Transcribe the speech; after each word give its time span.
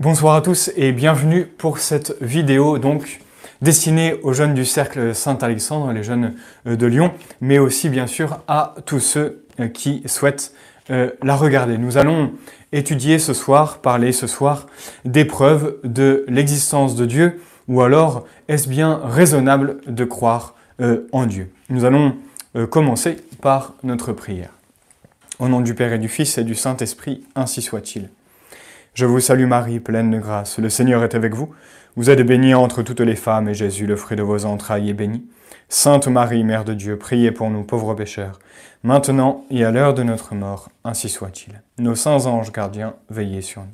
Bonsoir 0.00 0.34
à 0.34 0.40
tous 0.40 0.70
et 0.76 0.92
bienvenue 0.92 1.44
pour 1.44 1.78
cette 1.78 2.16
vidéo 2.22 2.78
donc 2.78 3.20
destinée 3.60 4.14
aux 4.22 4.32
jeunes 4.32 4.54
du 4.54 4.64
cercle 4.64 5.14
Saint-Alexandre, 5.14 5.92
les 5.92 6.02
jeunes 6.02 6.36
euh, 6.66 6.74
de 6.74 6.86
Lyon, 6.86 7.12
mais 7.42 7.58
aussi 7.58 7.90
bien 7.90 8.06
sûr 8.06 8.38
à 8.48 8.76
tous 8.86 9.00
ceux 9.00 9.44
euh, 9.60 9.68
qui 9.68 10.02
souhaitent 10.06 10.54
euh, 10.88 11.10
la 11.22 11.36
regarder. 11.36 11.76
Nous 11.76 11.98
allons 11.98 12.32
étudier 12.72 13.18
ce 13.18 13.34
soir, 13.34 13.80
parler 13.82 14.12
ce 14.12 14.26
soir 14.26 14.68
des 15.04 15.26
preuves 15.26 15.76
de 15.84 16.24
l'existence 16.28 16.96
de 16.96 17.04
Dieu 17.04 17.38
ou 17.68 17.82
alors 17.82 18.24
est-ce 18.48 18.70
bien 18.70 19.02
raisonnable 19.04 19.82
de 19.86 20.04
croire 20.06 20.54
en 21.12 21.26
Dieu? 21.26 21.52
Nous 21.68 21.84
allons 21.84 22.16
commencer 22.70 23.18
par 23.42 23.74
notre 23.82 24.14
prière. 24.14 24.48
Au 25.38 25.48
nom 25.48 25.60
du 25.60 25.74
Père 25.74 25.92
et 25.92 25.98
du 25.98 26.08
Fils 26.08 26.38
et 26.38 26.44
du 26.44 26.54
Saint-Esprit, 26.54 27.22
ainsi 27.34 27.60
soit-il. 27.60 28.08
Je 29.00 29.06
vous 29.06 29.20
salue 29.20 29.46
Marie, 29.46 29.80
pleine 29.80 30.10
de 30.10 30.18
grâce, 30.18 30.58
le 30.58 30.68
Seigneur 30.68 31.02
est 31.02 31.14
avec 31.14 31.32
vous. 31.32 31.54
Vous 31.96 32.10
êtes 32.10 32.20
bénie 32.20 32.52
entre 32.52 32.82
toutes 32.82 33.00
les 33.00 33.16
femmes, 33.16 33.48
et 33.48 33.54
Jésus, 33.54 33.86
le 33.86 33.96
fruit 33.96 34.14
de 34.14 34.22
vos 34.22 34.44
entrailles, 34.44 34.90
est 34.90 34.92
béni. 34.92 35.24
Sainte 35.70 36.06
Marie, 36.06 36.44
Mère 36.44 36.66
de 36.66 36.74
Dieu, 36.74 36.98
priez 36.98 37.32
pour 37.32 37.48
nous 37.48 37.64
pauvres 37.64 37.94
pécheurs, 37.94 38.38
maintenant 38.82 39.46
et 39.48 39.64
à 39.64 39.70
l'heure 39.70 39.94
de 39.94 40.02
notre 40.02 40.34
mort, 40.34 40.68
ainsi 40.84 41.08
soit-il. 41.08 41.62
Nos 41.78 41.94
saints 41.94 42.26
anges 42.26 42.52
gardiens, 42.52 42.94
veillez 43.08 43.40
sur 43.40 43.62
nous. 43.62 43.72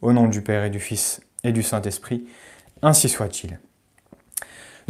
Au 0.00 0.14
nom 0.14 0.26
du 0.26 0.40
Père 0.40 0.64
et 0.64 0.70
du 0.70 0.80
Fils 0.80 1.20
et 1.44 1.52
du 1.52 1.62
Saint-Esprit, 1.62 2.26
ainsi 2.80 3.10
soit-il. 3.10 3.58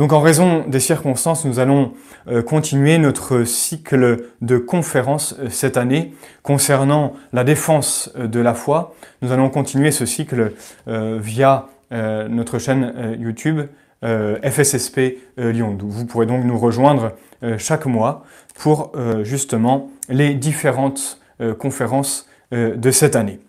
Donc 0.01 0.15
en 0.15 0.23
raison 0.23 0.65
des 0.67 0.81
circonstances, 0.81 1.45
nous 1.45 1.59
allons 1.59 1.93
euh, 2.27 2.41
continuer 2.41 2.97
notre 2.97 3.45
cycle 3.45 4.31
de 4.41 4.57
conférences 4.57 5.37
euh, 5.39 5.51
cette 5.51 5.77
année 5.77 6.15
concernant 6.43 7.13
la 7.35 7.45
défense 7.45 8.11
euh, 8.17 8.27
de 8.27 8.41
la 8.41 8.55
foi. 8.55 8.95
Nous 9.21 9.31
allons 9.31 9.51
continuer 9.51 9.91
ce 9.91 10.07
cycle 10.07 10.53
via 10.87 11.67
notre 11.91 12.59
chaîne 12.59 13.19
YouTube 13.21 13.61
FSSP 14.03 15.19
Lyon. 15.37 15.77
Vous 15.79 16.07
pourrez 16.07 16.25
donc 16.25 16.45
nous 16.45 16.59
rejoindre 16.59 17.13
chaque 17.59 17.85
mois 17.85 18.25
pour 18.55 18.93
justement 19.25 19.91
les 20.09 20.33
différentes 20.33 21.21
conférences 21.59 22.29
de 22.53 22.91
cette 22.91 23.15
année. 23.17 23.41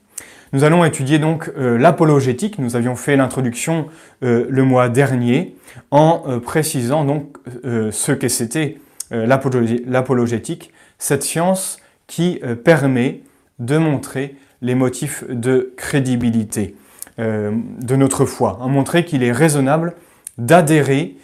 Nous 0.53 0.65
allons 0.65 0.83
étudier 0.83 1.17
donc 1.17 1.49
euh, 1.57 1.77
l'apologétique. 1.77 2.59
Nous 2.59 2.75
avions 2.75 2.95
fait 2.95 3.15
l'introduction 3.15 3.87
euh, 4.23 4.45
le 4.49 4.63
mois 4.63 4.89
dernier 4.89 5.55
en 5.91 6.23
euh, 6.27 6.39
précisant 6.39 7.05
donc 7.05 7.37
ce 7.63 8.11
que 8.11 8.27
c'était 8.27 8.77
l'apologétique, 9.11 10.71
cette 10.97 11.23
science 11.23 11.79
qui 12.07 12.39
permet 12.63 13.21
de 13.59 13.77
montrer 13.77 14.35
les 14.61 14.73
motifs 14.73 15.25
de 15.29 15.73
crédibilité 15.75 16.75
de 17.17 17.95
notre 17.95 18.25
foi, 18.25 18.57
à 18.61 18.67
montrer 18.67 19.03
qu'il 19.03 19.23
est 19.23 19.33
raisonnable 19.33 19.95
d'adhérer 20.37 21.17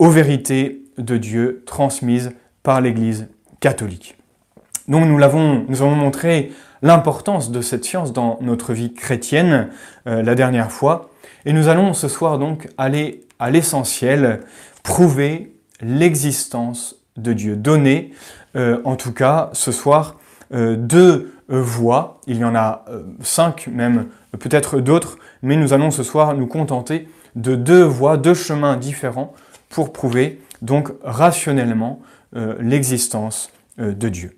aux 0.00 0.10
vérités 0.10 0.82
de 0.98 1.16
Dieu 1.16 1.62
transmises 1.66 2.32
par 2.62 2.80
l'Église 2.80 3.28
catholique. 3.60 4.16
Donc 4.88 5.06
nous 5.06 5.18
l'avons, 5.18 5.64
nous 5.68 5.82
avons 5.82 5.94
montré 5.94 6.50
l'importance 6.82 7.50
de 7.50 7.60
cette 7.60 7.84
science 7.84 8.12
dans 8.12 8.38
notre 8.40 8.72
vie 8.72 8.92
chrétienne 8.92 9.68
euh, 10.06 10.22
la 10.22 10.34
dernière 10.34 10.72
fois. 10.72 11.10
Et 11.44 11.52
nous 11.52 11.68
allons 11.68 11.94
ce 11.94 12.08
soir 12.08 12.38
donc 12.38 12.68
aller 12.78 13.22
à 13.38 13.50
l'essentiel, 13.50 14.40
prouver 14.82 15.54
l'existence 15.80 16.96
de 17.16 17.32
Dieu, 17.32 17.56
donner 17.56 18.12
euh, 18.56 18.80
en 18.84 18.96
tout 18.96 19.12
cas 19.12 19.50
ce 19.52 19.72
soir 19.72 20.16
euh, 20.52 20.76
deux 20.76 21.34
voies, 21.48 22.20
il 22.28 22.36
y 22.36 22.44
en 22.44 22.54
a 22.54 22.84
cinq 23.22 23.66
même, 23.66 24.06
peut-être 24.38 24.78
d'autres, 24.78 25.18
mais 25.42 25.56
nous 25.56 25.72
allons 25.72 25.90
ce 25.90 26.04
soir 26.04 26.34
nous 26.34 26.46
contenter 26.46 27.08
de 27.34 27.56
deux 27.56 27.82
voies, 27.82 28.16
deux 28.16 28.34
chemins 28.34 28.76
différents 28.76 29.34
pour 29.68 29.92
prouver 29.92 30.40
donc 30.62 30.92
rationnellement 31.02 31.98
l'existence 32.60 33.50
de 33.78 34.08
Dieu. 34.08 34.36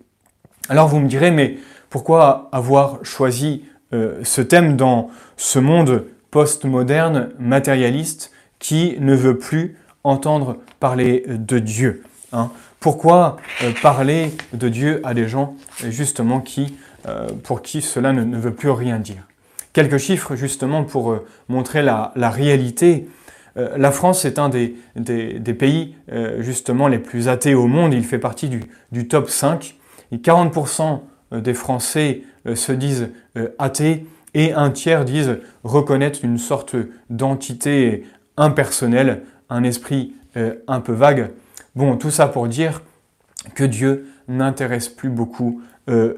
Alors 0.71 0.89
vous 0.89 1.01
me 1.01 1.07
direz, 1.07 1.31
mais 1.31 1.59
pourquoi 1.93 2.49
avoir 2.53 3.05
choisi 3.05 3.65
euh, 3.93 4.21
ce 4.25 4.41
thème 4.41 4.77
dans 4.77 5.11
ce 5.37 5.59
monde 5.59 6.07
postmoderne, 6.31 7.29
matérialiste, 7.39 8.33
qui 8.59 8.97
ne 8.99 9.15
veut 9.15 9.37
plus 9.37 9.77
entendre 10.03 10.57
parler 10.81 11.23
de 11.29 11.59
Dieu 11.59 12.03
hein? 12.33 12.51
Pourquoi 12.81 13.37
euh, 13.63 13.73
parler 13.83 14.33
de 14.55 14.71
Dieu 14.71 15.03
à 15.05 15.13
des 15.13 15.29
gens 15.29 15.55
justement 15.87 16.41
qui, 16.41 16.79
euh, 17.07 17.29
pour 17.43 17.61
qui 17.61 17.83
cela 17.83 18.15
ne, 18.15 18.39
veut 18.39 18.55
plus 18.55 18.71
rien 18.71 18.99
dire? 18.99 19.29
Quelques 19.75 19.99
chiffres 19.99 20.35
justement 20.35 20.85
pour 20.85 21.19
montrer 21.51 21.83
la, 21.83 22.13
réalité. 22.17 23.07
la 23.55 23.91
France 23.91 24.25
est 24.25 24.39
un 24.39 24.49
des, 24.49 24.75
pays 25.59 25.95
justement 26.39 26.89
les 26.89 26.99
plus 26.99 27.29
athées 27.29 27.55
au 27.55 27.67
monde. 27.67 27.93
Il 27.95 28.05
fait 28.05 28.19
partie 28.19 28.49
du, 28.49 28.65
du 28.93 29.09
top 29.09 29.29
5. 29.29 29.77
Et 30.13 30.19
40% 30.19 30.83
euh, 30.83 30.97
des 31.41 31.55
Français 31.55 32.23
euh, 32.47 32.55
se 32.55 32.73
disent 32.73 33.09
euh, 33.37 33.49
athées 33.59 34.07
et 34.35 34.53
un 34.53 34.71
tiers 34.71 35.05
disent 35.05 35.39
reconnaître 35.65 36.21
une 36.25 36.39
sorte 36.39 36.77
d'entité 37.11 38.05
impersonnelle, 38.37 39.23
un 39.51 39.63
esprit 39.63 40.15
un 40.67 40.81
peu 40.81 40.95
vague. 40.95 41.31
Bon, 41.77 41.99
tout 41.99 42.11
ça 42.11 42.27
pour 42.29 42.49
dire 42.49 42.81
que 43.55 43.65
Dieu 43.65 44.07
n'intéresse 44.29 44.89
plus 44.89 45.11
beaucoup 45.11 45.61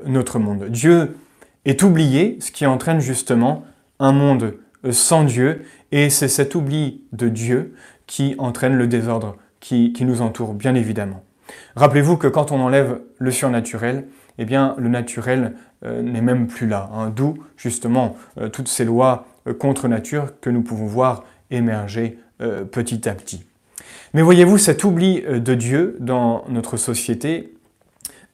notre 0.07 0.39
monde. 0.39 0.67
Dieu 0.69 1.17
est 1.65 1.83
oublié, 1.83 2.39
ce 2.41 2.53
qui 2.53 2.67
entraîne 2.67 3.01
justement 3.01 3.65
un 3.99 4.13
monde 4.13 4.55
sans 4.93 5.25
Dieu, 5.25 5.65
et 5.91 6.09
c'est 6.09 6.29
cet 6.29 6.55
oubli 6.55 7.03
de 7.11 7.29
Dieu 7.29 7.75
qui 8.07 8.37
entraîne 8.39 8.77
le 8.77 8.87
désordre 8.87 9.37
qui 9.59 9.93
nous 10.03 10.23
entoure, 10.23 10.55
bien 10.55 10.77
évidemment. 10.77 11.25
Rappelez-vous 11.77 12.17
que 12.17 12.29
quand 12.29 12.53
on 12.53 12.61
enlève 12.61 13.01
le 13.19 13.31
surnaturel, 13.31 14.07
eh 14.39 14.45
bien, 14.45 14.75
le 14.79 14.89
naturel 14.89 15.55
euh, 15.85 16.03
n'est 16.03 16.21
même 16.21 16.47
plus 16.47 16.67
là. 16.67 16.91
Hein. 16.95 17.13
D'où, 17.15 17.35
justement, 17.57 18.17
euh, 18.39 18.49
toutes 18.49 18.69
ces 18.69 18.85
lois 18.85 19.27
euh, 19.47 19.55
contre 19.55 19.89
nature 19.89 20.33
que 20.41 20.51
nous 20.51 20.63
pouvons 20.63 20.87
voir 20.87 21.25
émerger 21.51 22.19
petit 22.73 23.09
à 23.09 23.15
petit. 23.15 23.45
Mais 24.13 24.21
voyez-vous, 24.21 24.59
cet 24.59 24.83
oubli 24.83 25.23
de 25.23 25.55
Dieu 25.55 25.97
dans 26.01 26.45
notre 26.49 26.77
société 26.77 27.55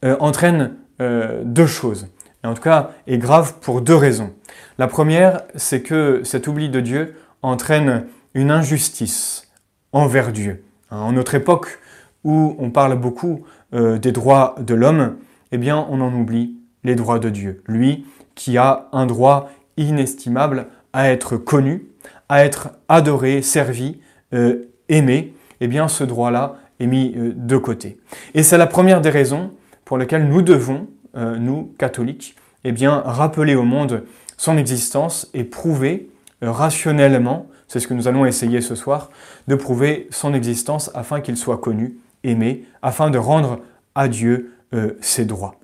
entraîne 0.02 0.72
deux 0.98 1.66
choses. 1.66 2.08
Et 2.42 2.46
en 2.46 2.54
tout 2.54 2.62
cas, 2.62 2.92
est 3.06 3.18
grave 3.18 3.56
pour 3.60 3.82
deux 3.82 3.94
raisons. 3.94 4.32
La 4.78 4.88
première, 4.88 5.42
c'est 5.54 5.82
que 5.82 6.22
cet 6.24 6.48
oubli 6.48 6.70
de 6.70 6.80
Dieu 6.80 7.14
entraîne 7.42 8.06
une 8.32 8.50
injustice 8.50 9.48
envers 9.92 10.32
Dieu. 10.32 10.64
Hein. 10.90 11.00
En 11.00 11.12
notre 11.12 11.34
époque 11.34 11.78
où 12.24 12.56
on 12.58 12.70
parle 12.70 12.98
beaucoup 12.98 13.44
des 13.70 14.12
droits 14.12 14.56
de 14.58 14.74
l'homme, 14.74 15.16
eh 15.52 15.58
bien 15.58 15.86
on 15.90 16.00
en 16.00 16.14
oublie 16.14 16.56
les 16.84 16.94
droits 16.94 17.18
de 17.18 17.30
Dieu. 17.30 17.62
Lui 17.66 18.06
qui 18.34 18.56
a 18.56 18.88
un 18.92 19.06
droit 19.06 19.50
inestimable 19.76 20.66
à 20.92 21.10
être 21.10 21.36
connu, 21.36 21.86
à 22.28 22.44
être 22.44 22.70
adoré, 22.88 23.42
servi, 23.42 23.98
euh, 24.32 24.66
aimé, 24.88 25.34
eh 25.60 25.68
bien 25.68 25.88
ce 25.88 26.04
droit-là 26.04 26.56
est 26.78 26.86
mis 26.86 27.14
euh, 27.16 27.32
de 27.34 27.56
côté. 27.56 27.98
Et 28.34 28.42
c'est 28.42 28.58
la 28.58 28.66
première 28.66 29.00
des 29.00 29.10
raisons 29.10 29.52
pour 29.84 29.98
lesquelles 29.98 30.28
nous 30.28 30.42
devons, 30.42 30.88
euh, 31.16 31.36
nous 31.36 31.74
catholiques, 31.78 32.36
eh 32.64 32.72
bien 32.72 33.02
rappeler 33.04 33.54
au 33.54 33.64
monde 33.64 34.04
son 34.36 34.56
existence 34.56 35.28
et 35.34 35.44
prouver 35.44 36.08
rationnellement, 36.40 37.48
c'est 37.68 37.80
ce 37.80 37.86
que 37.86 37.94
nous 37.94 38.08
allons 38.08 38.24
essayer 38.24 38.60
ce 38.60 38.74
soir, 38.74 39.10
de 39.48 39.54
prouver 39.54 40.08
son 40.10 40.32
existence 40.32 40.90
afin 40.94 41.20
qu'il 41.20 41.36
soit 41.36 41.58
connu, 41.58 41.98
aimé, 42.24 42.64
afin 42.82 43.10
de 43.10 43.18
rendre 43.18 43.60
à 43.94 44.08
Dieu 44.08 44.54
euh, 44.74 44.96
ses 45.00 45.24
droits. 45.24 45.56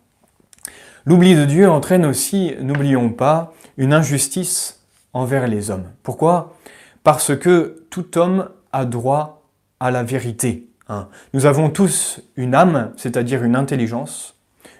L'oubli 1.05 1.34
de 1.37 1.44
Dieu 1.44 1.71
entraîne 1.71 2.05
aussi, 2.05 2.55
n'oublions 2.61 3.11
pas, 3.11 3.55
une 3.76 3.93
injustice 3.93 4.81
envers 5.12 5.47
les 5.47 5.70
hommes. 5.70 5.91
Pourquoi? 6.03 6.56
Parce 7.05 7.37
que 7.37 7.85
tout 7.91 8.19
homme 8.19 8.49
a 8.73 8.85
droit 8.85 9.43
à 9.79 9.91
la 9.91 10.03
vérité. 10.03 10.67
Hein. 10.88 11.08
Nous 11.35 11.47
avons 11.47 11.70
tous 11.70 12.20
une 12.37 12.55
âme, 12.55 12.93
c'est-à-dire 12.97 13.44
une 13.44 13.56
intelligence, 13.56 14.35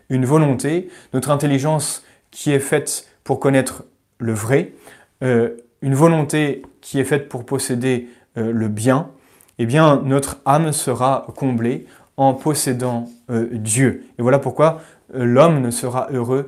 une 0.09 0.25
volonté, 0.25 0.91
notre 1.15 1.31
intelligence 1.31 2.03
qui 2.31 2.53
est 2.53 2.61
faite 2.61 3.09
pour 3.25 3.41
connaître 3.41 3.85
le 4.19 4.33
vrai, 4.33 4.73
euh, 5.23 5.57
une 5.83 5.95
volonté 5.95 6.63
qui 6.81 7.01
est 7.01 7.05
faite 7.05 7.29
pour 7.29 7.45
posséder 7.47 8.09
euh, 8.37 8.53
le 8.53 8.69
bien, 8.69 9.11
eh 9.59 9.67
bien 9.67 10.03
notre 10.05 10.39
âme 10.45 10.73
sera 10.73 11.27
comblée 11.37 11.87
en 12.17 12.35
possédant 12.35 13.09
euh, 13.31 13.49
Dieu. 13.53 14.05
Et 14.19 14.23
voilà 14.23 14.39
pourquoi 14.39 14.81
euh, 15.15 15.25
l'homme 15.25 15.61
ne 15.61 15.71
sera 15.71 16.09
heureux 16.13 16.47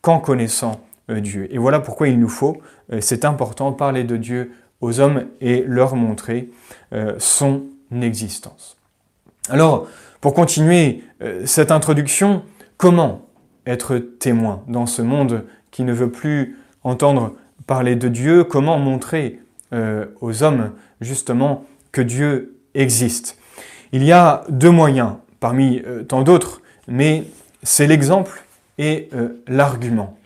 qu'en 0.00 0.18
connaissant 0.18 0.80
euh, 1.10 1.20
Dieu. 1.20 1.48
Et 1.54 1.58
voilà 1.58 1.80
pourquoi 1.80 2.08
il 2.08 2.18
nous 2.18 2.28
faut, 2.28 2.58
c'est 3.00 3.24
important, 3.24 3.72
parler 3.72 4.02
de 4.02 4.16
Dieu 4.16 4.52
aux 4.80 4.98
hommes 4.98 5.26
et 5.40 5.62
leur 5.64 5.94
montrer 5.94 6.50
son 7.18 7.62
existence. 7.92 8.76
Alors, 9.48 9.86
pour 10.20 10.34
continuer 10.34 11.04
cette 11.44 11.70
introduction, 11.70 12.42
comment 12.78 13.26
être 13.64 13.98
témoin 13.98 14.64
dans 14.66 14.86
ce 14.86 15.02
monde 15.02 15.44
qui 15.70 15.84
ne 15.84 15.92
veut 15.92 16.10
plus 16.10 16.58
entendre 16.82 17.36
parler 17.68 17.94
de 17.94 18.08
Dieu, 18.08 18.42
comment 18.42 18.78
montrer 18.80 19.40
aux 20.20 20.42
hommes 20.42 20.72
justement 21.00 21.64
que 21.92 22.00
Dieu 22.00 22.56
existe? 22.74 23.39
Il 23.92 24.04
y 24.04 24.12
a 24.12 24.44
deux 24.48 24.70
moyens 24.70 25.14
parmi 25.40 25.82
tant 26.08 26.22
d'autres, 26.22 26.62
mais 26.86 27.24
c'est 27.62 27.86
l'exemple 27.86 28.44
et 28.78 29.08
l'argument. 29.48 30.16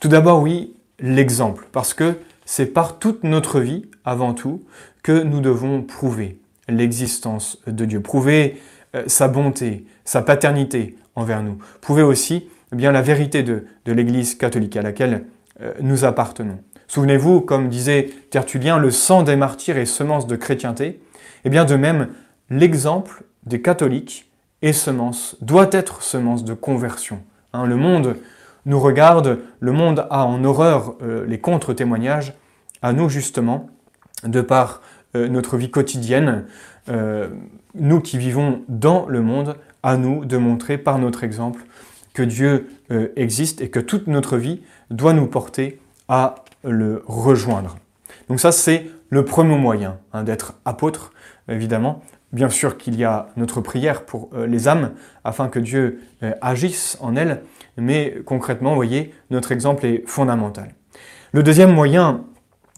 Tout 0.00 0.08
d'abord, 0.08 0.42
oui, 0.42 0.72
l'exemple, 0.98 1.66
parce 1.72 1.94
que 1.94 2.14
c'est 2.44 2.66
par 2.66 2.98
toute 2.98 3.24
notre 3.24 3.60
vie, 3.60 3.86
avant 4.04 4.34
tout, 4.34 4.62
que 5.02 5.22
nous 5.22 5.40
devons 5.40 5.82
prouver 5.82 6.38
l'existence 6.68 7.58
de 7.66 7.84
Dieu, 7.84 8.00
prouver 8.00 8.60
euh, 8.94 9.04
sa 9.06 9.28
bonté, 9.28 9.84
sa 10.04 10.22
paternité 10.22 10.96
envers 11.14 11.42
nous, 11.42 11.58
prouver 11.80 12.02
aussi 12.02 12.48
eh 12.72 12.76
bien 12.76 12.92
la 12.92 13.02
vérité 13.02 13.42
de, 13.42 13.64
l'Église 13.86 14.34
catholique 14.34 14.76
à 14.76 14.82
laquelle 14.82 15.24
euh, 15.60 15.72
nous 15.80 16.04
appartenons. 16.04 16.58
Souvenez-vous, 16.88 17.40
comme 17.40 17.68
disait 17.68 18.10
Tertullien, 18.30 18.78
le 18.78 18.90
sang 18.90 19.22
des 19.22 19.36
martyrs 19.36 19.76
est 19.76 19.86
semence 19.86 20.26
de 20.26 20.36
chrétienté. 20.36 21.00
Eh 21.44 21.50
bien 21.50 21.64
de 21.64 21.74
même, 21.74 22.08
l'exemple 22.52 23.24
des 23.46 23.62
catholiques 23.62 24.30
est 24.60 24.72
semence, 24.72 25.36
doit 25.40 25.68
être 25.72 26.02
semence 26.02 26.44
de 26.44 26.54
conversion. 26.54 27.22
Hein, 27.52 27.66
le 27.66 27.76
monde 27.76 28.16
nous 28.66 28.78
regarde, 28.78 29.40
le 29.58 29.72
monde 29.72 30.06
a 30.10 30.24
en 30.24 30.44
horreur 30.44 30.94
euh, 31.02 31.26
les 31.26 31.40
contre-témoignages, 31.40 32.34
à 32.82 32.92
nous 32.92 33.08
justement, 33.08 33.68
de 34.24 34.40
par 34.40 34.82
euh, 35.16 35.28
notre 35.28 35.56
vie 35.56 35.70
quotidienne, 35.70 36.44
euh, 36.88 37.28
nous 37.74 38.00
qui 38.00 38.18
vivons 38.18 38.62
dans 38.68 39.06
le 39.06 39.22
monde, 39.22 39.56
à 39.82 39.96
nous 39.96 40.24
de 40.24 40.36
montrer 40.36 40.78
par 40.78 40.98
notre 40.98 41.24
exemple 41.24 41.64
que 42.12 42.22
Dieu 42.22 42.68
existe 43.16 43.62
et 43.62 43.70
que 43.70 43.80
toute 43.80 44.06
notre 44.06 44.36
vie 44.36 44.60
doit 44.90 45.14
nous 45.14 45.26
porter 45.26 45.80
à 46.08 46.34
le 46.62 47.02
rejoindre. 47.06 47.78
Donc 48.28 48.38
ça, 48.38 48.52
c'est 48.52 48.90
le 49.08 49.24
premier 49.24 49.56
moyen 49.56 49.96
hein, 50.12 50.22
d'être 50.22 50.54
apôtre, 50.66 51.12
évidemment. 51.48 52.02
Bien 52.32 52.48
sûr 52.48 52.78
qu'il 52.78 52.96
y 52.96 53.04
a 53.04 53.28
notre 53.36 53.60
prière 53.60 54.04
pour 54.04 54.30
les 54.34 54.66
âmes, 54.66 54.92
afin 55.22 55.48
que 55.48 55.58
Dieu 55.58 56.00
agisse 56.40 56.96
en 57.00 57.14
elles, 57.14 57.42
mais 57.76 58.22
concrètement, 58.24 58.70
vous 58.70 58.76
voyez, 58.76 59.12
notre 59.30 59.52
exemple 59.52 59.84
est 59.84 60.02
fondamental. 60.06 60.74
Le 61.32 61.42
deuxième 61.42 61.72
moyen 61.72 62.24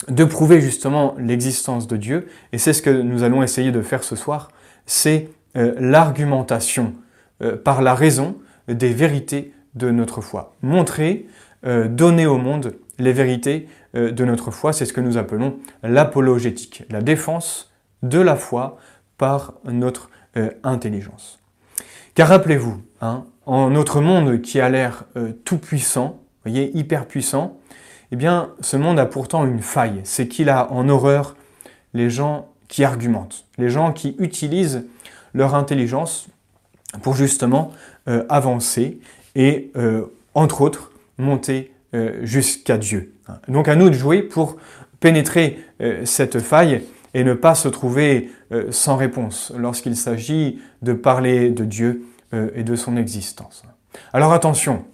de 0.08 0.24
prouver 0.24 0.60
justement 0.60 1.14
l'existence 1.18 1.86
de 1.86 1.96
Dieu, 1.96 2.26
et 2.52 2.58
c'est 2.58 2.72
ce 2.72 2.82
que 2.82 2.90
nous 2.90 3.22
allons 3.22 3.42
essayer 3.42 3.72
de 3.72 3.82
faire 3.82 4.04
ce 4.04 4.16
soir, 4.16 4.50
c'est 4.86 5.30
euh, 5.56 5.74
l'argumentation 5.78 6.94
euh, 7.42 7.56
par 7.56 7.82
la 7.82 7.94
raison 7.94 8.36
des 8.68 8.92
vérités 8.92 9.52
de 9.74 9.90
notre 9.90 10.20
foi. 10.20 10.54
Montrer, 10.62 11.26
euh, 11.66 11.88
donner 11.88 12.26
au 12.26 12.38
monde 12.38 12.74
les 12.98 13.12
vérités 13.12 13.68
de 13.94 14.24
notre 14.24 14.50
foi, 14.50 14.72
c'est 14.72 14.86
ce 14.86 14.92
que 14.92 15.00
nous 15.00 15.18
appelons 15.18 15.58
l'apologétique, 15.84 16.82
la 16.90 17.00
défense 17.00 17.72
de 18.02 18.18
la 18.18 18.34
foi 18.34 18.76
par 19.18 19.54
notre 19.64 20.10
intelligence. 20.62 21.38
Car 22.14 22.28
rappelez-vous, 22.28 22.80
hein, 23.00 23.24
en 23.44 23.70
notre 23.70 24.00
monde 24.00 24.40
qui 24.40 24.60
a 24.60 24.68
l'air 24.68 25.04
euh, 25.16 25.32
tout 25.44 25.58
puissant, 25.58 26.22
voyez, 26.44 26.70
hyper 26.76 27.06
puissant, 27.06 27.58
eh 28.12 28.16
bien, 28.16 28.50
ce 28.60 28.76
monde 28.76 28.98
a 28.98 29.06
pourtant 29.06 29.44
une 29.44 29.60
faille. 29.60 30.00
C'est 30.04 30.28
qu'il 30.28 30.48
a 30.48 30.70
en 30.70 30.88
horreur 30.88 31.36
les 31.92 32.10
gens 32.10 32.48
qui 32.68 32.84
argumentent, 32.84 33.46
les 33.58 33.68
gens 33.68 33.92
qui 33.92 34.14
utilisent 34.18 34.84
leur 35.32 35.54
intelligence 35.54 36.28
pour 37.02 37.14
justement 37.14 37.72
euh, 38.08 38.24
avancer 38.28 39.00
et, 39.34 39.72
euh, 39.76 40.06
entre 40.34 40.60
autres, 40.60 40.92
monter 41.18 41.70
jusqu'à 42.22 42.76
Dieu. 42.76 43.14
Donc 43.46 43.68
à 43.68 43.76
nous 43.76 43.88
de 43.88 43.94
jouer 43.94 44.20
pour 44.22 44.56
pénétrer 44.98 45.64
cette 46.04 46.40
faille 46.40 46.82
et 47.14 47.22
ne 47.22 47.34
pas 47.34 47.54
se 47.54 47.68
trouver 47.68 48.32
sans 48.70 48.96
réponse 48.96 49.52
lorsqu'il 49.56 49.96
s'agit 49.96 50.60
de 50.82 50.92
parler 50.92 51.50
de 51.50 51.64
Dieu 51.64 52.04
euh, 52.34 52.50
et 52.54 52.64
de 52.64 52.74
son 52.74 52.96
existence. 52.96 53.62
Alors 54.12 54.32
attention, 54.32 54.84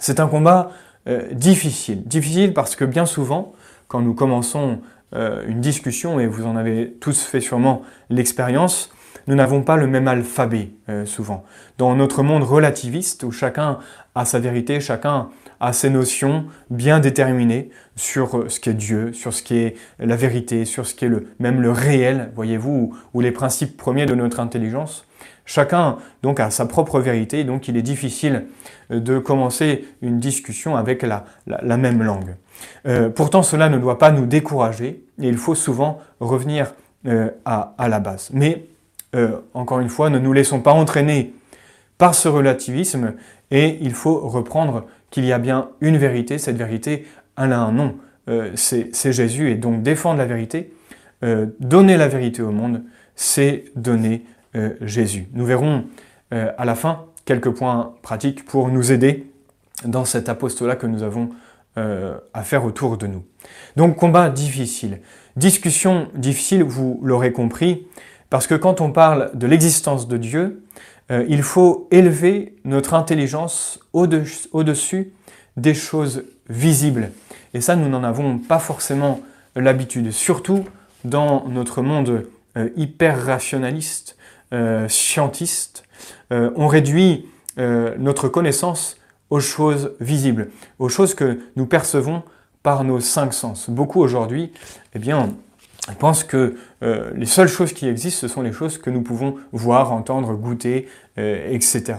c'est 0.00 0.20
un 0.20 0.26
combat 0.26 0.70
euh, 1.06 1.32
difficile. 1.32 2.02
Difficile 2.04 2.54
parce 2.54 2.74
que 2.76 2.84
bien 2.84 3.06
souvent, 3.06 3.52
quand 3.88 4.00
nous 4.00 4.14
commençons 4.14 4.80
euh, 5.14 5.44
une 5.46 5.60
discussion, 5.60 6.18
et 6.18 6.26
vous 6.26 6.46
en 6.46 6.56
avez 6.56 6.96
tous 7.00 7.22
fait 7.22 7.40
sûrement 7.40 7.82
l'expérience, 8.10 8.90
nous 9.28 9.36
n'avons 9.36 9.62
pas 9.62 9.76
le 9.76 9.86
même 9.86 10.08
alphabet 10.08 10.70
souvent. 11.04 11.44
Dans 11.78 11.94
notre 11.94 12.24
monde 12.24 12.42
relativiste, 12.42 13.22
où 13.22 13.30
chacun 13.30 13.78
a 14.16 14.24
sa 14.24 14.40
vérité, 14.40 14.80
chacun 14.80 15.28
a 15.62 15.72
ses 15.72 15.88
notions 15.88 16.44
bien 16.68 17.00
déterminées 17.00 17.70
sur 17.96 18.50
ce 18.50 18.60
qu'est 18.60 18.74
Dieu, 18.74 19.14
sur 19.14 19.32
ce 19.32 19.42
qui 19.42 19.56
est 19.56 19.76
la 19.98 20.16
vérité, 20.16 20.66
sur 20.66 20.86
ce 20.86 20.94
qui 20.94 21.06
est 21.06 21.08
le, 21.08 21.28
même 21.38 21.62
le 21.62 21.70
réel, 21.70 22.30
voyez-vous, 22.34 22.94
ou 23.14 23.20
les 23.20 23.32
principes 23.32 23.76
premiers 23.78 24.04
de 24.04 24.14
notre 24.14 24.40
intelligence, 24.40 25.06
Chacun 25.44 25.98
donc 26.22 26.40
a 26.40 26.50
sa 26.50 26.66
propre 26.66 27.00
vérité, 27.00 27.44
donc 27.44 27.68
il 27.68 27.76
est 27.76 27.82
difficile 27.82 28.46
euh, 28.90 29.00
de 29.00 29.18
commencer 29.18 29.86
une 30.00 30.20
discussion 30.20 30.76
avec 30.76 31.02
la, 31.02 31.24
même 31.76 32.02
langue. 32.02 32.36
Euh, 32.86 33.10
pourtant, 33.10 33.42
cela 33.42 33.68
ne 33.68 33.78
doit 33.78 33.98
pas 33.98 34.12
nous 34.12 34.26
décourager 34.26 35.04
et 35.20 35.28
il 35.28 35.36
faut 35.36 35.54
souvent 35.54 36.00
revenir 36.20 36.74
euh, 37.06 37.30
à, 37.44 37.88
la 37.88 37.98
base. 37.98 38.30
Mais, 38.32 38.66
encore 39.52 39.80
une 39.80 39.90
fois, 39.90 40.08
ne 40.08 40.18
nous 40.18 40.32
laissons 40.32 40.60
pas 40.60 40.72
entraîner 40.72 41.34
par 41.98 42.14
ce 42.14 42.28
relativisme 42.28 43.12
et 43.50 43.76
il 43.82 43.92
faut 43.92 44.18
reprendre 44.26 44.86
qu'il 45.12 45.24
y 45.24 45.32
a 45.32 45.38
bien 45.38 45.68
une 45.80 45.96
vérité. 45.96 46.38
Cette 46.38 46.56
vérité, 46.56 47.06
elle 47.38 47.52
a 47.52 47.60
un 47.60 47.70
nom, 47.70 47.98
c'est 48.56 49.12
Jésus 49.12 49.50
et 49.50 49.54
donc 49.54 49.82
défendre 49.82 50.18
la 50.18 50.26
vérité, 50.26 50.72
donner 51.60 51.96
la 51.96 52.08
vérité 52.08 52.42
au 52.42 52.50
monde, 52.50 52.82
c'est 53.14 53.66
donner 53.76 54.24
euh, 54.54 54.74
Jésus. 54.82 55.28
Nous 55.32 55.46
verrons 55.46 55.84
euh, 56.34 56.52
à 56.58 56.64
la 56.64 56.74
fin 56.74 57.06
quelques 57.24 57.50
points 57.50 57.94
pratiques 58.02 58.44
pour 58.44 58.68
nous 58.68 58.92
aider 58.92 59.30
dans 59.84 60.04
cet 60.04 60.28
apostolat 60.28 60.76
que 60.76 60.86
nous 60.86 61.02
avons 61.02 61.30
euh, 61.78 62.18
à 62.34 62.42
faire 62.42 62.64
autour 62.64 62.98
de 62.98 63.06
nous. 63.06 63.24
Donc 63.76 63.96
combat 63.96 64.28
difficile. 64.28 65.00
Discussion 65.36 66.08
difficile, 66.14 66.62
vous 66.62 67.00
l'aurez 67.02 67.32
compris, 67.32 67.86
parce 68.28 68.46
que 68.46 68.54
quand 68.54 68.82
on 68.82 68.92
parle 68.92 69.30
de 69.32 69.46
l'existence 69.46 70.06
de 70.06 70.18
Dieu, 70.18 70.62
il 71.10 71.42
faut 71.42 71.88
élever 71.90 72.54
notre 72.64 72.94
intelligence 72.94 73.80
au-dessus 73.92 75.12
des 75.56 75.74
choses 75.74 76.24
visibles. 76.48 77.10
Et 77.52 77.60
ça, 77.60 77.76
nous 77.76 77.88
n'en 77.88 78.02
avons 78.02 78.38
pas 78.38 78.58
forcément 78.58 79.20
l'habitude, 79.54 80.10
surtout 80.10 80.64
dans 81.04 81.44
notre 81.48 81.82
monde 81.82 82.26
hyper 82.76 83.26
rationaliste 83.26 84.16
euh, 84.52 84.86
scientiste, 84.86 85.82
euh, 86.30 86.50
on 86.56 86.66
réduit 86.66 87.26
euh, 87.58 87.94
notre 87.98 88.28
connaissance 88.28 88.98
aux 89.30 89.40
choses 89.40 89.92
visibles, 89.98 90.50
aux 90.78 90.90
choses 90.90 91.14
que 91.14 91.40
nous 91.56 91.64
percevons 91.64 92.22
par 92.62 92.84
nos 92.84 93.00
cinq 93.00 93.32
sens. 93.32 93.70
Beaucoup 93.70 94.02
aujourd'hui, 94.02 94.52
eh 94.94 94.98
bien, 94.98 95.30
pensent 95.98 96.24
que 96.24 96.56
les 96.80 97.26
seules 97.26 97.48
choses 97.48 97.72
qui 97.72 97.88
existent, 97.88 98.20
ce 98.20 98.28
sont 98.28 98.42
les 98.42 98.52
choses 98.52 98.78
que 98.78 98.90
nous 98.90 99.02
pouvons 99.02 99.36
voir, 99.52 99.92
entendre, 99.92 100.34
goûter, 100.34 100.88
etc. 101.16 101.94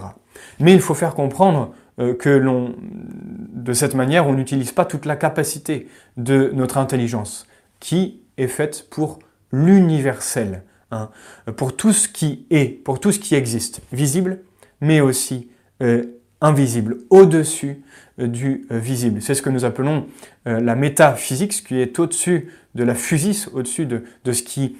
Mais 0.58 0.72
il 0.72 0.80
faut 0.80 0.94
faire 0.94 1.14
comprendre 1.14 1.74
que 1.98 2.30
l'on, 2.30 2.74
de 2.78 3.72
cette 3.72 3.94
manière, 3.94 4.26
on 4.26 4.32
n'utilise 4.32 4.72
pas 4.72 4.84
toute 4.84 5.04
la 5.04 5.16
capacité 5.16 5.86
de 6.16 6.50
notre 6.54 6.78
intelligence, 6.78 7.46
qui 7.78 8.22
est 8.38 8.48
faite 8.48 8.88
pour 8.90 9.18
l'universel. 9.52 10.62
Hein, 10.94 11.10
pour 11.56 11.74
tout 11.74 11.92
ce 11.92 12.08
qui 12.08 12.46
est, 12.50 12.66
pour 12.66 13.00
tout 13.00 13.10
ce 13.10 13.18
qui 13.18 13.34
existe, 13.34 13.80
visible, 13.92 14.40
mais 14.80 15.00
aussi 15.00 15.48
euh, 15.82 16.04
invisible, 16.44 16.98
au-dessus 17.10 17.82
euh, 18.20 18.28
du 18.28 18.66
euh, 18.70 18.78
visible. 18.78 19.20
C'est 19.22 19.34
ce 19.34 19.42
que 19.42 19.50
nous 19.50 19.64
appelons 19.64 20.06
la 20.44 20.74
métaphysique, 20.74 21.54
ce 21.54 21.62
qui 21.62 21.80
est 21.80 21.98
au-dessus 21.98 22.50
de 22.74 22.84
la 22.84 22.94
physis, 22.94 23.48
au-dessus 23.54 23.86
de 23.86 24.32
ce 24.32 24.42
qui 24.42 24.76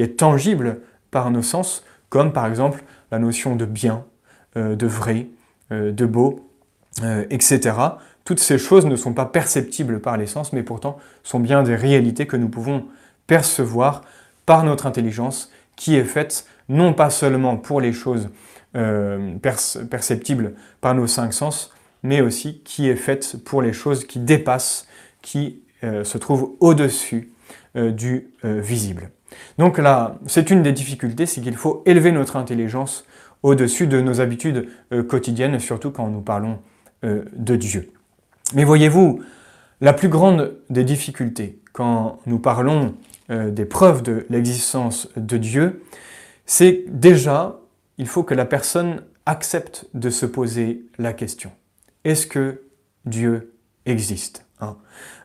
est 0.00 0.16
tangible 0.16 0.80
par 1.10 1.30
nos 1.30 1.42
sens, 1.42 1.84
comme 2.08 2.32
par 2.32 2.46
exemple 2.46 2.82
la 3.10 3.18
notion 3.18 3.54
de 3.54 3.66
bien, 3.66 4.04
de 4.56 4.86
vrai, 4.86 5.26
de 5.70 6.06
beau, 6.06 6.48
etc. 7.28 7.72
Toutes 8.24 8.40
ces 8.40 8.56
choses 8.56 8.86
ne 8.86 8.96
sont 8.96 9.12
pas 9.12 9.26
perceptibles 9.26 10.00
par 10.00 10.16
les 10.16 10.26
sens, 10.26 10.54
mais 10.54 10.62
pourtant 10.62 10.98
sont 11.22 11.40
bien 11.40 11.62
des 11.62 11.76
réalités 11.76 12.26
que 12.26 12.38
nous 12.38 12.48
pouvons 12.48 12.86
percevoir 13.26 14.00
par 14.46 14.64
notre 14.64 14.86
intelligence 14.86 15.52
qui 15.76 15.96
est 15.96 16.04
faite 16.04 16.46
non 16.68 16.92
pas 16.92 17.10
seulement 17.10 17.56
pour 17.56 17.80
les 17.80 17.92
choses 17.92 18.30
euh, 18.76 19.38
perceptibles 19.90 20.52
par 20.82 20.94
nos 20.94 21.06
cinq 21.06 21.32
sens, 21.32 21.72
mais 22.02 22.20
aussi 22.20 22.60
qui 22.64 22.90
est 22.90 22.96
faite 22.96 23.36
pour 23.42 23.62
les 23.62 23.72
choses 23.72 24.04
qui 24.04 24.18
dépassent, 24.18 24.86
qui 25.22 25.62
euh, 25.84 26.04
se 26.04 26.18
trouvent 26.18 26.54
au-dessus 26.60 27.32
euh, 27.76 27.90
du 27.90 28.28
visible. 28.44 29.10
Donc 29.56 29.78
là, 29.78 30.18
c'est 30.26 30.50
une 30.50 30.62
des 30.62 30.72
difficultés, 30.72 31.24
c'est 31.24 31.40
qu'il 31.40 31.56
faut 31.56 31.82
élever 31.86 32.12
notre 32.12 32.36
intelligence 32.36 33.06
au-dessus 33.42 33.86
de 33.86 34.02
nos 34.02 34.20
habitudes 34.20 34.68
quotidiennes, 35.08 35.58
surtout 35.60 35.90
quand 35.90 36.08
nous 36.08 36.20
parlons 36.22 36.58
de 37.02 37.56
Dieu. 37.56 37.92
Mais 38.54 38.64
voyez-vous, 38.64 39.22
La 39.80 39.92
plus 39.92 40.08
grande 40.08 40.56
des 40.70 40.82
difficultés 40.82 41.60
quand 41.72 42.18
nous 42.26 42.38
parlons 42.38 42.94
des 43.28 43.64
preuves 43.64 44.02
de 44.02 44.26
l'existence 44.28 45.08
de 45.16 45.36
Dieu, 45.36 45.82
c'est 46.46 46.84
déjà, 46.88 47.57
il 47.98 48.06
faut 48.06 48.22
que 48.22 48.34
la 48.34 48.44
personne 48.44 49.02
accepte 49.26 49.86
de 49.94 50.10
se 50.10 50.24
poser 50.24 50.86
la 50.98 51.12
question. 51.12 51.50
Est-ce 52.04 52.26
que 52.26 52.62
Dieu 53.04 53.54
existe 53.84 54.46
hein? 54.60 54.76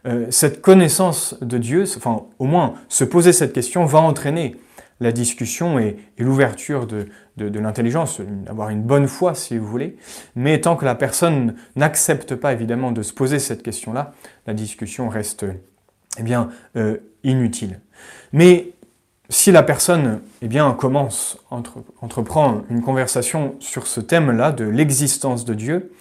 Euh, 0.06 0.28
Cette 0.32 0.62
connaissance 0.62 1.36
de 1.42 1.58
Dieu, 1.58 1.86
enfin 1.96 2.26
au 2.40 2.46
moins 2.46 2.74
se 2.90 3.04
poser 3.04 3.32
cette 3.32 3.54
question, 3.54 3.86
va 3.86 4.00
entraîner 4.00 4.58
la 5.00 5.12
discussion 5.12 5.80
et, 5.80 5.98
l'ouverture 6.18 6.88
de, 6.88 7.08
l'intelligence, 7.38 8.22
avoir 8.48 8.70
une 8.70 8.84
bonne 8.84 9.08
foi 9.08 9.36
si 9.36 9.58
vous 9.58 9.68
voulez. 9.68 9.98
Mais 10.36 10.60
tant 10.62 10.76
que 10.76 10.86
la 10.86 10.96
personne 10.96 11.56
n'accepte 11.76 12.36
pas 12.36 12.54
évidemment 12.54 12.92
de 12.92 13.02
se 13.02 13.14
poser 13.14 13.40
cette 13.40 13.64
question-là, 13.64 14.14
la 14.48 14.54
discussion 14.54 15.10
reste 15.10 15.46
eh 16.18 16.24
bien, 16.24 16.50
euh, 16.76 16.98
inutile. 17.24 17.80
Mais 18.32 18.73
si 19.30 19.52
la 19.52 19.64
personne 19.64 20.22
eh 20.42 20.48
bien, 20.48 20.72
commence, 20.74 21.38
entreprend 22.02 22.64
une 22.70 22.82
conversation 22.82 23.56
sur 23.60 23.88
ce 23.88 24.02
thème-là 24.02 24.52
de 24.52 24.66
l'existence 24.66 25.46
de 25.46 25.54
Dieu, 25.54 25.92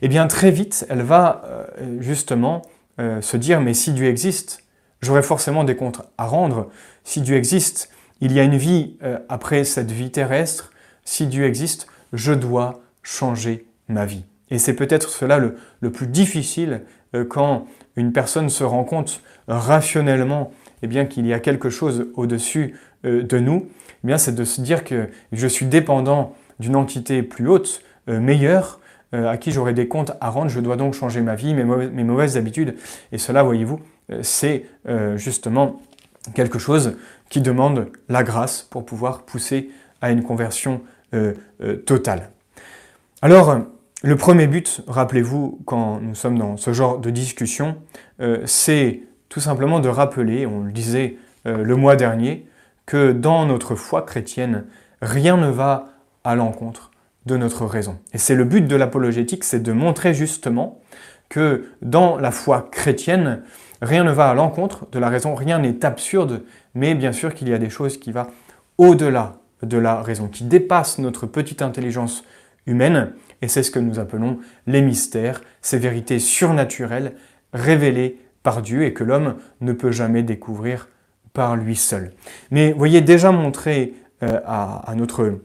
eh 0.00 0.08
bien 0.08 0.26
très 0.26 0.50
vite, 0.50 0.84
elle 0.88 1.02
va 1.02 1.42
euh, 1.44 1.96
justement 2.00 2.62
euh, 2.98 3.20
se 3.20 3.36
dire, 3.36 3.60
mais 3.60 3.74
si 3.74 3.92
Dieu 3.92 4.06
existe, 4.06 4.64
j'aurai 5.00 5.22
forcément 5.22 5.64
des 5.64 5.76
comptes 5.76 6.02
à 6.18 6.26
rendre. 6.26 6.70
Si 7.04 7.20
Dieu 7.20 7.36
existe, 7.36 7.90
il 8.20 8.32
y 8.32 8.40
a 8.40 8.42
une 8.42 8.56
vie 8.56 8.96
euh, 9.02 9.18
après 9.28 9.64
cette 9.64 9.92
vie 9.92 10.10
terrestre. 10.10 10.72
Si 11.04 11.26
Dieu 11.26 11.44
existe, 11.44 11.86
je 12.12 12.32
dois 12.32 12.80
changer 13.02 13.66
ma 13.88 14.06
vie. 14.06 14.24
Et 14.50 14.58
c'est 14.58 14.74
peut-être 14.74 15.08
cela 15.10 15.38
le, 15.38 15.56
le, 15.80 15.90
plus 15.90 16.06
difficile 16.06 16.82
quand 17.28 17.66
une 17.96 18.12
personne 18.12 18.48
se 18.48 18.64
rend 18.64 18.84
compte 18.84 19.22
rationnellement 19.48 20.52
eh 20.82 20.86
bien 20.86 21.06
qu'il 21.06 21.26
y 21.26 21.32
a 21.32 21.40
quelque 21.40 21.70
chose 21.70 22.08
au-dessus 22.14 22.74
euh, 23.04 23.22
de 23.22 23.38
nous, 23.38 23.68
eh 24.04 24.06
bien 24.06 24.18
c'est 24.18 24.34
de 24.34 24.44
se 24.44 24.60
dire 24.60 24.84
que 24.84 25.08
je 25.32 25.46
suis 25.46 25.66
dépendant 25.66 26.34
d'une 26.58 26.76
entité 26.76 27.22
plus 27.22 27.48
haute, 27.48 27.82
euh, 28.08 28.20
meilleure, 28.20 28.80
euh, 29.14 29.28
à 29.28 29.36
qui 29.36 29.52
j'aurai 29.52 29.74
des 29.74 29.88
comptes 29.88 30.12
à 30.20 30.30
rendre, 30.30 30.48
je 30.48 30.60
dois 30.60 30.76
donc 30.76 30.94
changer 30.94 31.20
ma 31.20 31.34
vie, 31.34 31.54
mes, 31.54 31.64
mes 31.64 32.04
mauvaises 32.04 32.36
habitudes. 32.36 32.76
Et 33.12 33.18
cela, 33.18 33.42
voyez-vous, 33.42 33.80
c'est 34.22 34.66
justement 35.16 35.80
quelque 36.34 36.58
chose 36.58 36.96
qui 37.28 37.40
demande 37.40 37.88
la 38.08 38.22
grâce 38.22 38.62
pour 38.62 38.84
pouvoir 38.84 39.22
pousser 39.22 39.70
à 40.00 40.10
une 40.10 40.22
conversion 40.22 40.82
totale. 41.86 42.30
Alors, 43.22 43.58
le 44.02 44.16
premier 44.16 44.46
but, 44.46 44.82
rappelez-vous, 44.86 45.60
quand 45.64 46.00
nous 46.00 46.14
sommes 46.14 46.38
dans 46.38 46.56
ce 46.56 46.72
genre 46.72 46.98
de 46.98 47.10
discussion, 47.10 47.76
c'est 48.44 49.02
tout 49.32 49.40
simplement 49.40 49.80
de 49.80 49.88
rappeler, 49.88 50.44
on 50.44 50.60
le 50.60 50.72
disait 50.72 51.16
euh, 51.46 51.64
le 51.64 51.74
mois 51.74 51.96
dernier, 51.96 52.46
que 52.84 53.12
dans 53.12 53.46
notre 53.46 53.76
foi 53.76 54.02
chrétienne, 54.02 54.66
rien 55.00 55.38
ne 55.38 55.48
va 55.48 55.88
à 56.22 56.34
l'encontre 56.34 56.90
de 57.24 57.38
notre 57.38 57.64
raison. 57.64 57.98
Et 58.12 58.18
c'est 58.18 58.34
le 58.34 58.44
but 58.44 58.66
de 58.66 58.76
l'apologétique, 58.76 59.44
c'est 59.44 59.62
de 59.62 59.72
montrer 59.72 60.12
justement 60.12 60.80
que 61.30 61.64
dans 61.80 62.18
la 62.18 62.30
foi 62.30 62.68
chrétienne, 62.70 63.40
rien 63.80 64.04
ne 64.04 64.12
va 64.12 64.28
à 64.28 64.34
l'encontre 64.34 64.86
de 64.92 64.98
la 64.98 65.08
raison, 65.08 65.34
rien 65.34 65.60
n'est 65.60 65.82
absurde, 65.82 66.42
mais 66.74 66.94
bien 66.94 67.12
sûr 67.12 67.32
qu'il 67.32 67.48
y 67.48 67.54
a 67.54 67.58
des 67.58 67.70
choses 67.70 67.96
qui 67.96 68.12
vont 68.12 68.26
au-delà 68.76 69.36
de 69.62 69.78
la 69.78 70.02
raison, 70.02 70.28
qui 70.28 70.44
dépassent 70.44 70.98
notre 70.98 71.24
petite 71.24 71.62
intelligence 71.62 72.22
humaine, 72.66 73.14
et 73.40 73.48
c'est 73.48 73.62
ce 73.62 73.70
que 73.70 73.78
nous 73.78 73.98
appelons 73.98 74.40
les 74.66 74.82
mystères, 74.82 75.40
ces 75.62 75.78
vérités 75.78 76.18
surnaturelles 76.18 77.14
révélées 77.54 78.18
par 78.42 78.62
Dieu 78.62 78.84
et 78.84 78.92
que 78.92 79.04
l'homme 79.04 79.36
ne 79.60 79.72
peut 79.72 79.92
jamais 79.92 80.22
découvrir 80.22 80.88
par 81.32 81.56
lui 81.56 81.76
seul. 81.76 82.12
Mais 82.50 82.72
voyez 82.72 83.00
déjà 83.00 83.32
montrer 83.32 83.94
euh, 84.22 84.40
à, 84.46 84.92
notre 84.94 85.38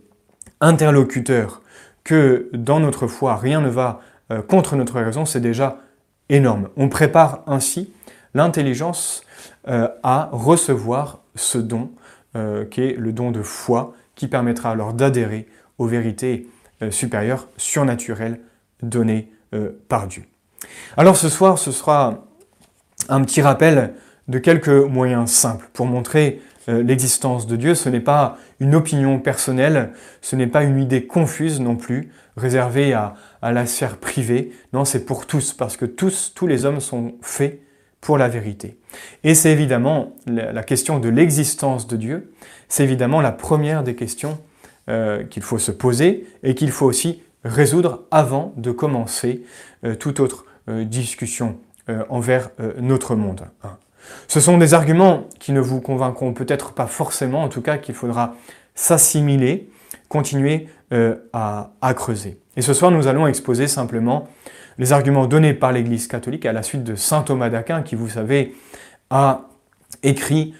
interlocuteur 0.61 1.61
que 2.03 2.49
dans 2.53 2.79
notre 2.79 3.07
foi, 3.07 3.35
rien 3.35 3.61
ne 3.61 3.69
va 3.69 4.01
euh, 4.31 4.41
contre 4.41 4.75
notre 4.75 4.99
raison, 4.99 5.25
c'est 5.25 5.39
déjà 5.39 5.79
énorme. 6.29 6.69
On 6.75 6.89
prépare 6.89 7.43
ainsi 7.47 7.93
l'intelligence 8.33 9.23
euh, 9.67 9.87
à 10.03 10.29
recevoir 10.31 11.23
ce 11.35 11.57
don, 11.57 11.91
qui 12.69 12.81
est 12.81 12.95
le 12.95 13.13
don 13.13 13.31
de 13.31 13.41
foi, 13.41 13.95
qui 14.13 14.27
permettra 14.27 14.69
alors 14.69 14.93
d'adhérer 14.93 15.47
aux 15.79 15.87
vérités 15.87 16.47
supérieures, 16.91 17.47
surnaturelles, 17.57 18.39
données 18.83 19.31
par 19.87 20.05
Dieu. 20.05 20.21
Alors 20.97 21.17
ce 21.17 21.29
soir, 21.29 21.57
ce 21.57 21.71
sera 21.71 22.26
un 23.09 23.21
petit 23.21 23.41
rappel 23.41 23.93
de 24.27 24.39
quelques 24.39 24.69
moyens 24.69 25.31
simples 25.31 25.69
pour 25.73 25.85
montrer 25.85 26.41
euh, 26.69 26.83
l'existence 26.83 27.47
de 27.47 27.55
Dieu. 27.55 27.75
Ce 27.75 27.89
n'est 27.89 28.01
pas 28.01 28.37
une 28.59 28.75
opinion 28.75 29.19
personnelle, 29.19 29.91
ce 30.21 30.35
n'est 30.35 30.47
pas 30.47 30.63
une 30.63 30.79
idée 30.79 31.05
confuse 31.05 31.61
non 31.61 31.75
plus, 31.75 32.11
réservée 32.35 32.93
à, 32.93 33.15
la 33.41 33.65
sphère 33.65 33.97
privée. 33.97 34.51
Non, 34.73 34.83
c'est 34.83 35.05
pour 35.05 35.25
tous, 35.25 35.53
parce 35.53 35.77
que 35.77 35.85
tous, 35.85 36.33
tous 36.35 36.47
les 36.47 36.65
hommes 36.65 36.81
sont 36.81 37.15
faits 37.21 37.61
pour 38.01 38.17
la 38.17 38.27
vérité. 38.27 38.77
Et 39.23 39.33
c'est 39.33 39.51
évidemment 39.51 40.13
la, 40.27 40.63
question 40.63 40.99
de 40.99 41.09
l'existence 41.09 41.87
de 41.87 41.95
Dieu, 41.95 42.33
c'est 42.67 42.83
évidemment 42.83 43.21
la 43.21 43.31
première 43.31 43.83
des 43.83 43.95
questions 43.95 44.37
euh, 44.89 45.23
qu'il 45.23 45.43
faut 45.43 45.57
se 45.57 45.71
poser 45.71 46.27
et 46.43 46.53
qu'il 46.53 46.71
faut 46.71 46.85
aussi 46.85 47.23
résoudre 47.43 48.03
avant 48.11 48.53
de 48.57 48.71
commencer 48.71 49.43
euh, 49.83 49.95
toute 49.95 50.19
autre 50.19 50.45
discussion 50.67 51.57
euh, 51.89 52.03
envers 52.09 52.49
euh, 52.59 52.73
notre 52.79 53.15
monde. 53.15 53.47
Hein. 53.63 53.77
Ce 54.27 54.41
sont 54.41 54.57
des 54.57 54.73
arguments 54.73 55.25
qui 55.39 55.53
ne 55.53 55.61
vous 55.61 55.79
convaincront 55.79 56.33
peut-être 56.33 56.73
pas 56.73 56.87
forcément, 56.87 57.43
en 57.43 57.47
tout 57.47 57.61
cas 57.61 57.77
qu'il 57.77 57.95
faudra 57.95 58.35
s'assimiler, 58.75 59.69
continuer 60.09 60.67
euh, 60.91 61.15
à, 61.31 61.69
creuser. 61.93 62.39
Et 62.57 62.61
ce 62.61 62.73
soir, 62.73 62.91
nous 62.91 63.07
allons 63.07 63.25
exposer 63.25 63.67
simplement 63.67 64.27
les 64.77 64.91
arguments 64.91 65.27
donnés 65.27 65.53
par 65.53 65.71
l'Église 65.71 66.07
catholique 66.07 66.45
à 66.45 66.51
la 66.51 66.61
suite 66.61 66.83
de 66.83 66.95
Saint 66.95 67.21
Thomas 67.21 67.49
d'Aquin, 67.49 67.81
qui, 67.83 67.95
vous 67.95 68.09
savez, 68.09 68.55
a 69.09 69.43
écrit 70.03 70.53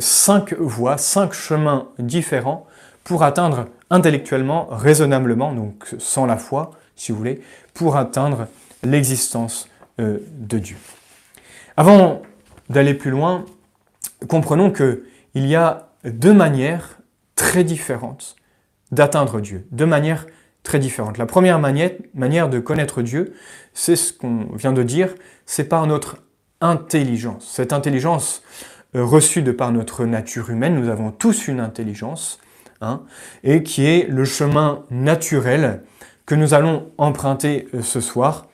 cinq 0.00 0.52
voies, 0.54 0.98
cinq 0.98 1.32
chemins 1.32 1.88
différents 1.98 2.66
pour 3.04 3.22
atteindre 3.22 3.66
intellectuellement, 3.88 4.66
raisonnablement, 4.70 5.52
donc 5.52 5.94
sans 5.98 6.26
la 6.26 6.36
foi, 6.36 6.72
si 6.96 7.12
vous 7.12 7.18
voulez, 7.18 7.40
pour 7.72 7.96
atteindre 7.96 8.48
l'existence 8.82 9.68
euh, 10.00 10.18
de 10.30 10.58
Dieu. 10.58 10.76
Avant 11.76 12.22
d'aller 12.68 12.94
plus 12.94 13.10
loin, 13.10 13.44
comprenons 14.28 14.70
qu'il 14.70 15.02
y 15.34 15.54
a 15.54 15.88
deux 16.04 16.32
manières 16.32 16.98
très 17.36 17.64
différentes 17.64 18.36
d'atteindre 18.90 19.40
Dieu, 19.40 19.66
deux 19.70 19.86
manières 19.86 20.26
très 20.62 20.78
différentes. 20.78 21.18
La 21.18 21.26
première 21.26 21.58
manière, 21.58 21.90
manière 22.14 22.48
de 22.48 22.58
connaître 22.60 23.02
Dieu, 23.02 23.34
c'est 23.74 23.96
ce 23.96 24.12
qu'on 24.12 24.46
vient 24.54 24.72
de 24.72 24.82
dire, 24.82 25.14
c'est 25.46 25.64
par 25.64 25.86
notre 25.86 26.18
intelligence. 26.60 27.50
Cette 27.50 27.72
intelligence 27.72 28.42
euh, 28.94 29.04
reçue 29.04 29.42
de 29.42 29.52
par 29.52 29.72
notre 29.72 30.04
nature 30.04 30.50
humaine, 30.50 30.78
nous 30.80 30.88
avons 30.88 31.10
tous 31.10 31.48
une 31.48 31.60
intelligence, 31.60 32.38
hein, 32.80 33.02
et 33.42 33.62
qui 33.62 33.86
est 33.86 34.06
le 34.08 34.24
chemin 34.24 34.84
naturel 34.90 35.82
que 36.26 36.34
nous 36.34 36.54
allons 36.54 36.92
emprunter 36.98 37.68
euh, 37.74 37.82
ce 37.82 38.00
soir 38.00 38.46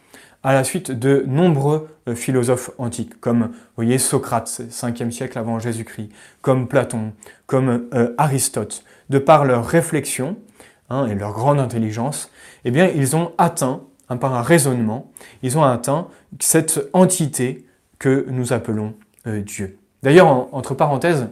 à 0.42 0.52
la 0.52 0.64
suite 0.64 0.90
de 0.90 1.24
nombreux 1.26 1.88
euh, 2.08 2.14
philosophes 2.14 2.70
antiques, 2.78 3.20
comme 3.20 3.48
vous 3.48 3.76
voyez 3.76 3.98
Socrate, 3.98 4.48
5e 4.70 5.10
siècle 5.10 5.38
avant 5.38 5.58
Jésus-Christ, 5.58 6.10
comme 6.42 6.68
Platon, 6.68 7.12
comme 7.46 7.88
euh, 7.94 8.14
Aristote, 8.18 8.84
de 9.10 9.18
par 9.18 9.44
leur 9.44 9.66
réflexion 9.66 10.36
hein, 10.90 11.06
et 11.06 11.14
leur 11.14 11.32
grande 11.32 11.58
intelligence, 11.58 12.30
eh 12.64 12.70
bien, 12.70 12.88
ils 12.88 13.16
ont 13.16 13.32
atteint, 13.38 13.82
hein, 14.08 14.16
par 14.16 14.34
un 14.34 14.42
raisonnement, 14.42 15.10
ils 15.42 15.58
ont 15.58 15.64
atteint 15.64 16.08
cette 16.40 16.88
entité 16.92 17.66
que 17.98 18.26
nous 18.28 18.52
appelons 18.52 18.94
euh, 19.26 19.40
Dieu. 19.40 19.78
D'ailleurs, 20.02 20.54
entre 20.54 20.74
parenthèses, 20.74 21.28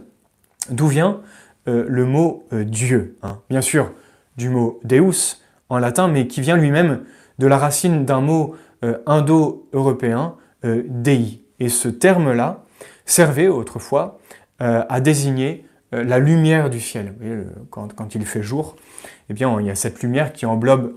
d'où 0.71 0.89
vient 0.89 1.21
le 1.69 2.05
mot 2.05 2.45
Dieu 2.53 3.17
hein? 3.25 3.41
Bien 3.51 3.61
sûr, 3.61 3.91
du 4.37 4.49
mot 4.49 4.79
Deus 4.85 5.39
en 5.69 5.79
latin, 5.79 6.07
mais 6.07 6.29
qui 6.29 6.41
vient 6.41 6.57
lui-même 6.57 7.01
de 7.39 7.47
la 7.47 7.59
racine 7.59 8.05
d'un 8.05 8.21
mot 8.21 8.57
indo-européen 9.07 10.37
euh, 10.65 10.83
Dei. 10.89 11.43
Et 11.61 11.69
ce 11.69 11.89
terme-là 11.89 12.65
servait 13.05 13.49
autrefois 13.49 14.19
euh, 14.61 14.85
à 14.89 15.01
désigner 15.01 15.65
la 15.93 16.19
lumière 16.19 16.69
du 16.69 16.81
ciel. 16.81 17.15
quand, 17.71 18.15
il 18.15 18.27
fait 18.27 18.43
jour, 18.43 18.77
eh 19.31 19.35
bien, 19.35 19.59
il 19.61 19.67
y 19.67 19.71
a 19.71 19.77
cette 19.77 20.03
lumière 20.03 20.33
qui 20.33 20.45
englobe, 20.45 20.93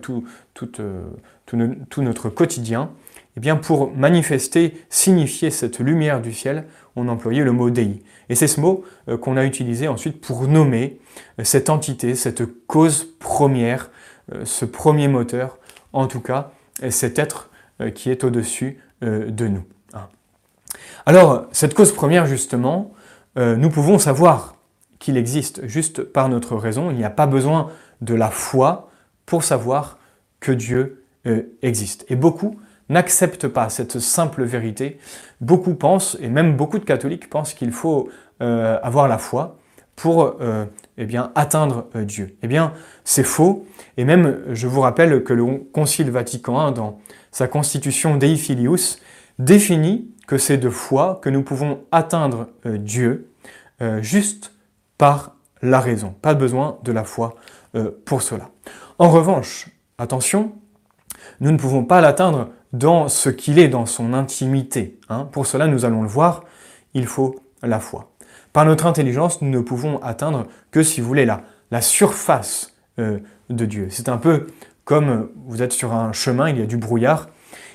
tout, 0.00 0.24
tout, 0.54 2.02
notre 2.02 2.28
quotidien. 2.28 2.90
Eh 3.36 3.40
bien, 3.40 3.56
pour 3.56 3.90
manifester, 3.96 4.84
signifier 4.90 5.50
cette 5.50 5.80
lumière 5.80 6.20
du 6.20 6.34
ciel, 6.34 6.66
on 6.94 7.08
employait 7.08 7.42
le 7.42 7.52
mot 7.52 7.70
Dei. 7.70 8.02
Et 8.28 8.34
c'est 8.34 8.46
ce 8.46 8.60
mot 8.60 8.84
qu'on 9.22 9.38
a 9.38 9.44
utilisé 9.44 9.88
ensuite 9.88 10.20
pour 10.20 10.46
nommer 10.46 11.00
cette 11.42 11.70
entité, 11.70 12.14
cette 12.14 12.44
cause 12.66 13.08
première, 13.18 13.90
ce 14.44 14.66
premier 14.66 15.08
moteur, 15.08 15.58
en 15.94 16.06
tout 16.06 16.20
cas, 16.20 16.52
cet 16.90 17.18
être 17.18 17.50
euh, 17.80 17.90
qui 17.90 18.10
est 18.10 18.24
au-dessus 18.24 18.80
euh, 19.02 19.30
de 19.30 19.46
nous. 19.46 19.64
Hein. 19.94 20.08
Alors, 21.06 21.46
cette 21.52 21.74
cause 21.74 21.92
première, 21.92 22.26
justement, 22.26 22.92
euh, 23.38 23.56
nous 23.56 23.70
pouvons 23.70 23.98
savoir 23.98 24.56
qu'il 24.98 25.16
existe 25.16 25.66
juste 25.66 26.02
par 26.02 26.28
notre 26.28 26.56
raison. 26.56 26.90
Il 26.90 26.96
n'y 26.96 27.04
a 27.04 27.10
pas 27.10 27.26
besoin 27.26 27.70
de 28.00 28.14
la 28.14 28.30
foi 28.30 28.90
pour 29.26 29.44
savoir 29.44 29.98
que 30.40 30.52
Dieu 30.52 31.04
existe. 31.60 32.06
Et 32.08 32.16
beaucoup 32.16 32.58
n'acceptent 32.88 33.48
pas 33.48 33.68
cette 33.68 33.98
simple 33.98 34.44
vérité. 34.44 34.98
Beaucoup 35.42 35.74
pensent, 35.74 36.16
et 36.20 36.28
même 36.28 36.56
beaucoup 36.56 36.78
de 36.78 36.84
catholiques 36.84 37.28
pensent 37.28 37.52
qu'il 37.52 37.70
faut 37.70 38.08
avoir 38.40 39.08
la 39.08 39.18
foi 39.18 39.57
pour 40.00 40.36
eh 40.96 41.06
bien, 41.06 41.32
atteindre 41.34 41.88
Dieu. 41.94 42.36
Eh 42.42 42.46
bien, 42.46 42.72
c'est 43.02 43.24
faux. 43.24 43.66
Et 43.96 44.04
même, 44.04 44.44
je 44.52 44.68
vous 44.68 44.80
rappelle 44.80 45.24
que 45.24 45.32
le 45.32 45.44
Concile 45.72 46.10
Vatican 46.10 46.70
I, 46.70 46.72
dans 46.72 47.00
sa 47.32 47.48
constitution 47.48 48.16
Dei 48.16 48.36
Filius, 48.36 49.00
définit 49.40 50.08
que 50.28 50.38
c'est 50.38 50.56
de 50.56 50.70
foi 50.70 51.18
que 51.20 51.28
nous 51.28 51.42
pouvons 51.42 51.80
atteindre 51.90 52.46
Dieu 52.64 53.28
euh, 53.80 54.02
juste 54.02 54.52
par 54.98 55.36
la 55.62 55.78
raison. 55.78 56.14
Pas 56.20 56.34
besoin 56.34 56.78
de 56.82 56.90
la 56.90 57.04
foi 57.04 57.36
euh, 57.76 57.90
pour 58.04 58.22
cela. 58.22 58.50
En 58.98 59.08
revanche, 59.08 59.68
attention, 59.98 60.52
nous 61.40 61.52
ne 61.52 61.56
pouvons 61.56 61.84
pas 61.84 62.00
l'atteindre 62.00 62.48
dans 62.72 63.08
ce 63.08 63.30
qu'il 63.30 63.60
est, 63.60 63.68
dans 63.68 63.86
son 63.86 64.14
intimité. 64.14 64.98
Hein. 65.08 65.28
Pour 65.30 65.46
cela, 65.46 65.68
nous 65.68 65.84
allons 65.84 66.02
le 66.02 66.08
voir, 66.08 66.44
il 66.94 67.06
faut 67.06 67.36
la 67.62 67.78
foi. 67.78 68.10
Par 68.52 68.64
notre 68.64 68.86
intelligence, 68.86 69.42
nous 69.42 69.50
ne 69.50 69.60
pouvons 69.60 70.02
atteindre 70.02 70.46
que, 70.70 70.82
si 70.82 71.00
vous 71.00 71.08
voulez, 71.08 71.26
la, 71.26 71.80
surface 71.80 72.74
euh, 72.98 73.18
de 73.50 73.66
Dieu. 73.66 73.88
C'est 73.90 74.08
un 74.08 74.16
peu 74.16 74.46
comme 74.84 75.28
vous 75.46 75.62
êtes 75.62 75.72
sur 75.72 75.92
un 75.92 76.12
chemin, 76.12 76.48
il 76.48 76.58
y 76.58 76.62
a 76.62 76.66
du 76.66 76.78
brouillard, 76.78 77.28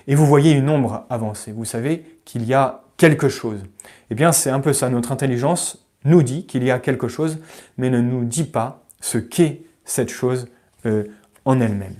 et 0.07 0.15
vous 0.15 0.25
voyez 0.25 0.51
une 0.51 0.69
ombre 0.69 1.05
avancer. 1.09 1.51
Vous 1.51 1.65
savez 1.65 2.19
qu'il 2.25 2.43
y 2.45 2.53
a 2.53 2.81
quelque 2.97 3.29
chose. 3.29 3.63
Eh 4.09 4.15
bien, 4.15 4.31
c'est 4.31 4.49
un 4.49 4.59
peu 4.59 4.73
ça. 4.73 4.89
Notre 4.89 5.11
intelligence 5.11 5.85
nous 6.05 6.23
dit 6.23 6.45
qu'il 6.45 6.63
y 6.63 6.71
a 6.71 6.79
quelque 6.79 7.07
chose, 7.07 7.39
mais 7.77 7.89
ne 7.89 8.01
nous 8.01 8.25
dit 8.25 8.43
pas 8.43 8.83
ce 8.99 9.17
qu'est 9.17 9.61
cette 9.85 10.09
chose 10.09 10.47
euh, 10.85 11.03
en 11.45 11.59
elle-même. 11.59 11.95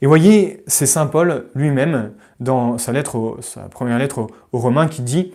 Et 0.00 0.06
voyez, 0.06 0.64
c'est 0.66 0.86
Saint 0.86 1.06
Paul 1.06 1.46
lui-même, 1.54 2.12
dans 2.40 2.76
sa, 2.76 2.90
lettre 2.92 3.38
sa 3.40 3.62
première 3.62 3.98
lettre 3.98 4.26
aux, 4.50 4.58
Romains, 4.58 4.88
qui 4.88 5.02
dit 5.02 5.32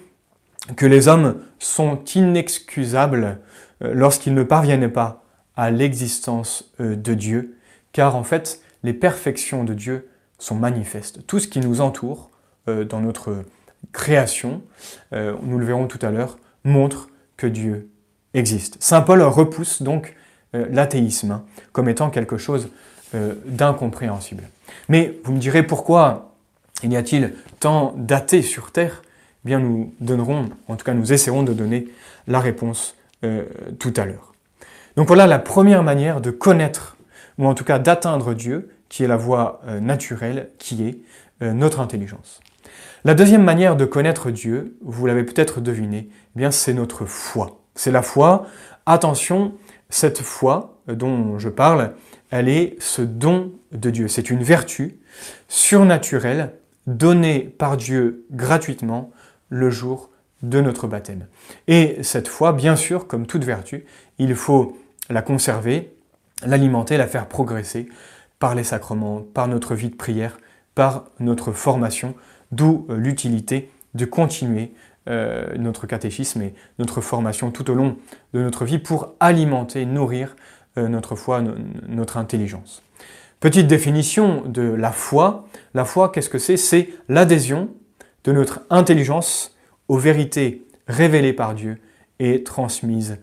que 0.76 0.86
les 0.86 1.08
hommes 1.08 1.42
sont 1.60 2.04
inexcusables 2.16 3.40
euh, 3.84 3.94
lorsqu'ils 3.94 4.34
ne 4.34 4.44
parviennent 4.44 4.92
pas 4.92 5.24
à 5.56 5.72
l'existence 5.72 6.72
euh, 6.80 6.96
de 6.96 7.14
Dieu, 7.14 7.58
car 7.94 8.16
en 8.16 8.24
fait, 8.24 8.62
les 8.84 8.94
perfections 8.94 9.64
de 9.64 9.74
Dieu 9.74 10.10
sont 10.40 10.56
manifestes. 10.56 11.26
Tout 11.26 11.40
ce 11.40 11.48
qui 11.48 11.60
nous 11.60 11.82
entoure 11.82 12.30
dans 12.90 13.00
notre 13.00 13.46
création, 13.92 14.62
nous 15.12 15.58
le 15.58 15.66
verrons 15.66 15.88
tout 15.88 15.98
à 16.06 16.12
l'heure, 16.12 16.38
montre 16.64 17.10
que 17.38 17.48
Dieu 17.48 17.90
existe. 18.34 18.78
Saint 18.80 19.02
Paul 19.02 19.22
repousse 19.24 19.82
donc 19.82 20.16
euh, 20.56 20.66
l'athéisme 20.70 21.32
hein, 21.32 21.44
comme 21.74 21.90
étant 21.90 22.10
quelque 22.10 22.38
chose 22.38 22.70
euh, 23.16 23.34
d'incompréhensible. 23.46 24.44
Mais 24.88 25.18
vous 25.24 25.34
me 25.34 25.40
direz 25.40 25.64
pourquoi 25.64 26.34
y 26.84 26.96
a-t-il 26.96 27.34
tant 27.60 27.94
d'athées 27.98 28.42
sur 28.42 28.72
Terre? 28.72 29.02
Bien, 29.46 29.60
nous 29.60 29.94
donnerons, 30.00 30.50
en 30.68 30.76
tout 30.76 30.86
cas, 30.86 30.94
nous 30.94 31.14
essaierons 31.14 31.44
de 31.44 31.54
donner 31.54 31.88
la 32.28 32.40
réponse 32.40 32.96
euh, 33.24 33.46
tout 33.80 33.94
à 33.96 34.06
l'heure. 34.06 34.34
Donc 34.96 35.08
voilà 35.08 35.28
la 35.28 35.40
première 35.40 35.84
manière 35.84 36.22
de 36.22 36.32
connaître, 36.32 36.98
ou 37.38 37.46
en 37.46 37.54
tout 37.54 37.64
cas 37.64 37.80
d'atteindre 37.80 38.34
Dieu, 38.34 38.70
qui 38.90 39.04
est 39.04 39.08
la 39.08 39.18
voie 39.18 39.62
naturelle, 39.80 40.50
qui 40.58 40.88
est 40.88 40.98
notre 41.42 41.82
intelligence. 41.82 42.40
La 43.06 43.14
deuxième 43.14 43.44
manière 43.44 43.76
de 43.76 43.86
connaître 43.86 44.32
Dieu, 44.32 44.76
vous 44.82 45.06
l'avez 45.06 45.24
peut-être 45.24 45.62
deviné, 45.62 46.10
eh 46.10 46.40
bien 46.40 46.52
c'est 46.52 46.74
notre 46.74 47.06
foi. 47.06 47.62
C'est 47.76 47.92
la 47.92 48.02
foi. 48.02 48.48
Attention, 48.86 49.54
cette 49.90 50.22
foi 50.22 50.80
dont 50.88 51.38
je 51.38 51.50
parle, 51.50 51.94
elle 52.32 52.50
est 52.50 52.76
ce 52.80 53.02
don 53.02 53.54
de 53.72 53.90
Dieu. 53.90 54.08
C'est 54.08 54.30
une 54.30 54.44
vertu 54.44 55.00
surnaturelle 55.48 56.54
donnée 56.88 57.40
par 57.40 57.78
Dieu 57.78 58.26
gratuitement 58.32 59.12
le 59.50 59.70
jour 59.70 60.10
de 60.44 60.62
notre 60.62 60.88
baptême. 60.88 61.28
Et 61.68 61.98
cette 62.04 62.28
foi, 62.28 62.54
bien 62.54 62.76
sûr, 62.76 63.08
comme 63.08 63.26
toute 63.26 63.44
vertu, 63.44 63.86
il 64.20 64.36
faut 64.36 64.78
la 65.10 65.22
conserver, 65.22 65.94
l'alimenter, 66.46 66.98
la 66.98 67.08
faire 67.08 67.28
progresser 67.28 67.90
par 68.40 68.54
les 68.54 68.64
sacrements, 68.64 69.22
par 69.22 69.48
notre 69.48 69.74
vie 69.74 69.90
de 69.90 69.96
prière, 69.96 70.38
par 70.76 71.06
notre 71.20 71.52
formation, 71.52 72.14
d'où 72.52 72.86
l'utilité 72.90 73.72
de 73.96 74.06
continuer 74.06 74.74
euh, 75.10 75.56
notre 75.58 75.88
catéchisme 75.88 76.42
et 76.42 76.54
notre 76.80 77.02
formation 77.02 77.50
tout 77.50 77.72
au 77.72 77.74
long 77.74 77.98
de 78.34 78.42
notre 78.42 78.66
vie 78.66 78.78
pour 78.78 79.16
alimenter, 79.20 79.86
nourrir 79.86 80.36
euh, 80.78 80.88
notre 80.88 81.16
foi, 81.16 81.42
notre 81.88 82.18
intelligence. 82.18 82.84
Petite 83.40 83.68
définition 83.68 84.44
de 84.46 84.64
la 84.64 84.92
foi. 84.92 85.48
La 85.74 85.86
foi, 85.86 86.12
qu'est-ce 86.12 86.30
que 86.30 86.40
c'est? 86.40 86.58
C'est 86.58 86.90
l'adhésion 87.08 87.70
de 88.28 88.34
notre 88.34 88.60
intelligence 88.70 89.56
aux 89.88 89.98
vérités 89.98 90.68
révélées 90.88 91.34
par 91.34 91.56
Dieu 91.56 91.80
et 92.20 92.44
transmises 92.44 93.20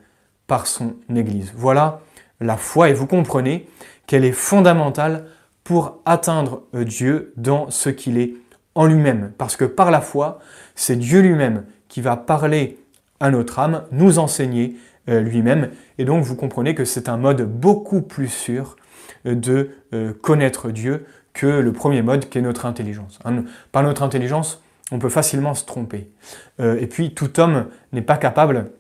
par 0.47 0.67
son 0.67 0.97
Église. 1.15 1.53
Voilà 1.55 2.01
la 2.41 2.57
foi 2.57 2.89
et 2.89 2.95
vous 2.95 3.07
comprenez 3.07 3.69
qu'elle 4.07 4.25
est 4.25 4.33
fondamentale 4.33 5.27
pour 5.63 6.01
atteindre 6.07 6.63
Dieu 6.73 7.33
dans 7.37 7.71
ce 7.71 7.91
qu'il 7.91 8.19
est 8.19 8.35
en 8.75 8.87
lui-même. 8.87 9.33
Parce 9.37 9.57
que 9.57 9.67
par 9.67 9.91
la 9.91 10.01
foi, 10.01 10.41
c'est 10.75 10.97
Dieu 10.97 11.21
lui-même 11.21 11.65
qui 11.89 12.01
va 12.01 12.17
parler 12.17 12.79
à 13.21 13.31
notre 13.31 13.59
âme, 13.59 13.85
nous 13.93 14.19
enseigner 14.19 14.77
euh, 15.11 15.21
lui-même. 15.21 15.71
Et 15.99 16.07
donc 16.07 16.25
vous 16.25 16.35
comprenez 16.35 16.75
que 16.75 16.87
c'est 16.87 17.11
un 17.11 17.19
mode 17.19 17.43
beaucoup 17.43 18.01
plus 18.01 18.29
sûr 18.29 18.77
de 19.27 19.71
euh, 19.93 20.15
connaître 20.15 20.71
Dieu 20.71 21.05
que 21.35 21.47
le 21.47 21.73
premier 21.73 22.01
mode 22.01 22.31
qui 22.31 22.39
est 22.39 22.43
notre 22.43 22.65
intelligence. 22.65 23.19
Hein, 23.25 23.45
par 23.71 23.83
notre 23.83 24.03
intelligence, 24.03 24.64
on 24.95 24.99
peut 24.99 25.09
facilement 25.11 25.55
se 25.55 25.65
tromper. 25.65 26.09
et 26.61 26.87
puis 26.87 27.15
tout 27.15 27.41
homme 27.41 27.67
n'est 27.93 28.01
pas 28.01 28.17
capable 28.17 28.71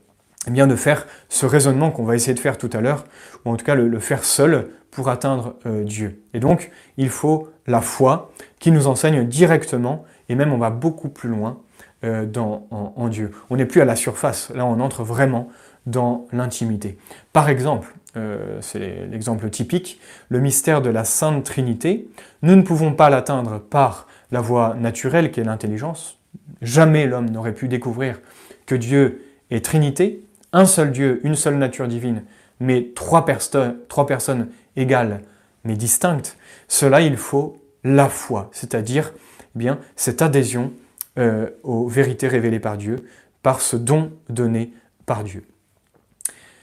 eh 0.46 0.50
bien, 0.50 0.66
de 0.66 0.76
faire 0.76 1.06
ce 1.28 1.44
raisonnement 1.44 1.90
qu'on 1.90 2.04
va 2.04 2.14
essayer 2.14 2.34
de 2.34 2.38
faire 2.38 2.56
tout 2.56 2.70
à 2.72 2.80
l'heure, 2.80 3.04
ou 3.44 3.50
en 3.50 3.56
tout 3.56 3.64
cas 3.64 3.74
le, 3.74 3.98
faire 3.98 4.24
seul 4.24 4.68
pour 4.90 5.08
atteindre 5.08 5.56
Dieu. 5.82 6.22
Et 6.34 6.40
donc, 6.40 6.70
il 6.96 7.08
faut 7.08 7.48
la 7.66 7.80
foi 7.80 8.32
qui 8.60 8.70
nous 8.70 8.86
enseigne 8.86 9.26
directement, 9.26 10.04
et 10.28 10.34
même 10.36 10.52
on 10.52 10.58
va 10.58 10.70
beaucoup 10.70 11.08
plus 11.08 11.28
loin, 11.28 11.60
euh, 12.04 12.26
dans, 12.26 12.66
en, 12.70 13.08
Dieu. 13.08 13.30
On 13.48 13.56
n'est 13.56 13.64
plus 13.64 13.80
à 13.80 13.86
la 13.86 13.96
surface, 13.96 14.50
là 14.54 14.66
on 14.66 14.80
entre 14.80 15.04
vraiment 15.04 15.48
dans 15.86 16.26
l'intimité. 16.32 16.98
Par 17.32 17.48
exemple, 17.48 17.94
euh, 18.16 18.58
c'est 18.60 19.06
l'exemple 19.10 19.48
typique, 19.48 20.00
le 20.28 20.40
mystère 20.40 20.82
de 20.82 20.90
la 20.90 21.04
Sainte 21.04 21.44
Trinité, 21.44 22.08
nous 22.42 22.56
ne 22.56 22.62
pouvons 22.62 22.92
pas 22.92 23.08
l'atteindre 23.08 23.58
par 23.58 24.06
la 24.30 24.40
voie 24.40 24.74
naturelle 24.74 25.30
qui 25.30 25.40
est 25.40 25.44
l'intelligence. 25.44 26.18
Jamais 26.62 27.06
l'homme 27.06 27.30
n'aurait 27.30 27.54
pu 27.54 27.68
découvrir 27.68 28.20
que 28.66 28.74
Dieu 28.74 29.24
est 29.50 29.64
Trinité, 29.64 30.24
un 30.52 30.66
seul 30.66 30.92
Dieu, 30.92 31.20
une 31.24 31.34
seule 31.34 31.56
nature 31.56 31.88
divine, 31.88 32.24
mais 32.60 32.92
trois, 32.94 33.24
personnes 33.24 34.48
égales 34.76 35.22
mais 35.64 35.76
distinctes. 35.76 36.36
Cela, 36.68 37.00
il 37.00 37.16
faut 37.16 37.58
la 37.82 38.08
foi, 38.08 38.48
c'est-à-dire 38.52 39.12
eh 39.14 39.58
bien 39.58 39.78
cette 39.96 40.22
adhésion 40.22 40.72
euh, 41.18 41.50
aux 41.62 41.86
vérités 41.88 42.28
révélées 42.28 42.60
par 42.60 42.76
Dieu, 42.76 42.96
par 43.42 43.60
ce 43.60 43.76
don 43.76 44.12
donné 44.28 44.72
par 45.06 45.24
Dieu. 45.24 45.44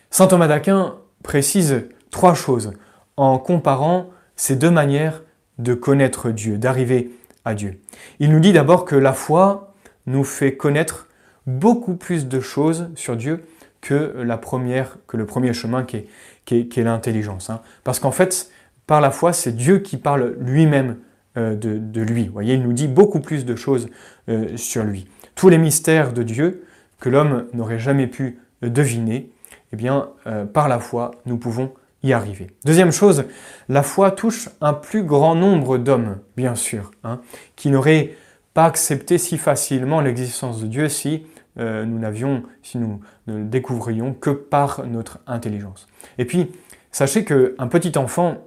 Saint 0.09 0.27
Thomas 0.27 0.47
d'Aquin 0.47 0.95
précise 1.23 1.85
trois 2.09 2.33
choses 2.33 2.73
en 3.17 3.37
comparant 3.37 4.09
ces 4.35 4.55
deux 4.55 4.71
manières 4.71 5.21
de 5.57 5.73
connaître 5.73 6.31
Dieu, 6.31 6.57
d'arriver 6.57 7.11
Dieu. 7.55 7.79
Il 8.19 8.31
nous 8.31 8.39
dit 8.39 8.53
d'abord 8.53 8.85
que 8.85 8.95
la 8.95 9.13
foi 9.13 9.73
nous 10.05 10.23
fait 10.23 10.55
connaître 10.55 11.07
beaucoup 11.47 11.95
plus 11.95 12.27
de 12.27 12.39
choses 12.39 12.89
sur 12.95 13.15
Dieu 13.15 13.43
que, 13.81 14.15
le 14.17 15.25
premier 15.25 15.53
chemin 15.53 15.83
qui 15.83 16.07
est, 16.51 16.77
l'intelligence. 16.77 17.49
Hein. 17.49 17.61
Parce 17.83 17.99
qu'en 17.99 18.11
fait, 18.11 18.49
par 18.87 19.01
la 19.01 19.11
foi, 19.11 19.33
c'est 19.33 19.55
Dieu 19.55 19.79
qui 19.79 19.97
parle 19.97 20.35
lui-même 20.39 20.97
euh, 21.37 21.55
de, 21.55 22.01
lui. 22.01 22.27
Vous 22.27 22.41
il 22.41 22.61
nous 22.61 22.73
dit 22.73 22.87
beaucoup 22.87 23.19
plus 23.19 23.45
de 23.45 23.55
choses 23.55 23.87
euh, 24.29 24.55
sur 24.57 24.83
lui. 24.83 25.07
Tous 25.35 25.49
les 25.49 25.57
mystères 25.57 26.13
de 26.13 26.23
Dieu 26.23 26.65
que 26.99 27.09
l'homme 27.09 27.47
n'aurait 27.53 27.79
jamais 27.79 28.07
pu 28.07 28.39
deviner, 28.61 29.31
eh 29.73 29.75
bien, 29.75 30.09
euh, 30.27 30.45
par 30.45 30.67
la 30.67 30.79
foi, 30.79 31.11
nous 31.25 31.37
pouvons 31.37 31.71
y 32.03 32.13
arriver. 32.13 32.47
Deuxième 32.65 32.91
chose, 32.91 33.25
la 33.69 33.83
foi 33.83 34.11
touche 34.11 34.49
un 34.59 34.73
plus 34.73 35.03
grand 35.03 35.35
nombre 35.35 35.77
d'hommes, 35.77 36.19
bien 36.35 36.55
sûr, 36.55 36.91
hein, 37.03 37.21
qui 37.55 37.69
n'auraient 37.69 38.15
pas 38.53 38.65
accepté 38.65 39.17
si 39.17 39.37
facilement 39.37 40.01
l'existence 40.01 40.61
de 40.61 40.67
Dieu 40.67 40.89
si 40.89 41.25
nous 41.57 41.99
n'avions, 41.99 42.43
si 42.63 42.77
nous 42.77 43.01
ne 43.27 43.39
le 43.39 43.43
découvrions 43.43 44.13
que 44.13 44.29
par 44.29 44.85
notre 44.87 45.19
intelligence. 45.27 45.85
Et 46.17 46.23
puis, 46.23 46.49
sachez 46.91 47.25
qu'un 47.25 47.67
petit 47.69 47.97
enfant 47.97 48.37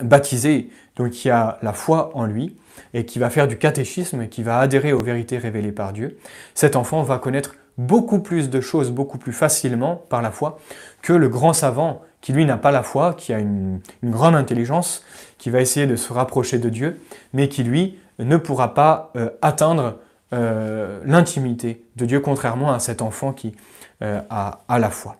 baptisé, 0.00 0.70
donc 0.94 1.10
qui 1.10 1.28
a 1.28 1.58
la 1.62 1.72
foi 1.72 2.12
en 2.14 2.24
lui, 2.24 2.56
et 2.94 3.04
qui 3.04 3.18
va 3.18 3.30
faire 3.30 3.48
du 3.48 3.58
catéchisme 3.58 4.22
et 4.22 4.28
qui 4.28 4.42
va 4.42 4.58
adhérer 4.58 4.92
aux 4.92 5.02
vérités 5.02 5.38
révélées 5.38 5.72
par 5.72 5.92
Dieu, 5.92 6.18
cet 6.54 6.76
enfant 6.76 7.02
va 7.02 7.18
connaître 7.18 7.54
beaucoup 7.78 8.20
plus 8.20 8.48
de 8.48 8.60
choses 8.60 8.90
beaucoup 8.90 9.18
plus 9.18 9.32
facilement 9.32 9.96
par 10.08 10.22
la 10.22 10.30
foi 10.30 10.58
que 11.02 11.12
le 11.12 11.28
grand 11.28 11.52
savant 11.52 12.02
qui 12.26 12.32
lui 12.32 12.44
n'a 12.44 12.56
pas 12.56 12.72
la 12.72 12.82
foi, 12.82 13.14
qui 13.14 13.32
a 13.32 13.38
une, 13.38 13.78
grande 14.02 14.34
intelligence, 14.34 15.04
qui 15.38 15.48
va 15.48 15.60
essayer 15.60 15.86
de 15.86 15.94
se 15.94 16.12
rapprocher 16.12 16.58
de 16.58 16.68
Dieu, 16.68 17.00
mais 17.32 17.48
qui 17.48 17.62
lui 17.62 18.00
ne 18.18 18.36
pourra 18.36 18.74
pas 18.74 19.12
euh, 19.14 19.30
atteindre 19.42 20.00
euh, 20.32 21.00
l'intimité 21.04 21.84
de 21.94 22.04
Dieu, 22.04 22.18
contrairement 22.18 22.72
à 22.72 22.80
cet 22.80 23.00
enfant 23.00 23.32
qui 23.32 23.54
euh, 24.02 24.20
a, 24.28 24.58
la 24.68 24.90
foi. 24.90 25.14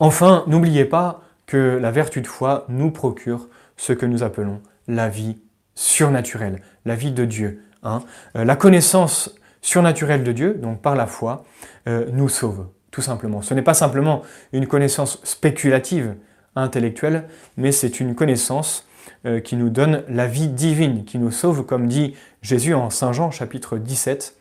Enfin, 0.00 0.44
n'oubliez 0.46 0.86
pas 0.86 1.20
que 1.44 1.78
la 1.78 1.90
vertu 1.90 2.22
de 2.22 2.26
foi 2.26 2.64
nous 2.70 2.90
procure 2.90 3.46
ce 3.76 3.92
que 3.92 4.06
nous 4.06 4.22
appelons 4.22 4.62
la 4.86 5.10
vie 5.10 5.36
surnaturelle, 5.74 6.62
la 6.86 6.94
vie 6.94 7.12
de 7.12 7.26
Dieu. 7.26 7.64
Hein. 7.82 8.00
la 8.34 8.56
connaissance 8.56 9.38
surnaturelle 9.60 10.24
de 10.24 10.32
Dieu, 10.32 10.54
donc 10.54 10.80
par 10.80 10.96
la 10.96 11.06
foi, 11.06 11.44
nous 11.86 12.30
sauve 12.30 12.68
tout 12.90 13.02
simplement. 13.02 13.42
Ce 13.42 13.54
n'est 13.54 13.62
pas 13.62 13.74
simplement 13.74 14.22
une 14.52 14.66
connaissance 14.66 15.20
spéculative, 15.24 16.14
intellectuelle, 16.56 17.24
mais 17.56 17.72
c'est 17.72 18.00
une 18.00 18.14
connaissance 18.14 18.86
euh, 19.26 19.40
qui 19.40 19.56
nous 19.56 19.70
donne 19.70 20.04
la 20.08 20.26
vie 20.26 20.48
divine, 20.48 21.04
qui 21.04 21.18
nous 21.18 21.30
sauve, 21.30 21.64
comme 21.64 21.86
dit 21.86 22.14
Jésus 22.42 22.74
en 22.74 22.90
Saint 22.90 23.12
Jean 23.12 23.30
chapitre 23.30 23.78
17. 23.78 24.34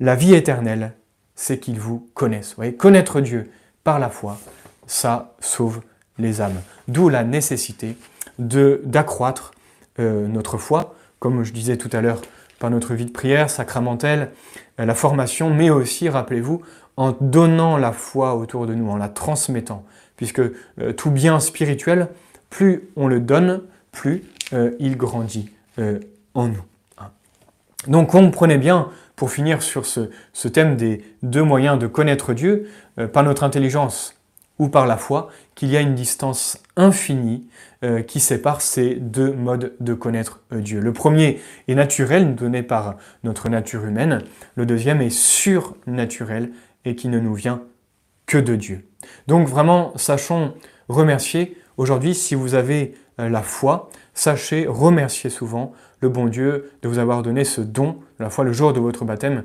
La 0.00 0.14
vie 0.14 0.34
éternelle, 0.34 0.92
c'est 1.34 1.58
qu'ils 1.58 1.80
vous 1.80 2.08
connaissent. 2.14 2.50
Vous 2.50 2.56
voyez, 2.56 2.74
connaître 2.74 3.20
Dieu 3.20 3.50
par 3.84 3.98
la 3.98 4.08
foi, 4.08 4.38
ça 4.86 5.34
sauve 5.40 5.80
les 6.18 6.40
âmes. 6.40 6.60
D'où 6.88 7.08
la 7.08 7.24
nécessité 7.24 7.96
d'accroître 8.38 9.52
euh, 9.98 10.26
notre 10.26 10.58
foi, 10.58 10.94
comme 11.18 11.44
je 11.44 11.52
disais 11.52 11.76
tout 11.76 11.90
à 11.92 12.00
l'heure, 12.00 12.20
par 12.58 12.70
notre 12.70 12.94
vie 12.94 13.06
de 13.06 13.10
prière 13.10 13.50
sacramentelle, 13.50 14.30
euh, 14.78 14.84
la 14.84 14.94
formation, 14.94 15.50
mais 15.50 15.70
aussi, 15.70 16.08
rappelez-vous, 16.08 16.62
en 17.00 17.16
donnant 17.18 17.78
la 17.78 17.92
foi 17.92 18.34
autour 18.34 18.66
de 18.66 18.74
nous, 18.74 18.90
en 18.90 18.98
la 18.98 19.08
transmettant. 19.08 19.86
Puisque 20.16 20.40
euh, 20.40 20.92
tout 20.94 21.10
bien 21.10 21.40
spirituel, 21.40 22.08
plus 22.50 22.90
on 22.94 23.08
le 23.08 23.20
donne, 23.20 23.62
plus 23.90 24.22
euh, 24.52 24.72
il 24.80 24.98
grandit 24.98 25.48
euh, 25.78 25.98
en 26.34 26.48
nous. 26.48 26.62
Hein. 26.98 27.08
Donc 27.86 28.10
comprenez 28.10 28.58
bien, 28.58 28.90
pour 29.16 29.30
finir 29.30 29.62
sur 29.62 29.86
ce, 29.86 30.48
thème 30.48 30.76
des 30.76 31.02
deux 31.22 31.42
moyens 31.42 31.78
de 31.78 31.86
connaître 31.86 32.34
Dieu, 32.34 32.68
par 33.14 33.22
notre 33.22 33.44
intelligence 33.44 34.14
ou 34.58 34.68
par 34.68 34.86
la 34.86 34.98
foi, 34.98 35.30
qu'il 35.54 35.70
y 35.70 35.78
a 35.78 35.80
une 35.80 35.94
distance 35.94 36.58
infinie 36.76 37.48
qui 38.06 38.20
sépare 38.20 38.60
ces 38.60 38.94
deux 38.94 39.32
modes 39.32 39.74
de 39.80 39.94
connaître 39.94 40.40
Dieu. 40.52 40.80
Le 40.80 40.92
premier 40.92 41.40
est 41.68 41.74
naturel, 41.74 42.34
donné 42.34 42.62
par 42.62 42.96
notre 43.24 43.48
nature 43.48 43.84
humaine. 43.84 44.22
Le 44.54 44.66
deuxième 44.66 45.02
est 45.02 45.10
surnaturel, 45.10 46.50
et 46.84 46.94
qui 46.94 47.08
ne 47.08 47.20
nous 47.20 47.34
vient 47.34 47.62
que 48.26 48.38
de 48.38 48.56
Dieu. 48.56 48.86
Donc 49.26 49.48
vraiment, 49.48 49.92
sachons 49.96 50.54
remercier. 50.88 51.56
Aujourd'hui, 51.76 52.14
si 52.14 52.34
vous 52.34 52.54
avez 52.54 52.94
euh, 53.20 53.28
la 53.28 53.42
foi, 53.42 53.90
sachez 54.14 54.66
remercier 54.66 55.30
souvent 55.30 55.72
le 56.00 56.08
bon 56.08 56.26
Dieu 56.26 56.72
de 56.82 56.88
vous 56.88 56.98
avoir 56.98 57.22
donné 57.22 57.44
ce 57.44 57.60
don, 57.60 57.98
la 58.18 58.30
foi 58.30 58.44
le 58.44 58.52
jour 58.52 58.72
de 58.72 58.80
votre 58.80 59.04
baptême, 59.04 59.44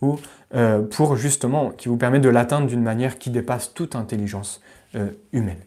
ou 0.00 0.18
euh, 0.54 0.82
pour 0.82 1.16
justement 1.16 1.70
qui 1.70 1.88
vous 1.88 1.96
permet 1.96 2.20
de 2.20 2.28
l'atteindre 2.28 2.66
d'une 2.66 2.82
manière 2.82 3.18
qui 3.18 3.30
dépasse 3.30 3.74
toute 3.74 3.96
intelligence 3.96 4.60
euh, 4.94 5.08
humaine. 5.32 5.60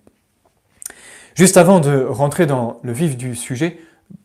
Juste 1.36 1.58
avant 1.58 1.80
de 1.80 2.03
rentrer 2.03 2.45
dans 2.45 2.80
le 2.84 2.91
vif 2.91 3.15
du 3.15 3.36
sujet, 3.36 3.80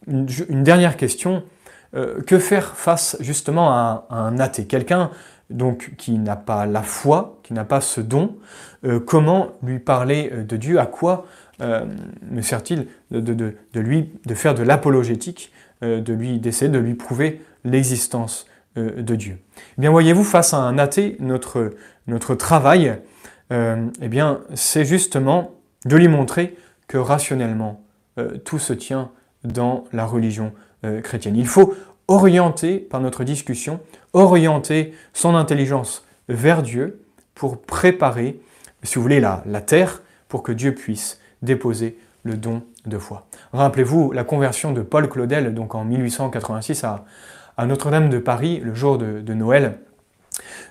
une, 0.07 0.62
dernière 0.62 0.96
question. 0.96 1.44
que 1.92 2.38
faire 2.38 2.74
face 2.74 3.16
justement 3.20 3.70
à, 3.70 4.07
à 4.09 4.16
un 4.16 4.38
athée? 4.38 4.64
Quelqu'un 4.64 5.11
donc 5.52 5.92
qui 5.96 6.18
n'a 6.18 6.36
pas 6.36 6.66
la 6.66 6.82
foi, 6.82 7.38
qui 7.42 7.54
n'a 7.54 7.64
pas 7.64 7.80
ce 7.80 8.00
don, 8.00 8.36
euh, 8.84 9.00
comment 9.00 9.52
lui 9.62 9.78
parler 9.78 10.30
euh, 10.32 10.42
de 10.42 10.56
Dieu? 10.56 10.78
À 10.78 10.86
quoi 10.86 11.26
euh, 11.60 11.84
me 12.30 12.42
sert-il 12.42 12.86
de, 13.10 13.54
lui 13.74 14.10
faire 14.34 14.54
de 14.54 14.62
l'apologétique, 14.62 15.52
de 15.82 16.12
lui 16.12 16.38
d'essayer 16.38 16.70
de 16.70 16.78
lui 16.78 16.94
prouver 16.94 17.42
l'existence 17.64 18.46
de 18.76 19.14
Dieu? 19.14 19.38
Eh 19.76 19.80
bien, 19.80 19.90
voyez-vous, 19.90 20.24
face 20.24 20.54
à 20.54 20.58
un 20.58 20.78
athée, 20.78 21.16
notre, 21.20 21.74
notre 22.06 22.34
travail, 22.34 22.98
eh 23.50 24.08
bien, 24.08 24.40
c'est 24.54 24.84
justement 24.84 25.52
de 25.84 25.96
lui 25.96 26.08
montrer 26.08 26.56
que 26.88 26.96
rationnellement 26.96 27.84
tout 28.44 28.58
se 28.58 28.72
tient 28.72 29.10
dans 29.44 29.84
la 29.92 30.06
religion 30.06 30.52
chrétienne. 31.02 31.36
Il 31.36 31.46
faut 31.46 31.74
orienter 32.12 32.79
par 32.79 33.01
notre 33.01 33.25
discussion 33.25 33.81
orienter 34.12 34.92
son 35.14 35.35
intelligence 35.35 36.05
vers 36.29 36.62
Dieu 36.62 37.01
pour 37.35 37.62
préparer, 37.62 38.38
si 38.83 38.96
vous 38.96 39.03
voulez, 39.03 39.20
la, 39.20 39.42
la 39.46 39.61
terre 39.61 40.03
pour 40.29 40.42
que 40.42 40.53
Dieu 40.53 40.75
puisse 40.75 41.18
déposer 41.40 41.98
le 42.22 42.37
don 42.37 42.62
de 42.87 42.98
foi. 42.98 43.27
Rappelez-vous 43.53 44.12
la 44.12 44.25
conversion 44.25 44.72
de 44.72 44.83
Paul 44.83 45.09
Claudel, 45.09 45.55
donc 45.55 45.75
en 45.75 45.85
1886 45.85 46.85
à, 46.85 47.05
Notre-Dame 47.66 48.11
de 48.11 48.18
Paris, 48.18 48.61
le 48.62 48.75
jour 48.75 48.98
de, 48.98 49.35
Noël. 49.35 49.79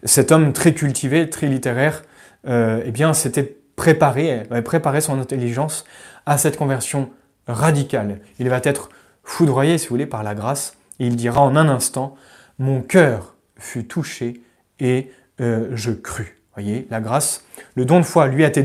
Cet 0.04 0.32
homme 0.32 0.54
très 0.54 0.74
cultivé, 0.74 1.30
très 1.30 1.48
littéraire, 1.48 2.04
euh, 2.48 2.82
eh 2.86 2.92
bien, 2.92 3.14
s'était 3.14 3.58
préparé, 3.76 4.44
préparé 4.64 5.02
son 5.02 5.20
intelligence 5.20 5.86
à 6.26 6.38
cette 6.38 6.58
conversion 6.58 7.10
radicale. 7.48 8.20
Il 8.40 8.50
va 8.50 8.60
être 8.64 8.90
foudroyé, 9.24 9.78
si 9.78 9.88
vous 9.88 9.94
voulez, 9.94 10.06
par 10.06 10.24
la 10.24 10.36
grâce, 10.36 10.76
et 11.02 11.08
il 11.08 11.16
dira 11.16 11.42
en 11.42 11.56
un 11.56 11.68
instant, 11.68 12.16
mon 12.60 12.82
cœur 12.82 13.36
fut 13.58 13.86
touché 13.86 14.44
et 14.80 15.12
euh, 15.42 15.70
je 15.74 15.92
crus. 15.92 16.38
Voyez, 16.54 16.88
la 16.92 17.02
grâce, 17.02 17.44
le 17.74 17.86
don 17.86 17.98
de 17.98 18.06
foi 18.06 18.28
lui 18.28 18.46
a 18.46 18.48
été, 18.50 18.62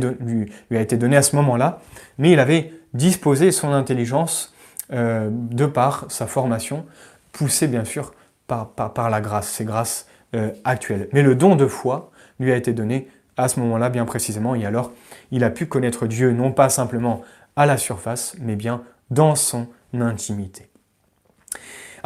donné 0.96 1.16
à 1.16 1.22
ce 1.22 1.34
moment-là, 1.36 1.80
mais 2.18 2.32
il 2.32 2.38
avait 2.38 2.74
disposé 2.92 3.52
son 3.52 3.72
intelligence 3.72 4.54
euh, 4.92 5.30
de 5.30 5.64
par 5.64 6.04
sa 6.10 6.26
formation, 6.26 6.84
poussée 7.32 7.68
bien 7.68 7.84
sûr 7.84 8.12
par, 8.46 9.08
la 9.08 9.20
grâce, 9.22 9.48
ces 9.48 9.64
grâces 9.64 10.06
euh, 10.34 10.50
actuelles. 10.64 11.08
Mais 11.14 11.22
le 11.22 11.36
don 11.36 11.56
de 11.56 11.66
foi 11.66 12.10
lui 12.38 12.52
a 12.52 12.56
été 12.56 12.74
donné 12.74 13.08
à 13.38 13.48
ce 13.48 13.60
moment-là 13.60 13.88
bien 13.88 14.04
précisément, 14.04 14.54
et 14.54 14.66
alors 14.66 14.92
il 15.30 15.42
a 15.42 15.48
pu 15.48 15.64
connaître 15.64 16.06
Dieu 16.06 16.32
non 16.32 16.52
pas 16.52 16.68
simplement 16.68 17.22
à 17.56 17.64
la 17.64 17.78
surface, 17.78 18.36
mais 18.38 18.56
bien 18.56 18.82
dans 19.08 19.36
son 19.36 19.68
intimité. 19.94 20.68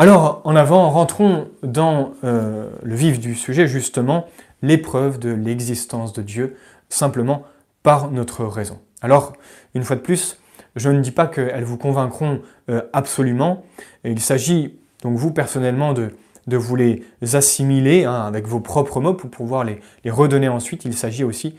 Alors, 0.01 0.41
en 0.45 0.57
avant, 0.57 0.89
rentrons 0.89 1.49
dans 1.63 2.15
euh, 2.25 2.71
le 2.83 2.95
vif 2.95 3.21
du 3.21 3.35
sujet, 3.35 3.69
justement, 3.69 4.25
l'épreuve 4.63 5.19
de 5.19 5.29
l'existence 5.29 6.15
de 6.15 6.23
Dieu, 6.23 6.57
simplement 6.89 7.43
par 7.83 8.11
notre 8.11 8.47
raison. 8.47 8.79
Alors, 9.03 9.35
une 9.75 9.83
fois 9.83 9.97
de 9.97 10.01
plus, 10.01 10.39
je 10.75 10.89
ne 10.89 11.03
dis 11.03 11.11
pas 11.11 11.27
qu'elles 11.27 11.65
vous 11.65 11.77
convaincront 11.77 12.41
euh, 12.71 12.81
absolument. 12.95 13.63
Il 14.03 14.21
s'agit, 14.21 14.75
donc 15.03 15.19
vous 15.19 15.35
personnellement, 15.35 15.93
de, 15.93 16.15
vous 16.47 16.77
les 16.77 17.05
assimiler 17.35 18.07
hein, 18.07 18.23
avec 18.23 18.47
vos 18.47 18.61
propres 18.61 19.03
mots 19.03 19.13
pour 19.13 19.29
pouvoir 19.29 19.65
les 19.65 20.11
redonner 20.11 20.49
ensuite. 20.49 20.87
Il 20.87 20.95
s'agit 20.95 21.25
aussi 21.25 21.57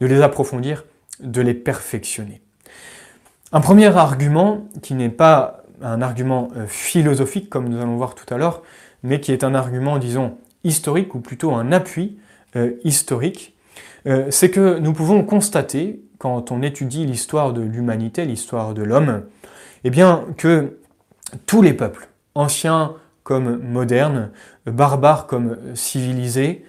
de 0.00 0.06
les 0.06 0.20
approfondir, 0.20 0.84
de 1.20 1.40
les 1.40 1.54
perfectionner. 1.54 2.42
Un 3.52 3.60
premier 3.60 3.96
argument 3.96 4.64
qui 4.82 4.94
n'est 4.94 5.10
pas 5.10 5.63
un 5.84 6.02
argument 6.02 6.48
euh, 6.56 6.66
philosophique, 6.66 7.50
comme 7.50 7.68
nous 7.68 7.80
allons 7.80 7.96
voir 7.96 8.14
tout 8.14 8.32
à 8.32 8.38
l'heure, 8.38 8.62
mais 9.02 9.20
qui 9.20 9.32
est 9.32 9.44
un 9.44 9.54
argument, 9.54 9.98
disons, 9.98 10.38
historique, 10.64 11.14
ou 11.14 11.20
plutôt 11.20 11.52
un 11.54 11.72
appui 11.72 12.18
euh, 12.56 12.72
historique, 12.84 13.54
euh, 14.06 14.26
c'est 14.30 14.50
que 14.50 14.78
nous 14.78 14.92
pouvons 14.92 15.22
constater, 15.22 16.00
quand 16.18 16.50
on 16.50 16.62
étudie 16.62 17.04
l'histoire 17.04 17.52
de 17.52 17.60
l'humanité, 17.60 18.24
l'histoire 18.24 18.72
de 18.72 18.82
l'homme, 18.82 19.24
eh 19.84 19.90
bien, 19.90 20.24
que 20.38 20.78
tous 21.46 21.60
les 21.60 21.74
peuples, 21.74 22.08
anciens 22.34 22.94
comme 23.22 23.58
modernes, 23.62 24.30
barbares 24.66 25.26
comme 25.26 25.56
civilisés, 25.74 26.64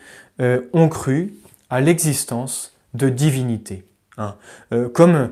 ont 0.74 0.90
cru 0.90 1.36
à 1.70 1.80
l'existence 1.82 2.76
de 2.94 3.10
divinité, 3.10 3.86
hein, 4.18 4.36
comme 4.94 5.32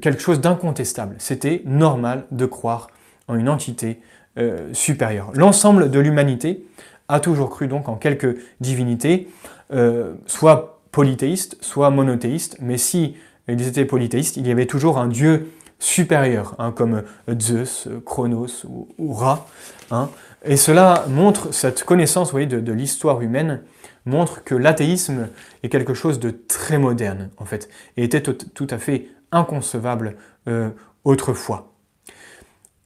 quelque 0.00 0.20
chose 0.20 0.40
d'incontestable. 0.40 1.16
C'était 1.18 1.62
normal 1.64 2.26
de 2.30 2.46
croire 2.46 2.88
une 3.34 3.48
entité 3.48 4.00
euh, 4.38 4.72
supérieure. 4.72 5.32
L'ensemble 5.34 5.90
de 5.90 5.98
l'humanité 5.98 6.64
a 7.08 7.20
toujours 7.20 7.50
cru 7.50 7.66
donc 7.66 7.88
en 7.88 7.96
quelques 7.96 8.36
divinités, 8.60 9.28
euh, 9.72 10.14
soit 10.26 10.80
polythéistes, 10.92 11.56
soit 11.60 11.90
monothéistes, 11.90 12.56
mais 12.60 12.78
si 12.78 13.16
ils 13.48 13.66
étaient 13.66 13.84
polythéistes, 13.84 14.36
il 14.36 14.46
y 14.46 14.50
avait 14.50 14.66
toujours 14.66 14.98
un 14.98 15.08
dieu 15.08 15.50
supérieur, 15.80 16.54
hein, 16.58 16.72
comme 16.72 17.02
Zeus, 17.40 17.88
Chronos 18.04 18.64
ou, 18.68 19.12
Ra. 19.12 19.48
Hein. 19.90 20.10
Et 20.44 20.56
cela 20.56 21.04
montre, 21.08 21.52
cette 21.52 21.84
connaissance 21.84 22.30
voyez, 22.30 22.46
de, 22.46 22.72
l'histoire 22.72 23.20
humaine, 23.20 23.62
montre 24.06 24.44
que 24.44 24.54
l'athéisme 24.54 25.28
est 25.62 25.68
quelque 25.68 25.94
chose 25.94 26.20
de 26.20 26.30
très 26.30 26.78
moderne, 26.78 27.30
en 27.36 27.44
fait, 27.44 27.68
et 27.96 28.04
était 28.04 28.22
tout, 28.22 28.66
à 28.70 28.78
fait 28.78 29.08
inconcevable 29.32 30.16
euh, 30.48 30.70
autrefois. 31.04 31.72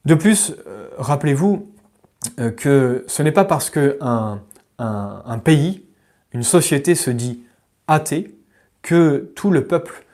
De 0.04 0.14
plus, 0.14 0.54
euh, 0.66 0.88
rappelez-vous 0.98 1.70
que 2.56 3.04
ce 3.06 3.22
n'est 3.22 3.32
pas 3.32 3.44
parce 3.44 3.68
qu'un 3.68 4.40
un, 4.78 5.38
pays, 5.44 5.84
une 6.32 6.42
société 6.42 6.94
se 6.94 7.10
dit 7.10 7.42
athée 7.86 8.34
que 8.80 9.30
tout 9.36 9.50
le 9.50 9.66
peuple 9.66 10.06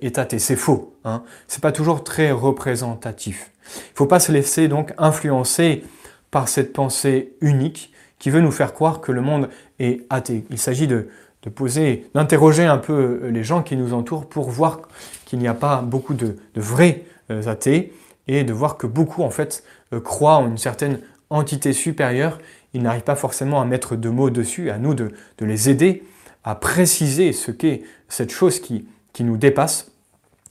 est 0.00 0.18
athée. 0.18 0.40
C'est 0.40 0.56
faux. 0.56 0.96
Hein. 1.04 1.22
Ce 1.46 1.56
n'est 1.56 1.60
pas 1.60 1.70
toujours 1.70 2.02
très 2.02 2.32
représentatif. 2.32 3.52
Il 3.76 3.92
ne 3.92 3.96
faut 3.96 4.06
pas 4.06 4.18
se 4.18 4.32
laisser 4.32 4.66
donc 4.66 4.92
influencer 4.98 5.84
par 6.32 6.48
cette 6.48 6.72
pensée 6.72 7.34
unique 7.40 7.92
qui 8.18 8.30
veut 8.30 8.40
nous 8.40 8.52
faire 8.52 8.72
croire 8.72 9.00
que 9.00 9.12
le 9.12 9.20
monde 9.20 9.48
est 9.78 10.06
athée. 10.08 10.44
Il 10.50 10.58
s'agit 10.58 10.86
de, 10.86 11.08
poser, 11.54 12.06
d'interroger 12.14 12.64
un 12.64 12.78
peu 12.78 13.28
les 13.28 13.42
gens 13.42 13.62
qui 13.62 13.76
nous 13.76 13.94
entourent 13.94 14.28
pour 14.28 14.50
voir 14.50 14.80
qu'il 15.24 15.38
n'y 15.40 15.48
a 15.48 15.54
pas 15.54 15.82
beaucoup 15.82 16.14
de, 16.14 16.36
vrais 16.54 17.02
euh, 17.30 17.46
athées 17.48 17.92
et 18.28 18.44
de 18.44 18.52
voir 18.52 18.76
que 18.76 18.86
beaucoup 18.86 19.22
en 19.22 19.30
fait 19.30 19.64
euh, 19.92 20.00
croient 20.00 20.36
en 20.36 20.48
une 20.48 20.58
certaine 20.58 21.00
entité 21.30 21.72
supérieure. 21.72 22.38
Ils 22.74 22.82
n'arrivent 22.82 23.02
pas 23.02 23.16
forcément 23.16 23.60
à 23.60 23.64
mettre 23.64 23.96
de 23.96 24.08
mots 24.08 24.30
dessus, 24.30 24.70
à 24.70 24.78
nous 24.78 24.94
de, 24.94 25.12
les 25.40 25.68
aider 25.68 26.04
à 26.44 26.54
préciser 26.54 27.32
ce 27.32 27.50
qu'est 27.50 27.82
cette 28.08 28.32
chose 28.32 28.60
qui, 28.60 28.86
qui 29.12 29.24
nous 29.24 29.36
dépasse. 29.36 29.92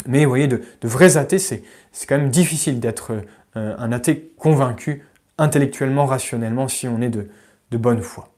Mais 0.08 0.24
vous 0.24 0.30
voyez, 0.30 0.48
de, 0.48 0.62
vrais 0.84 1.18
athées, 1.18 1.40
c'est 1.40 1.64
quand 2.08 2.18
même 2.18 2.30
difficile 2.30 2.80
d'être 2.80 3.12
euh, 3.58 3.76
un 3.78 3.92
athée 3.92 4.32
convaincu 4.38 5.06
intellectuellement, 5.38 6.06
rationnellement, 6.06 6.68
si 6.68 6.88
on 6.88 7.02
est 7.02 7.10
de, 7.10 7.28
de 7.72 7.78
bonne 7.78 8.02
foi. 8.02 8.30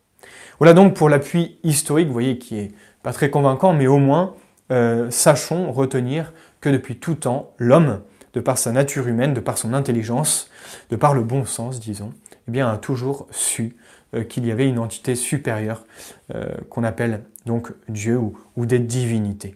Voilà 0.59 0.73
donc 0.73 0.95
pour 0.95 1.09
l'appui 1.09 1.57
historique, 1.63 2.07
vous 2.07 2.13
voyez, 2.13 2.37
qui 2.37 2.57
est 2.57 2.71
pas 3.01 3.13
très 3.13 3.29
convaincant, 3.29 3.73
mais 3.73 3.87
au 3.87 3.97
moins, 3.97 4.35
euh, 4.71 5.11
sachons 5.11 5.71
retenir 5.71 6.31
que 6.61 6.69
depuis 6.69 6.97
tout 6.97 7.15
temps, 7.15 7.51
l'homme, 7.57 8.01
de 8.33 8.39
par 8.39 8.57
sa 8.57 8.71
nature 8.71 9.07
humaine, 9.07 9.33
de 9.33 9.39
par 9.39 9.57
son 9.57 9.73
intelligence, 9.73 10.49
de 10.89 10.95
par 10.95 11.13
le 11.13 11.23
bon 11.23 11.45
sens, 11.45 11.79
disons, 11.79 12.13
eh 12.47 12.51
bien, 12.51 12.69
a 12.69 12.77
toujours 12.77 13.27
su 13.31 13.75
euh, 14.15 14.23
qu'il 14.23 14.45
y 14.45 14.51
avait 14.51 14.67
une 14.67 14.79
entité 14.79 15.15
supérieure 15.15 15.85
euh, 16.33 16.45
qu'on 16.69 16.83
appelle 16.83 17.23
donc 17.45 17.71
Dieu 17.89 18.19
ou, 18.55 18.65
des 18.65 18.79
divinités. 18.79 19.55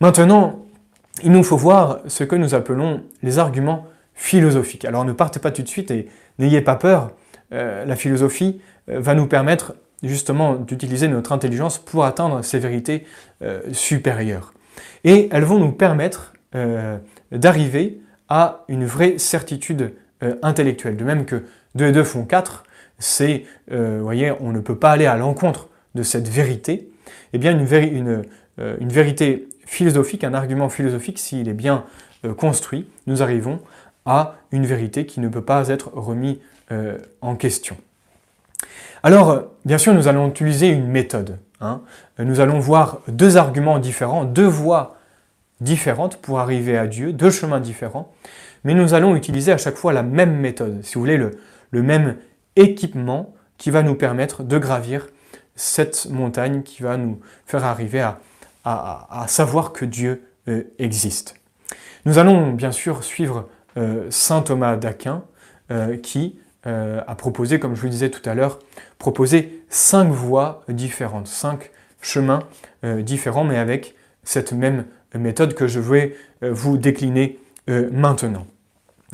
Maintenant, 0.00 0.64
il 1.22 1.32
nous 1.32 1.42
faut 1.42 1.56
voir 1.56 2.00
ce 2.06 2.24
que 2.24 2.36
nous 2.36 2.54
appelons 2.54 3.02
les 3.22 3.38
arguments 3.38 3.86
philosophiques. 4.14 4.84
Alors 4.84 5.04
ne 5.04 5.12
partez 5.12 5.40
pas 5.40 5.50
tout 5.50 5.62
de 5.62 5.68
suite 5.68 5.90
et 5.90 6.08
n'ayez 6.38 6.60
pas 6.60 6.76
peur. 6.76 7.12
la 7.50 7.96
philosophie 7.96 8.60
va 8.86 9.14
nous 9.14 9.26
permettre 9.26 9.74
justement 10.02 10.54
d'utiliser 10.54 11.08
notre 11.08 11.32
intelligence 11.32 11.78
pour 11.78 12.04
atteindre 12.04 12.42
ces 12.42 12.58
vérités 12.58 13.04
euh, 13.42 13.60
supérieures. 13.72 14.52
Et 15.04 15.28
elles 15.32 15.44
vont 15.44 15.58
nous 15.58 15.72
permettre 15.72 16.32
euh, 16.54 16.98
d'arriver 17.32 18.00
à 18.28 18.64
une 18.68 18.84
vraie 18.84 19.18
certitude 19.18 19.94
euh, 20.22 20.36
intellectuelle. 20.42 20.96
De 20.96 21.04
même 21.04 21.24
que 21.24 21.44
2 21.74 21.86
et 21.86 21.92
2 21.92 22.04
font 22.04 22.24
4, 22.24 22.64
c'est, 22.98 23.44
vous 23.70 24.02
voyez, 24.02 24.32
on 24.40 24.50
ne 24.50 24.58
peut 24.58 24.74
pas 24.74 24.90
aller 24.90 25.06
à 25.06 25.16
l'encontre 25.16 25.68
de 25.94 26.02
cette 26.02 26.26
vérité. 26.28 26.90
Eh 27.32 27.38
bien, 27.38 27.56
une, 27.56 28.24
une 28.58 28.88
vérité 28.88 29.48
philosophique, 29.66 30.24
un 30.24 30.34
argument 30.34 30.68
philosophique, 30.68 31.20
s'il 31.20 31.48
est 31.48 31.54
bien 31.54 31.84
construit, 32.38 32.88
nous 33.06 33.22
arrivons 33.22 33.60
à 34.04 34.34
une 34.50 34.66
vérité 34.66 35.06
qui 35.06 35.20
ne 35.20 35.28
peut 35.28 35.44
pas 35.44 35.68
être 35.68 35.92
remise 35.94 36.38
en 37.20 37.36
question. 37.36 37.76
Alors, 39.02 39.44
bien 39.64 39.78
sûr, 39.78 39.94
nous 39.94 40.08
allons 40.08 40.28
utiliser 40.28 40.68
une 40.68 40.88
méthode. 40.88 41.38
Hein. 41.60 41.82
Nous 42.18 42.40
allons 42.40 42.58
voir 42.58 43.00
deux 43.08 43.36
arguments 43.36 43.78
différents, 43.78 44.24
deux 44.24 44.46
voies 44.46 44.97
différentes 45.60 46.16
pour 46.16 46.40
arriver 46.40 46.78
à 46.78 46.86
Dieu, 46.86 47.12
deux 47.12 47.30
chemins 47.30 47.60
différents, 47.60 48.12
mais 48.64 48.74
nous 48.74 48.94
allons 48.94 49.16
utiliser 49.16 49.52
à 49.52 49.58
chaque 49.58 49.76
fois 49.76 49.92
la 49.92 50.02
même 50.02 50.36
méthode, 50.38 50.80
si 50.82 50.94
vous 50.94 51.00
voulez, 51.00 51.16
le, 51.16 51.82
même 51.82 52.16
équipement 52.56 53.34
qui 53.56 53.70
va 53.70 53.82
nous 53.82 53.94
permettre 53.94 54.42
de 54.42 54.58
gravir 54.58 55.06
cette 55.54 56.06
montagne 56.10 56.62
qui 56.62 56.82
va 56.82 56.96
nous 56.96 57.20
faire 57.46 57.64
arriver 57.64 58.00
à, 58.64 59.24
savoir 59.28 59.72
que 59.72 59.84
Dieu 59.86 60.22
euh, 60.48 60.64
existe. 60.78 61.36
Nous 62.04 62.18
allons 62.18 62.52
bien 62.52 62.70
sûr 62.70 63.02
suivre 63.02 63.48
euh, 63.78 64.06
Saint 64.10 64.42
Thomas 64.42 64.76
d'Aquin 64.76 65.24
euh, 65.70 65.96
qui 65.96 66.38
a 66.64 67.14
proposé, 67.14 67.58
comme 67.58 67.74
je 67.74 67.80
vous 67.80 67.88
disais 67.88 68.10
tout 68.10 68.28
à 68.28 68.34
l'heure, 68.34 68.58
proposer 68.98 69.64
cinq 69.70 70.10
voies 70.10 70.64
différentes, 70.68 71.26
cinq 71.26 71.70
chemins 72.02 72.40
différents, 72.82 73.44
mais 73.44 73.56
avec 73.56 73.94
cette 74.22 74.52
même 74.52 74.84
méthode 75.14 75.54
que 75.54 75.66
je 75.66 75.80
vais 75.80 76.16
euh, 76.42 76.52
vous 76.52 76.76
décliner 76.76 77.38
maintenant. 77.92 78.46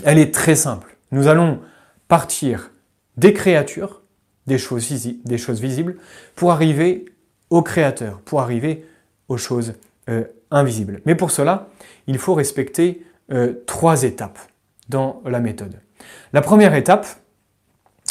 Elle 0.05 0.19
est 0.19 0.33
très 0.33 0.55
simple. 0.55 0.97
Nous 1.11 1.27
allons 1.27 1.59
partir 2.07 2.71
des 3.17 3.33
créatures, 3.33 4.03
des 4.47 4.59
choses, 4.59 4.89
des 5.25 5.39
choses 5.39 5.61
visibles, 5.61 5.97
pour 6.37 6.53
arriver 6.53 7.07
au 7.51 7.63
créateur, 7.63 8.21
pour 8.21 8.41
arriver 8.41 8.87
aux 9.27 9.39
choses 9.39 9.75
invisibles. 10.53 11.01
Mais 11.05 11.17
pour 11.17 11.33
cela, 11.33 11.67
il 12.07 12.17
faut 12.19 12.35
respecter 12.35 13.05
trois 13.67 14.05
étapes 14.05 14.39
dans 14.89 15.21
la 15.27 15.41
méthode. 15.41 15.81
La 16.33 16.41
première 16.41 16.75
étape, 16.75 17.09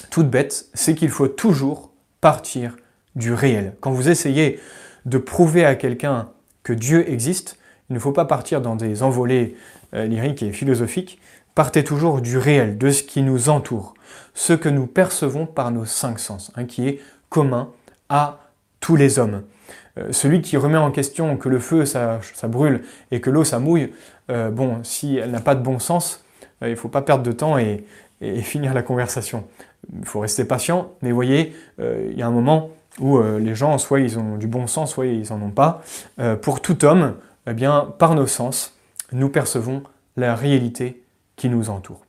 toute 0.10 0.30
bête, 0.30 0.66
c'est 0.74 0.94
qu'il 0.94 1.10
faut 1.10 1.30
toujours 1.30 1.94
partir 2.20 2.76
du 3.16 3.34
réel. 3.34 3.76
Quand 3.80 3.92
vous 3.92 4.10
essayez 4.10 4.60
de 5.06 5.18
prouver 5.18 5.66
à 5.66 5.76
quelqu'un 5.76 6.30
que 6.64 6.74
Dieu 6.74 7.10
existe, 7.10 7.58
il 7.90 7.94
ne 7.94 8.00
faut 8.00 8.12
pas 8.12 8.26
partir 8.26 8.62
dans 8.62 8.76
des 8.76 9.04
envolées 9.04 9.56
euh, 9.94 10.06
lyriques 10.06 10.44
et 10.44 10.52
philosophiques. 10.52 11.20
Partez 11.56 11.84
toujours 11.84 12.22
du 12.22 12.38
réel, 12.38 12.78
de 12.78 12.90
ce 12.90 13.04
qui 13.04 13.22
nous 13.22 13.50
entoure, 13.50 13.94
ce 14.34 14.54
que 14.54 14.70
nous 14.70 14.88
percevons 14.88 15.46
par 15.46 15.72
nos 15.72 15.86
cinq 15.86 16.20
sens, 16.20 16.52
hein, 16.56 16.66
qui 16.66 16.88
est 16.88 17.00
commun 17.30 17.70
à 18.10 18.40
tous 18.80 18.96
les 18.96 19.20
hommes. 19.20 19.44
Euh, 20.00 20.12
celui 20.12 20.42
qui 20.42 20.58
remet 20.58 20.78
en 20.78 20.92
question 20.92 21.38
que 21.38 21.50
le 21.50 21.60
feu 21.60 21.86
ça, 21.86 22.20
brûle 22.44 22.84
et 23.12 23.22
que 23.22 23.30
l'eau 23.30 23.44
ça 23.44 23.60
mouille, 23.60 23.94
euh, 24.32 24.50
bon, 24.50 24.80
si 24.84 25.18
elle 25.18 25.32
n'a 25.32 25.42
pas 25.42 25.54
de 25.54 25.62
bon 25.62 25.78
sens, 25.78 26.24
il 26.62 26.70
ne 26.70 26.76
faut 26.76 26.90
pas 26.90 27.02
perdre 27.02 27.24
de 27.24 27.32
temps 27.32 27.58
et 27.58 27.84
finir 28.42 28.74
la 28.74 28.82
conversation 28.82 29.44
il 30.00 30.06
faut 30.06 30.22
rester 30.22 30.46
patient, 30.46 30.92
mais 31.02 31.12
voyez, 31.12 31.54
il 31.80 32.18
y 32.18 32.22
a 32.22 32.28
un 32.28 32.32
moment 32.32 32.70
où 33.00 33.22
les 33.22 33.54
gens, 33.54 33.78
soit 33.78 34.00
ils 34.00 34.18
ont 34.18 34.38
du 34.38 34.48
bon 34.48 34.66
sens, 34.66 34.92
soit 34.92 35.08
ils 35.08 35.30
n'en 35.30 35.42
ont 35.42 35.52
pas. 35.52 35.84
Pour 36.42 36.62
tout 36.62 36.86
homme, 36.86 37.16
eh 37.48 37.54
bien, 37.54 37.94
par 37.98 38.16
nos 38.16 38.28
sens, 38.28 38.74
nous 39.12 39.30
percevons 39.30 39.84
la 40.18 40.36
réalité 40.36 41.04
qui 41.36 41.50
nous 41.50 41.70
entoure. 41.70 42.06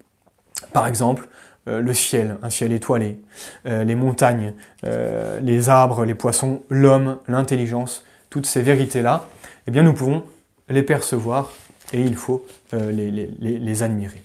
Par 0.73 0.87
exemple, 0.87 1.29
le 1.67 1.95
ciel, 1.95 2.37
un 2.43 2.51
ciel 2.51 2.73
étoilé, 2.73 3.19
les 3.65 3.95
montagnes, 3.95 4.55
les 4.83 5.69
arbres, 5.69 6.05
les 6.05 6.15
poissons, 6.15 6.63
l'homme, 6.69 7.19
l'intelligence, 7.27 8.05
toutes 8.29 8.47
ces 8.47 8.63
vérités-là, 8.63 9.27
eh 9.67 9.71
bien, 9.71 9.83
nous 9.83 9.95
pouvons 9.95 10.25
les 10.69 10.83
percevoir 10.83 11.53
et 11.93 12.03
il 12.03 12.17
faut 12.17 12.45
les 12.73 13.83
admirer. 13.83 14.23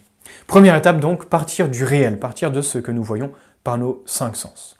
Première 0.47 0.75
étape 0.75 0.99
donc, 0.99 1.25
partir 1.25 1.69
du 1.69 1.83
réel, 1.83 2.19
partir 2.19 2.51
de 2.51 2.61
ce 2.61 2.77
que 2.77 2.91
nous 2.91 3.03
voyons 3.03 3.31
par 3.63 3.77
nos 3.77 4.03
cinq 4.05 4.35
sens. 4.35 4.75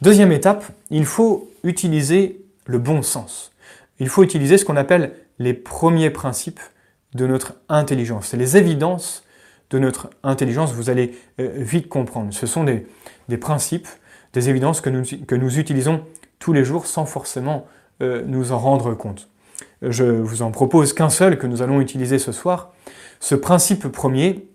Deuxième 0.00 0.32
étape, 0.32 0.64
il 0.90 1.04
faut 1.06 1.50
utiliser 1.62 2.40
le 2.66 2.78
bon 2.78 3.02
sens. 3.02 3.52
Il 4.00 4.08
faut 4.08 4.24
utiliser 4.24 4.58
ce 4.58 4.64
qu'on 4.64 4.76
appelle 4.76 5.12
les 5.38 5.54
premiers 5.54 6.10
principes 6.10 6.60
de 7.14 7.26
notre 7.26 7.54
intelligence. 7.68 8.28
C'est 8.28 8.36
les 8.36 8.56
évidences 8.56 9.24
de 9.72 9.78
notre 9.78 10.10
intelligence, 10.22 10.72
vous 10.72 10.90
allez 10.90 11.18
euh, 11.40 11.50
vite 11.56 11.88
comprendre. 11.88 12.32
Ce 12.32 12.46
sont 12.46 12.64
des, 12.64 12.86
principes, 13.38 13.88
des 14.34 14.50
évidences 14.50 14.80
que 14.80 14.90
nous, 14.90 15.02
que 15.26 15.34
nous, 15.34 15.58
utilisons 15.58 16.04
tous 16.38 16.52
les 16.52 16.64
jours 16.64 16.86
sans 16.86 17.06
forcément 17.06 17.66
euh, 18.02 18.22
nous 18.26 18.52
en 18.52 18.58
rendre 18.58 18.94
compte. 18.94 19.30
Je 19.80 20.04
vous 20.04 20.42
en 20.42 20.50
propose 20.50 20.92
qu'un 20.92 21.08
seul 21.08 21.38
que 21.38 21.46
nous 21.46 21.62
allons 21.62 21.80
utiliser 21.80 22.18
ce 22.18 22.32
soir. 22.32 22.72
Ce 23.18 23.34
principe 23.34 23.88
premier, 23.88 24.46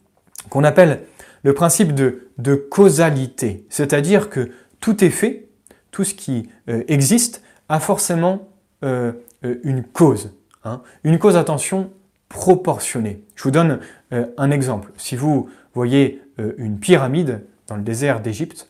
qu'on 0.50 0.64
appelle 0.64 1.02
le 1.44 1.54
principe 1.54 1.94
de, 1.94 2.56
causalité, 2.70 3.66
c'est-à-dire 3.70 4.30
que 4.30 4.52
tout 4.80 5.04
est 5.04 5.10
fait, 5.10 5.48
tout 5.92 6.04
ce 6.04 6.14
qui 6.14 6.50
euh, 6.70 6.84
existe, 6.88 7.42
a 7.70 7.80
forcément 7.80 8.50
une 9.42 9.84
cause. 9.84 10.37
Hein. 10.68 10.82
une 11.04 11.18
cause, 11.20 11.36
attention, 11.36 11.92
proportionnée. 12.30 13.24
Je 13.36 13.44
vous 13.44 13.52
donne 13.52 13.80
un 14.12 14.52
exemple. 14.52 14.92
Si 14.98 15.16
vous 15.16 15.50
voyez 15.74 16.22
une 16.58 16.78
pyramide 16.78 17.46
dans 17.68 17.78
le 17.78 17.84
désert 17.84 18.20
d'Égypte, 18.20 18.70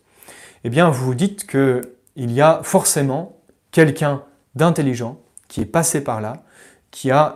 eh 0.63 0.69
bien 0.69 0.89
vous 0.89 1.05
vous 1.05 1.15
dites 1.15 1.47
qu'il 1.47 2.31
y 2.31 2.39
a 2.39 2.59
forcément 2.61 3.37
quelqu'un 3.71 4.23
d'intelligent 4.53 5.19
qui 5.47 5.61
est 5.61 5.65
passé 5.65 6.03
par 6.03 6.21
là, 6.21 6.43
qui 6.91 7.09
a 7.09 7.35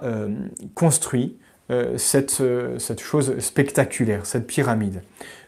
construit 0.75 1.39
euh, 1.71 1.97
cette, 1.97 2.41
euh, 2.41 2.77
cette 2.79 2.99
chose 2.99 3.39
spectaculaire, 3.39 4.25
cette 4.25 4.45
pyramide. 4.45 5.03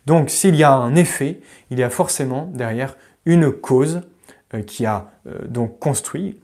Donc 0.06 0.30
s'il 0.30 0.56
y 0.56 0.64
a 0.64 0.72
un 0.72 0.96
effet, 0.96 1.42
il 1.70 1.80
y 1.80 1.84
a 1.84 1.90
forcément 1.90 2.50
derrière 2.54 2.96
une 3.26 3.52
cause 3.52 4.04
euh, 4.54 4.62
qui 4.62 4.86
a 4.86 5.12
donc 5.48 5.80
construit, 5.80 6.38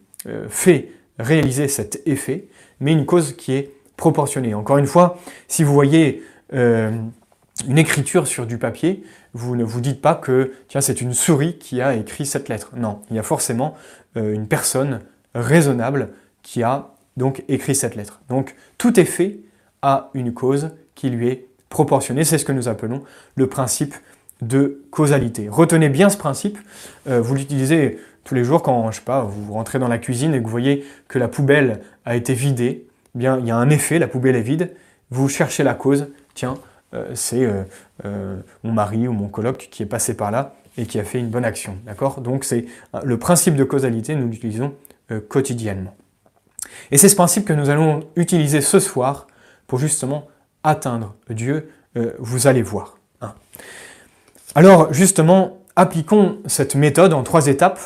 fait 0.50 0.92
réaliser 1.20 1.68
cet 1.68 2.02
effet, 2.08 2.48
mais 2.80 2.94
une 2.94 3.06
cause 3.06 3.36
qui 3.36 3.54
est 3.54 3.72
proportionnée. 3.98 4.54
Encore 4.54 4.78
une 4.78 4.88
fois, 4.88 5.18
si 5.48 5.64
vous 5.64 5.74
voyez 5.74 6.24
une 6.52 7.78
écriture 7.78 8.26
sur 8.26 8.48
du 8.48 8.58
papier, 8.58 9.04
vous 9.34 9.56
ne 9.56 9.64
vous 9.64 9.82
dites 9.82 10.02
pas 10.02 10.16
que 10.16 10.54
tiens 10.68 10.82
c'est 10.82 11.02
une 11.02 11.14
souris 11.14 11.58
qui 11.58 11.82
a 11.82 11.96
écrit 11.96 12.26
cette 12.26 12.50
lettre. 12.50 12.72
Non, 12.76 13.02
il 13.10 13.16
y 13.16 13.20
a 13.20 13.24
forcément 13.24 13.76
euh, 14.18 14.34
une 14.34 14.48
personne 14.48 15.02
raisonnable 15.36 16.10
qui 16.42 16.64
a 16.64 16.94
donc 17.18 17.44
écrit 17.48 17.76
cette 17.76 17.96
lettre. 17.96 18.22
Donc 18.30 18.56
tout 18.78 18.94
fait 19.06 19.40
à 19.82 20.10
une 20.14 20.34
cause 20.34 20.72
qui 20.96 21.10
lui 21.10 21.28
est 21.28 21.48
proportionnée. 21.70 22.24
C'est 22.24 22.38
ce 22.38 22.46
que 22.46 22.52
nous 22.52 22.68
appelons 22.68 23.04
le 23.36 23.48
principe 23.48 23.94
de 24.42 24.82
causalité. 24.90 25.50
Retenez 25.50 25.90
bien 25.90 26.10
ce 26.10 26.18
principe. 26.18 26.58
Euh, 27.08 27.22
vous 27.22 27.36
l'utilisez 27.36 28.00
tous 28.30 28.36
les 28.36 28.44
jours 28.44 28.62
quand, 28.62 28.92
je 28.92 28.98
sais 28.98 29.04
pas, 29.04 29.24
vous 29.24 29.54
rentrez 29.54 29.80
dans 29.80 29.88
la 29.88 29.98
cuisine 29.98 30.36
et 30.36 30.38
que 30.38 30.44
vous 30.44 30.52
voyez 30.52 30.86
que 31.08 31.18
la 31.18 31.28
poubelle 31.28 31.82
a 32.06 32.16
été 32.16 32.36
vidée. 32.36 32.86
Eh 33.16 33.18
bien, 33.18 33.40
il 33.40 33.48
y 33.48 33.50
a 33.50 33.56
un 33.56 33.72
effet, 33.72 33.98
la 33.98 34.08
poubelle 34.08 34.36
est 34.36 34.44
vide. 34.44 34.76
Vous 35.10 35.28
cherchez 35.28 35.64
la 35.64 35.74
cause. 35.74 36.10
Tiens, 36.36 36.54
euh, 36.94 37.10
c'est 37.16 37.50
euh, 38.06 38.36
mon 38.64 38.72
mari 38.72 39.08
ou 39.08 39.14
mon 39.14 39.30
coloc 39.30 39.70
qui 39.72 39.82
est 39.82 39.88
passé 39.88 40.14
par 40.14 40.30
là 40.30 40.54
et 40.78 40.86
qui 40.86 41.00
a 41.00 41.04
fait 41.04 41.18
une 41.18 41.30
bonne 41.30 41.44
action. 41.44 41.78
D'accord? 41.88 42.22
Donc 42.22 42.44
c'est 42.44 42.66
le 43.04 43.18
principe 43.18 43.56
de 43.56 43.64
causalité, 43.64 44.16
nous 44.16 44.28
l'utilisons 44.28 44.76
quotidiennement. 45.28 45.96
Et 46.92 47.00
c'est 47.00 47.10
ce 47.10 47.16
principe 47.16 47.46
que 47.46 47.54
nous 47.54 47.72
allons 47.72 48.02
utiliser 48.16 48.62
ce 48.62 48.80
soir 48.80 49.26
pour 49.66 49.80
justement 49.80 50.28
atteindre 50.64 51.16
Dieu. 51.32 51.72
vous 52.20 52.46
allez 52.46 52.62
voir. 52.62 53.00
Hein. 53.22 53.34
Alors 54.54 54.94
justement, 54.94 55.58
appliquons 55.76 56.38
cette 56.46 56.76
méthode 56.76 57.14
en 57.14 57.24
trois 57.24 57.48
étapes. 57.48 57.80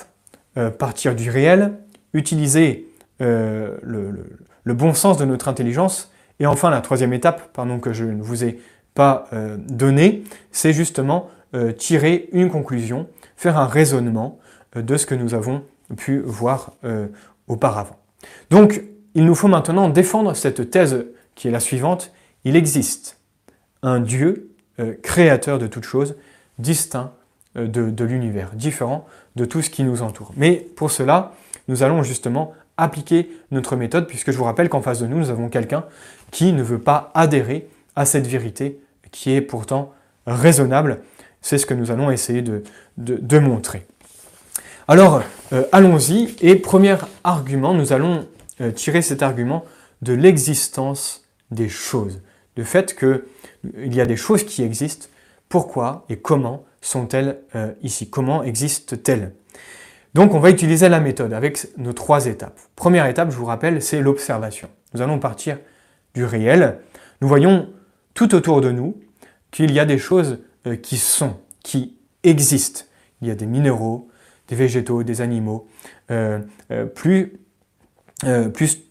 Euh, 0.55 0.69
partir 0.69 1.15
du 1.15 1.31
réel, 1.31 1.73
utiliser 2.13 2.85
euh, 3.21 3.75
le, 3.81 4.73
bon 4.75 4.93
sens 4.93 5.17
de 5.17 5.25
notre 5.25 5.47
intelligence, 5.47 6.11
et 6.39 6.45
enfin 6.45 6.69
la 6.69 6.81
troisième 6.81 7.11
étape, 7.11 7.51
pardon 7.53 7.79
que 7.79 7.91
je 7.91 8.05
ne 8.05 8.21
vous 8.21 8.43
ai 8.43 8.59
pas 8.93 9.27
euh, 9.33 9.57
donnée, 9.57 10.23
c'est 10.51 10.71
justement 10.71 11.29
tirer 11.77 12.29
une 12.31 12.49
conclusion, 12.49 13.07
faire 13.35 13.59
un 13.59 13.67
raisonnement 13.67 14.39
de 14.75 14.97
ce 14.97 15.05
que 15.05 15.13
nous 15.13 15.35
avons 15.35 15.63
pu 15.97 16.17
voir 16.17 16.71
auparavant. 17.47 17.95
Donc 18.49 18.81
il 19.13 19.23
nous 19.23 19.35
faut 19.35 19.47
maintenant 19.47 19.87
défendre 19.87 20.35
cette 20.35 20.71
thèse 20.71 21.05
qui 21.35 21.47
est 21.47 21.51
la 21.51 21.59
suivante. 21.59 22.11
Il 22.43 22.55
existe 22.55 23.19
un 23.83 23.99
Dieu 23.99 24.49
créateur 25.03 25.59
de 25.59 25.67
toutes 25.67 25.83
choses, 25.83 26.15
distinct 26.57 27.13
de, 27.53 28.03
l'univers, 28.03 28.49
différent 28.55 29.05
de 29.36 29.46
tout 29.46 29.62
ce 29.62 29.69
qui 29.69 29.84
nous 29.84 30.02
entoure. 30.02 30.32
Mais 30.36 30.65
pour 30.76 30.91
cela, 30.91 31.34
nous 31.67 31.84
allons 31.84 32.04
justement 32.04 32.54
appliquer 32.78 33.30
notre 33.52 33.76
méthode, 33.76 34.08
puisque 34.08 34.32
je 34.32 34.38
vous 34.38 34.43
rappelle 34.43 34.69
qu'en 34.69 34.82
face 34.82 35.00
de 35.00 35.08
nous, 35.08 35.17
nous 35.17 35.30
avons 35.30 35.50
quelqu'un 35.50 35.86
qui 36.32 36.54
ne 36.54 36.63
veut 36.63 36.80
pas 36.80 37.12
adhérer 37.13 37.67
à 37.96 38.06
cette 38.06 38.28
vérité 38.28 38.80
qui 39.12 39.32
est 39.34 39.41
pourtant 39.41 39.93
raisonnable. 40.26 41.02
C'est 41.41 41.58
ce 41.58 41.65
que 41.65 41.74
nous 41.74 41.91
allons 41.91 42.10
essayer 42.10 42.41
de, 42.41 42.63
de, 42.98 43.39
montrer. 43.39 43.86
Alors, 44.88 45.22
euh, 45.52 45.63
allons-y. 45.72 46.36
Et 46.41 46.56
premier 46.56 46.96
argument, 47.24 47.74
nous 47.74 47.93
allons 47.93 48.26
euh, 48.62 48.72
tirer 48.72 49.02
cet 49.02 49.22
argument 49.22 49.65
de 50.02 50.13
l'existence 50.13 51.26
des 51.52 51.69
choses. 51.69 52.22
Le 52.56 52.63
fait 52.63 52.98
qu'il 52.98 53.93
y 53.93 54.02
a 54.02 54.06
des 54.06 54.17
choses 54.17 54.43
qui 54.43 54.63
existent 54.63 55.08
pourquoi 55.50 56.06
et 56.10 56.17
comment 56.17 56.63
sont-elles 56.84 57.39
euh, 57.56 57.72
ici? 57.82 58.10
Comment 58.10 58.43
existent-elles? 58.43 59.34
Donc 60.13 60.34
on 60.34 60.39
va 60.39 60.52
utiliser 60.52 60.89
la 60.89 61.00
méthode 61.00 61.34
avec 61.34 61.67
nos 61.78 61.93
trois 61.93 62.28
étapes. 62.28 62.60
Première 62.76 63.08
étape, 63.08 63.32
je 63.32 63.38
vous 63.38 63.46
rappelle, 63.46 63.82
c'est 63.82 64.02
l'observation. 64.02 64.69
Nous 64.93 65.02
allons 65.02 65.17
partir 65.17 65.58
du 66.13 66.24
réel. 66.24 66.80
Nous 67.22 67.28
voyons 67.28 67.69
tout 68.13 68.36
autour 68.36 68.62
de 68.62 68.69
nous 68.69 68.96
qu'il 69.50 69.72
y 69.72 69.80
a 69.80 69.86
des 69.86 69.98
choses 69.98 70.39
euh, 70.67 70.76
qui 70.76 70.98
sont, 70.98 71.38
qui 71.63 71.98
existent. 72.24 72.82
Il 73.22 73.28
y 73.28 73.32
a 73.32 73.36
des 73.36 73.48
minéraux, 73.48 74.10
des 74.48 74.56
végétaux, 74.56 75.04
des 75.04 75.22
animaux, 75.22 75.67
euh, 76.12 76.39
plus, 76.93 77.39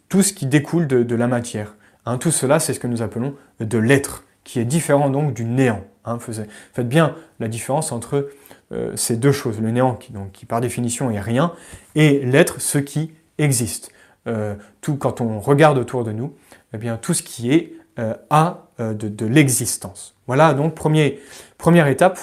tout 0.08 0.22
ce 0.22 0.32
qui 0.32 0.46
découle 0.46 0.86
de, 0.86 1.14
la 1.14 1.26
matière. 1.26 1.76
Hein, 2.04 2.18
tout 2.18 2.30
cela, 2.30 2.58
c'est 2.58 2.74
ce 2.74 2.80
que 2.80 2.86
nous 2.86 3.02
appelons 3.02 3.34
de 3.60 3.78
l'être, 3.78 4.24
qui 4.44 4.58
est 4.58 4.64
différent 4.64 5.10
donc 5.10 5.34
du 5.34 5.44
néant. 5.44 5.84
Hein, 6.04 6.18
faites 6.18 6.88
bien 6.88 7.14
la 7.38 7.46
différence 7.48 7.92
entre 7.92 8.30
euh, 8.72 8.92
ces 8.96 9.16
deux 9.16 9.30
choses, 9.30 9.60
le 9.60 9.70
néant 9.70 9.94
qui, 9.94 10.12
donc, 10.12 10.32
qui 10.32 10.46
par 10.46 10.60
définition 10.60 11.10
est 11.10 11.20
rien, 11.20 11.52
et 11.94 12.24
l'être, 12.24 12.60
ce 12.60 12.78
qui 12.78 13.12
existe. 13.38 13.92
Euh, 14.26 14.54
tout, 14.80 14.96
quand 14.96 15.20
on 15.20 15.38
regarde 15.40 15.78
autour 15.78 16.04
de 16.04 16.12
nous, 16.12 16.34
eh 16.72 16.78
bien, 16.78 16.96
tout 16.96 17.14
ce 17.14 17.22
qui 17.22 17.52
est 17.52 17.74
euh, 17.98 18.14
a 18.30 18.68
de, 18.78 19.26
l'existence. 19.26 20.16
Voilà 20.26 20.54
donc 20.54 20.74
premier, 20.74 21.20
première 21.56 21.86
étape, 21.86 22.18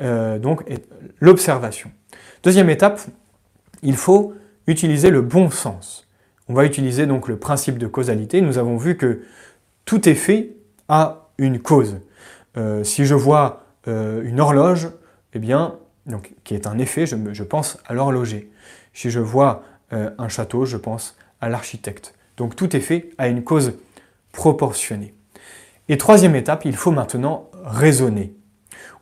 donc 0.00 0.64
l'observation. 1.20 1.92
Deuxième 2.42 2.68
étape, 2.68 3.00
il 3.84 3.96
faut 3.96 4.34
utiliser 4.66 5.10
le 5.10 5.20
bon 5.20 5.50
sens. 5.50 6.08
On 6.48 6.54
va 6.54 6.64
utiliser 6.64 7.06
donc 7.06 7.28
le 7.28 7.36
principe 7.36 7.78
de 7.78 7.86
causalité. 7.86 8.40
Nous 8.40 8.58
avons 8.58 8.76
vu 8.76 8.96
que 8.96 9.22
tout 9.84 10.08
effet 10.08 10.56
a 10.88 11.28
une 11.38 11.60
cause. 11.60 12.00
Euh, 12.56 12.84
si 12.84 13.04
je 13.06 13.14
vois 13.14 13.64
euh, 13.88 14.22
une 14.24 14.40
horloge, 14.40 14.88
eh 15.34 15.38
bien, 15.38 15.76
qui 16.44 16.54
est 16.54 16.66
un 16.66 16.78
effet, 16.78 17.06
je, 17.06 17.42
pense 17.42 17.78
à 17.86 17.94
l'horloger. 17.94 18.50
Si 18.94 19.10
je 19.10 19.20
vois 19.20 19.62
euh, 19.92 20.10
un 20.18 20.28
château, 20.28 20.64
je 20.64 20.76
pense 20.76 21.16
à 21.40 21.48
l'architecte. 21.48 22.14
Donc 22.36 22.56
tout 22.56 22.74
effet 22.74 23.10
a 23.18 23.28
une 23.28 23.44
cause 23.44 23.74
proportionnée. 24.32 25.14
Et 25.88 25.98
troisième 25.98 26.34
étape, 26.34 26.64
il 26.64 26.76
faut 26.76 26.90
maintenant 26.90 27.48
raisonner. 27.64 28.32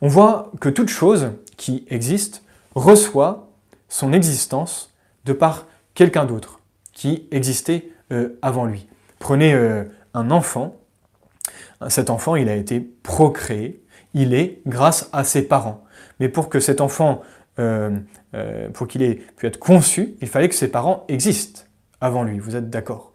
On 0.01 0.07
voit 0.07 0.51
que 0.59 0.69
toute 0.69 0.89
chose 0.89 1.31
qui 1.57 1.85
existe 1.89 2.43
reçoit 2.75 3.49
son 3.87 4.13
existence 4.13 4.93
de 5.25 5.33
par 5.33 5.65
quelqu'un 5.93 6.25
d'autre 6.25 6.59
qui 6.93 7.27
existait 7.31 7.89
avant 8.41 8.65
lui. 8.65 8.87
Prenez 9.19 9.53
un 10.13 10.31
enfant, 10.31 10.75
cet 11.87 12.09
enfant, 12.09 12.35
il 12.35 12.49
a 12.49 12.55
été 12.55 12.79
procréé, 12.79 13.81
il 14.13 14.33
est 14.33 14.59
grâce 14.65 15.09
à 15.13 15.23
ses 15.23 15.43
parents. 15.43 15.83
Mais 16.19 16.29
pour 16.29 16.49
que 16.49 16.59
cet 16.59 16.81
enfant, 16.81 17.21
euh, 17.59 17.97
euh, 18.35 18.69
pour 18.69 18.87
qu'il 18.87 19.01
ait 19.01 19.15
pu 19.15 19.47
être 19.47 19.59
conçu, 19.59 20.15
il 20.21 20.27
fallait 20.27 20.49
que 20.49 20.55
ses 20.55 20.67
parents 20.67 21.05
existent 21.07 21.61
avant 22.01 22.23
lui, 22.23 22.39
vous 22.39 22.55
êtes 22.55 22.69
d'accord? 22.69 23.11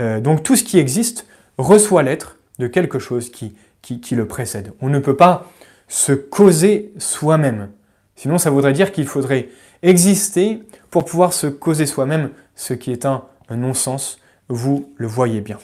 Euh, 0.00 0.20
Donc 0.20 0.42
tout 0.42 0.56
ce 0.56 0.64
qui 0.64 0.78
existe 0.78 1.26
reçoit 1.58 2.02
l'être 2.02 2.38
de 2.58 2.66
quelque 2.66 2.98
chose 2.98 3.30
qui, 3.30 3.56
qui, 3.82 4.14
le 4.14 4.26
précède. 4.26 4.72
On 4.80 4.88
ne 4.88 4.98
peut 4.98 5.16
pas 5.16 5.50
se 5.88 6.12
causer 6.12 6.92
soi-même. 6.98 7.70
Sinon, 8.16 8.38
ça 8.38 8.50
voudrait 8.50 8.72
dire 8.72 8.90
qu'il 8.90 9.06
faudrait 9.06 9.48
exister 9.82 10.62
pour 10.90 11.04
pouvoir 11.04 11.32
se 11.32 11.46
causer 11.46 11.86
soi-même, 11.86 12.30
ce 12.56 12.74
qui 12.74 12.90
est 12.90 13.06
un 13.06 13.22
non-sens. 13.50 14.18
Vous 14.48 14.92
le 14.96 15.06
voyez 15.06 15.40
bien. 15.40 15.58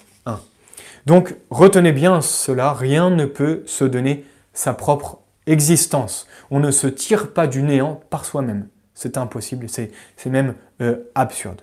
Donc 1.07 1.35
retenez 1.51 1.93
bien 1.93 2.21
cela, 2.21 2.73
rien 2.73 3.11
ne 3.11 3.27
peut 3.27 3.63
se 3.67 3.85
donner 3.85 4.25
sa 4.53 4.75
propre 4.75 5.19
existence. 5.47 6.27
On 6.51 6.61
ne 6.61 6.71
se 6.71 6.87
tire 6.87 7.33
pas 7.33 7.47
du 7.47 7.63
néant 7.63 8.01
par 8.11 8.25
soi-même. 8.25 8.69
C'est 8.95 9.17
impossible, 9.17 9.67
c'est 9.69 9.91
même 10.27 10.55
euh, 10.81 10.97
absurde. 11.15 11.63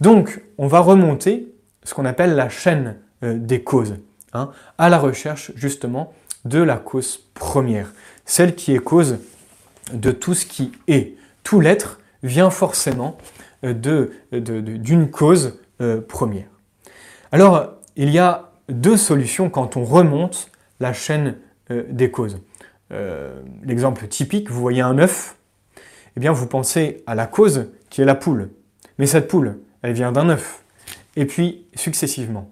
Donc 0.00 0.42
on 0.58 0.66
va 0.66 0.80
remonter 0.80 1.52
ce 1.84 1.94
qu'on 1.94 2.04
appelle 2.04 2.34
la 2.34 2.48
chaîne 2.48 2.96
euh, 3.24 3.36
des 3.36 3.62
causes, 3.62 3.96
hein, 4.32 4.50
à 4.78 4.88
la 4.88 4.98
recherche 4.98 5.52
justement 5.54 6.12
de 6.44 6.60
la 6.60 6.76
cause 6.76 7.20
première, 7.34 7.92
celle 8.24 8.54
qui 8.54 8.74
est 8.74 8.78
cause 8.78 9.18
de 9.92 10.10
tout 10.12 10.34
ce 10.34 10.46
qui 10.46 10.72
est. 10.88 11.14
Tout 11.44 11.60
l'être 11.60 12.00
vient 12.22 12.50
forcément 12.50 13.18
euh, 13.64 13.74
d'une 14.32 15.10
cause 15.10 15.58
première. 16.08 16.46
Alors, 17.32 17.72
il 17.96 18.10
y 18.10 18.20
a 18.20 18.51
deux 18.68 18.96
solutions 18.96 19.50
quand 19.50 19.76
on 19.76 19.84
remonte 19.84 20.50
la 20.80 20.92
chaîne 20.92 21.36
euh, 21.70 21.84
des 21.88 22.10
causes. 22.10 22.40
Euh, 22.92 23.40
l'exemple 23.62 24.06
typique, 24.08 24.50
vous 24.50 24.60
voyez 24.60 24.82
un 24.82 24.98
œuf, 24.98 25.36
eh 26.16 26.20
bien 26.20 26.32
vous 26.32 26.46
pensez 26.46 27.02
à 27.06 27.14
la 27.14 27.26
cause 27.26 27.70
qui 27.90 28.02
est 28.02 28.04
la 28.04 28.14
poule. 28.14 28.50
Mais 28.98 29.06
cette 29.06 29.28
poule, 29.28 29.60
elle 29.82 29.92
vient 29.92 30.12
d'un 30.12 30.28
œuf. 30.28 30.64
Et 31.16 31.26
puis 31.26 31.66
successivement. 31.74 32.50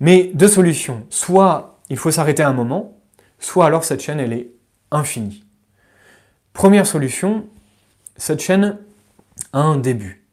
Mais 0.00 0.30
deux 0.34 0.48
solutions. 0.48 1.06
Soit 1.10 1.80
il 1.90 1.96
faut 1.96 2.10
s'arrêter 2.10 2.42
un 2.42 2.52
moment, 2.52 2.98
soit 3.38 3.66
alors 3.66 3.84
cette 3.84 4.00
chaîne, 4.02 4.20
elle 4.20 4.32
est 4.32 4.50
infinie. 4.90 5.44
Première 6.52 6.86
solution, 6.86 7.46
cette 8.16 8.40
chaîne 8.40 8.78
a 9.52 9.60
un 9.60 9.76
début. 9.76 10.24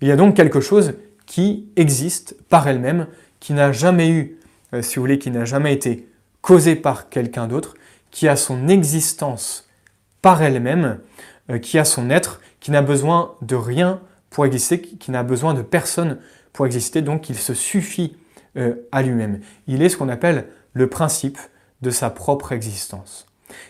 Il 0.00 0.08
y 0.08 0.12
a 0.12 0.16
donc 0.16 0.36
quelque 0.36 0.60
chose 0.60 0.94
qui 1.26 1.68
existe 1.76 2.36
par 2.48 2.66
elle-même, 2.68 3.06
qui 3.40 3.52
n'a 3.52 3.72
jamais 3.72 4.10
eu 4.10 4.38
euh, 4.74 4.82
si 4.82 4.96
vous 4.96 5.02
voulez, 5.02 5.18
qui 5.18 5.30
n'a 5.30 5.44
jamais 5.44 5.72
été 5.72 6.08
causée 6.40 6.76
par 6.76 7.08
quelqu'un 7.08 7.46
d'autre, 7.46 7.74
qui 8.10 8.28
a 8.28 8.36
son 8.36 8.68
existence 8.68 9.68
par 10.20 10.42
elle-même, 10.42 11.00
euh, 11.50 11.58
qui 11.58 11.78
a 11.78 11.84
son 11.84 12.10
être, 12.10 12.40
qui 12.60 12.70
n'a 12.70 12.82
besoin 12.82 13.34
de 13.42 13.56
rien 13.56 14.00
pour 14.30 14.46
exister, 14.46 14.80
qui 14.80 15.10
n'a 15.10 15.22
besoin 15.22 15.54
de 15.54 15.62
personne 15.62 16.18
pour 16.52 16.66
exister, 16.66 17.02
donc 17.02 17.30
il 17.30 17.36
se 17.36 17.54
suffit 17.54 18.16
euh, 18.56 18.74
à 18.92 19.02
lui-même. 19.02 19.40
Il 19.66 19.82
est 19.82 19.88
ce 19.88 19.96
qu'on 19.96 20.08
appelle 20.08 20.46
le 20.74 20.86
principe 20.88 21.38
de 21.80 21.90
sa 21.90 22.10
propre 22.10 22.52
existence. 22.52 23.26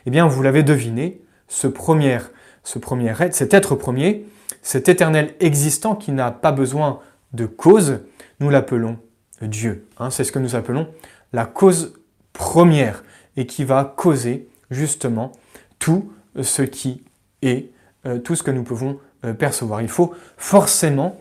Eh 0.07 0.11
bien, 0.11 0.27
vous 0.27 0.43
l'avez 0.43 0.63
deviné, 0.63 1.23
ce 1.49 1.67
premier 1.67 2.11
être, 2.11 3.35
cet 3.35 3.55
être 3.55 3.75
premier, 3.75 4.27
cet 4.61 4.89
éternel 4.89 5.35
existant 5.41 5.97
qui 5.97 6.13
n'a 6.13 6.31
pas 6.31 6.53
besoin 6.53 7.01
de 7.33 7.47
cause, 7.47 8.01
nous 8.41 8.51
l'appelons 8.51 8.99
Dieu. 9.47 9.87
Hein. 9.99 10.11
C'est 10.11 10.25
ce 10.25 10.33
que 10.33 10.39
nous 10.39 10.55
appelons 10.55 10.89
la 11.33 11.47
cause 11.47 11.95
première 12.33 13.05
et 13.37 13.47
qui 13.47 13.65
va 13.65 13.85
causer 13.85 14.49
justement 14.71 15.33
tout 15.79 16.13
ce 16.41 16.63
qui 16.63 17.03
est, 17.43 17.71
euh, 18.07 18.19
tout 18.19 18.35
ce 18.35 18.43
que 18.43 18.51
nous 18.51 18.63
pouvons 18.63 18.99
euh, 19.25 19.35
percevoir. 19.35 19.83
Il 19.83 19.89
faut 19.89 20.15
forcément 20.37 21.21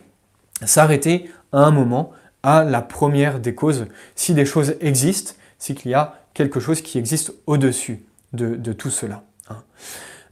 s'arrêter 0.64 1.32
à 1.52 1.60
un 1.60 1.72
moment 1.72 2.12
à 2.44 2.64
la 2.64 2.82
première 2.82 3.40
des 3.40 3.56
causes. 3.56 3.88
Si 4.16 4.34
des 4.34 4.46
choses 4.46 4.76
existent, 4.82 5.34
c'est 5.58 5.76
qu'il 5.76 5.92
y 5.92 5.94
a 5.94 6.20
quelque 6.34 6.60
chose 6.60 6.82
qui 6.82 6.98
existe 6.98 7.34
au-dessus 7.46 8.04
de, 8.34 8.74
tout 8.74 8.90
cela. 8.90 9.24
Hein. 9.50 9.58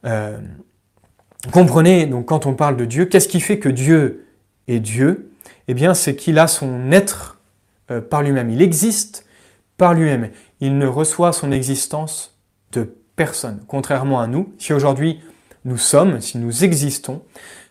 Euh, 0.06 0.38
comprenez, 1.52 2.06
donc 2.06 2.28
quand 2.28 2.46
on 2.46 2.54
parle 2.54 2.78
de 2.78 2.86
Dieu, 2.86 3.06
qu'est-ce 3.06 3.28
qui 3.28 3.42
fait 3.42 3.60
que 3.60 3.70
Dieu 3.70 4.26
est 4.68 4.80
Dieu? 4.80 5.32
Eh 5.68 5.74
bien, 5.74 5.94
c'est 5.94 6.16
qu'il 6.16 6.40
a 6.40 6.48
son 6.48 6.92
être 6.92 7.39
euh, 7.92 8.02
par 8.02 8.22
lui-même. 8.22 8.50
Il 8.50 8.62
existe 8.62 9.26
par 9.78 9.94
lui-même. 9.94 10.30
Il 10.60 10.78
ne 10.78 10.88
reçoit 10.88 11.34
son 11.34 11.52
existence 11.52 12.38
de 12.72 12.96
personne. 13.16 13.62
Contrairement 13.68 14.20
à 14.20 14.28
nous, 14.28 14.54
si 14.58 14.74
aujourd'hui 14.74 15.20
nous 15.66 15.78
sommes, 15.78 16.22
si 16.22 16.38
nous 16.38 16.64
existons, 16.64 17.22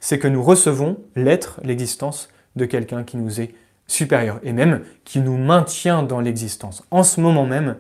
c'est 0.00 0.18
que 0.18 0.28
nous 0.28 0.42
recevons 0.42 0.98
l'être, 1.16 1.60
l'existence 1.64 2.28
de 2.56 2.64
quelqu'un 2.64 3.04
qui 3.04 3.16
nous 3.16 3.40
est 3.40 3.54
supérieur 3.86 4.40
et 4.42 4.52
même 4.52 4.82
qui 5.04 5.20
nous 5.20 5.36
maintient 5.36 6.02
dans 6.02 6.20
l'existence. 6.20 6.84
En 6.90 7.02
ce 7.02 7.20
moment 7.20 7.46
même, 7.46 7.76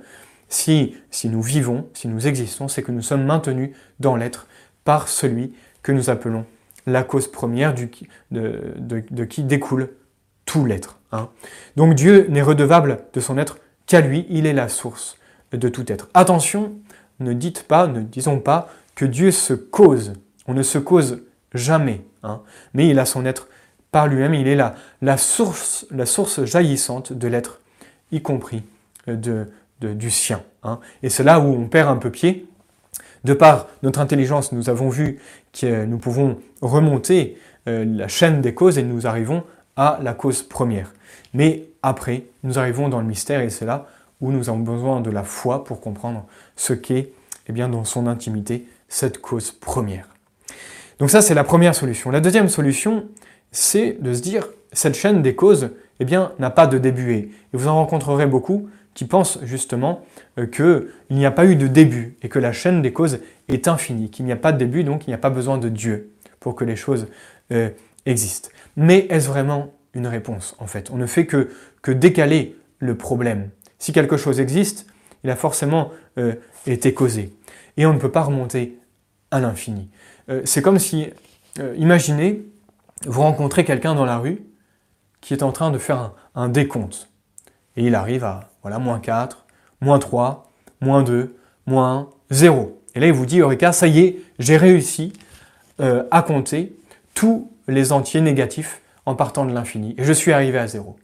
si, 0.48 0.96
si 1.10 1.28
nous 1.28 1.42
vivons, 1.42 1.88
si 1.92 2.08
nous 2.08 2.26
existons, 2.26 2.68
c'est 2.68 2.82
que 2.82 2.92
nous 2.92 3.02
sommes 3.02 3.24
maintenus 3.24 3.70
dans 4.00 4.16
l'être 4.16 4.48
par 4.84 5.08
celui 5.08 5.54
que 5.82 5.92
nous 5.92 6.10
appelons 6.10 6.46
la 6.86 7.02
cause 7.02 7.30
première 7.30 7.74
de, 8.30 9.24
qui 9.28 9.42
découle 9.42 9.90
tout 10.46 10.64
l'être. 10.64 10.97
Hein. 11.12 11.28
Donc 11.76 11.94
Dieu 11.94 12.26
n'est 12.28 12.42
redevable 12.42 13.04
de 13.12 13.20
son 13.20 13.38
être 13.38 13.58
qu'à 13.86 14.00
lui, 14.00 14.26
il 14.28 14.46
est 14.46 14.52
la 14.52 14.68
source 14.68 15.16
de 15.52 15.68
tout 15.68 15.90
être. 15.90 16.08
Attention, 16.14 16.72
ne 17.20 17.32
dites 17.32 17.62
pas, 17.62 17.86
ne 17.86 18.00
disons 18.00 18.40
pas 18.40 18.68
que 18.94 19.04
Dieu 19.04 19.30
se 19.30 19.54
cause. 19.54 20.12
On 20.46 20.54
ne 20.54 20.62
se 20.62 20.78
cause 20.78 21.22
jamais, 21.54 22.02
hein. 22.22 22.42
mais 22.74 22.88
il 22.88 22.98
a 22.98 23.06
son 23.06 23.24
être 23.24 23.48
par 23.90 24.06
lui-même, 24.06 24.34
il 24.34 24.46
est 24.48 24.56
la, 25.00 25.16
source, 25.16 25.86
la 25.90 26.04
source 26.04 26.44
jaillissante 26.44 27.12
de 27.12 27.26
l'être, 27.26 27.60
y 28.12 28.20
compris 28.20 28.62
euh, 29.08 29.46
du 29.80 30.10
sien. 30.10 30.42
Hein. 30.62 30.78
Et 31.02 31.08
c'est 31.08 31.24
là 31.24 31.40
où 31.40 31.46
on 31.54 31.68
perd 31.68 31.88
un 31.88 31.96
peu 31.96 32.10
pied. 32.10 32.46
De 33.24 33.32
par 33.32 33.68
notre 33.82 34.00
intelligence, 34.00 34.52
nous 34.52 34.68
avons 34.68 34.90
vu 34.90 35.18
que 35.52 35.84
nous 35.84 35.98
pouvons 35.98 36.38
remonter 36.60 37.38
euh, 37.66 37.84
la 37.84 38.08
chaîne 38.08 38.40
des 38.40 38.54
causes 38.54 38.78
et 38.78 38.82
nous 38.82 39.06
arrivons 39.06 39.42
à 39.76 39.98
la 40.02 40.14
cause 40.14 40.42
première. 40.42 40.92
Mais 41.34 41.64
après, 41.82 42.24
nous 42.42 42.58
arrivons 42.58 42.88
dans 42.88 43.00
le 43.00 43.06
mystère 43.06 43.40
et 43.40 43.50
c'est 43.50 43.66
là 43.66 43.86
où 44.20 44.32
nous 44.32 44.48
avons 44.48 44.58
besoin 44.58 45.00
de 45.00 45.10
la 45.10 45.22
foi 45.22 45.64
pour 45.64 45.80
comprendre 45.80 46.26
ce 46.56 46.72
qu'est, 46.72 47.12
eh 47.48 47.52
bien, 47.52 47.68
dans 47.68 47.84
son 47.84 48.06
intimité, 48.06 48.66
cette 48.88 49.18
cause 49.18 49.52
première. 49.52 50.08
Donc 50.98 51.10
ça, 51.10 51.22
c'est 51.22 51.34
la 51.34 51.44
première 51.44 51.74
solution. 51.74 52.10
La 52.10 52.20
deuxième 52.20 52.48
solution, 52.48 53.06
c'est 53.52 54.02
de 54.02 54.12
se 54.12 54.20
dire, 54.20 54.48
cette 54.72 54.94
chaîne 54.94 55.22
des 55.22 55.34
causes, 55.34 55.70
eh 56.00 56.04
bien, 56.04 56.32
n'a 56.38 56.50
pas 56.50 56.66
de 56.66 56.78
début. 56.78 57.12
Et 57.12 57.30
vous 57.52 57.68
en 57.68 57.74
rencontrerez 57.74 58.26
beaucoup 58.26 58.68
qui 58.94 59.04
pensent 59.04 59.38
justement 59.42 60.04
euh, 60.38 60.46
qu'il 60.46 61.16
n'y 61.16 61.24
a 61.24 61.30
pas 61.30 61.46
eu 61.46 61.54
de 61.54 61.68
début 61.68 62.16
et 62.22 62.28
que 62.28 62.40
la 62.40 62.52
chaîne 62.52 62.82
des 62.82 62.92
causes 62.92 63.20
est 63.46 63.68
infinie, 63.68 64.10
qu'il 64.10 64.24
n'y 64.24 64.32
a 64.32 64.36
pas 64.36 64.50
de 64.50 64.58
début, 64.58 64.82
donc 64.82 65.06
il 65.06 65.10
n'y 65.10 65.14
a 65.14 65.18
pas 65.18 65.30
besoin 65.30 65.56
de 65.56 65.68
Dieu 65.68 66.10
pour 66.40 66.56
que 66.56 66.64
les 66.64 66.74
choses 66.74 67.06
euh, 67.52 67.70
existent. 68.06 68.48
Mais 68.76 69.06
est-ce 69.08 69.28
vraiment 69.28 69.72
une 69.94 70.06
réponse 70.06 70.54
en 70.58 70.66
fait 70.66 70.90
On 70.90 70.96
ne 70.96 71.06
fait 71.06 71.26
que, 71.26 71.50
que 71.82 71.90
décaler 71.90 72.56
le 72.78 72.96
problème. 72.96 73.50
Si 73.78 73.92
quelque 73.92 74.16
chose 74.16 74.40
existe, 74.40 74.86
il 75.24 75.30
a 75.30 75.36
forcément 75.36 75.92
euh, 76.18 76.34
été 76.66 76.94
causé. 76.94 77.32
Et 77.76 77.86
on 77.86 77.94
ne 77.94 77.98
peut 77.98 78.10
pas 78.10 78.22
remonter 78.22 78.78
à 79.30 79.40
l'infini. 79.40 79.90
c'est 80.44 80.62
comme 80.62 80.78
si, 80.78 81.06
imaginez, 81.76 82.46
vous 83.06 83.22
rencontrez 83.22 83.64
quelqu'un 83.64 83.94
dans 83.94 84.04
la 84.04 84.18
rue 84.18 84.42
qui 85.20 85.34
est 85.34 85.42
en 85.42 85.52
train 85.52 85.70
de 85.70 85.78
faire 85.78 86.12
un, 86.34 86.48
décompte. 86.48 87.08
Et 87.76 87.84
il 87.84 87.94
arrive 87.94 88.24
à 88.24 88.50
voilà, 88.62 88.78
moins 88.78 89.00
4, 89.00 89.44
moins 89.80 89.98
3, 89.98 90.52
moins 90.80 91.02
2, 91.02 91.36
moins 91.66 92.08
1, 92.30 92.34
0. 92.34 92.80
Et 92.94 93.00
là, 93.00 93.06
il 93.06 93.12
vous 93.12 93.26
dit, 93.26 93.40
Eureka, 93.40 93.72
ça 93.72 93.86
y 93.86 94.00
est, 94.00 94.18
j'ai 94.38 94.56
réussi 94.56 95.12
euh, 95.80 96.04
à 96.10 96.22
compter 96.22 96.76
tous 97.14 97.50
les 97.66 97.92
entiers 97.92 98.20
négatifs 98.20 98.80
en 99.08 99.14
partant 99.14 99.46
de 99.46 99.54
l'infini. 99.54 99.94
Et 99.96 100.04
je 100.04 100.12
suis 100.12 100.32
arrivé 100.32 100.58
à 100.58 100.66
0. 100.66 100.96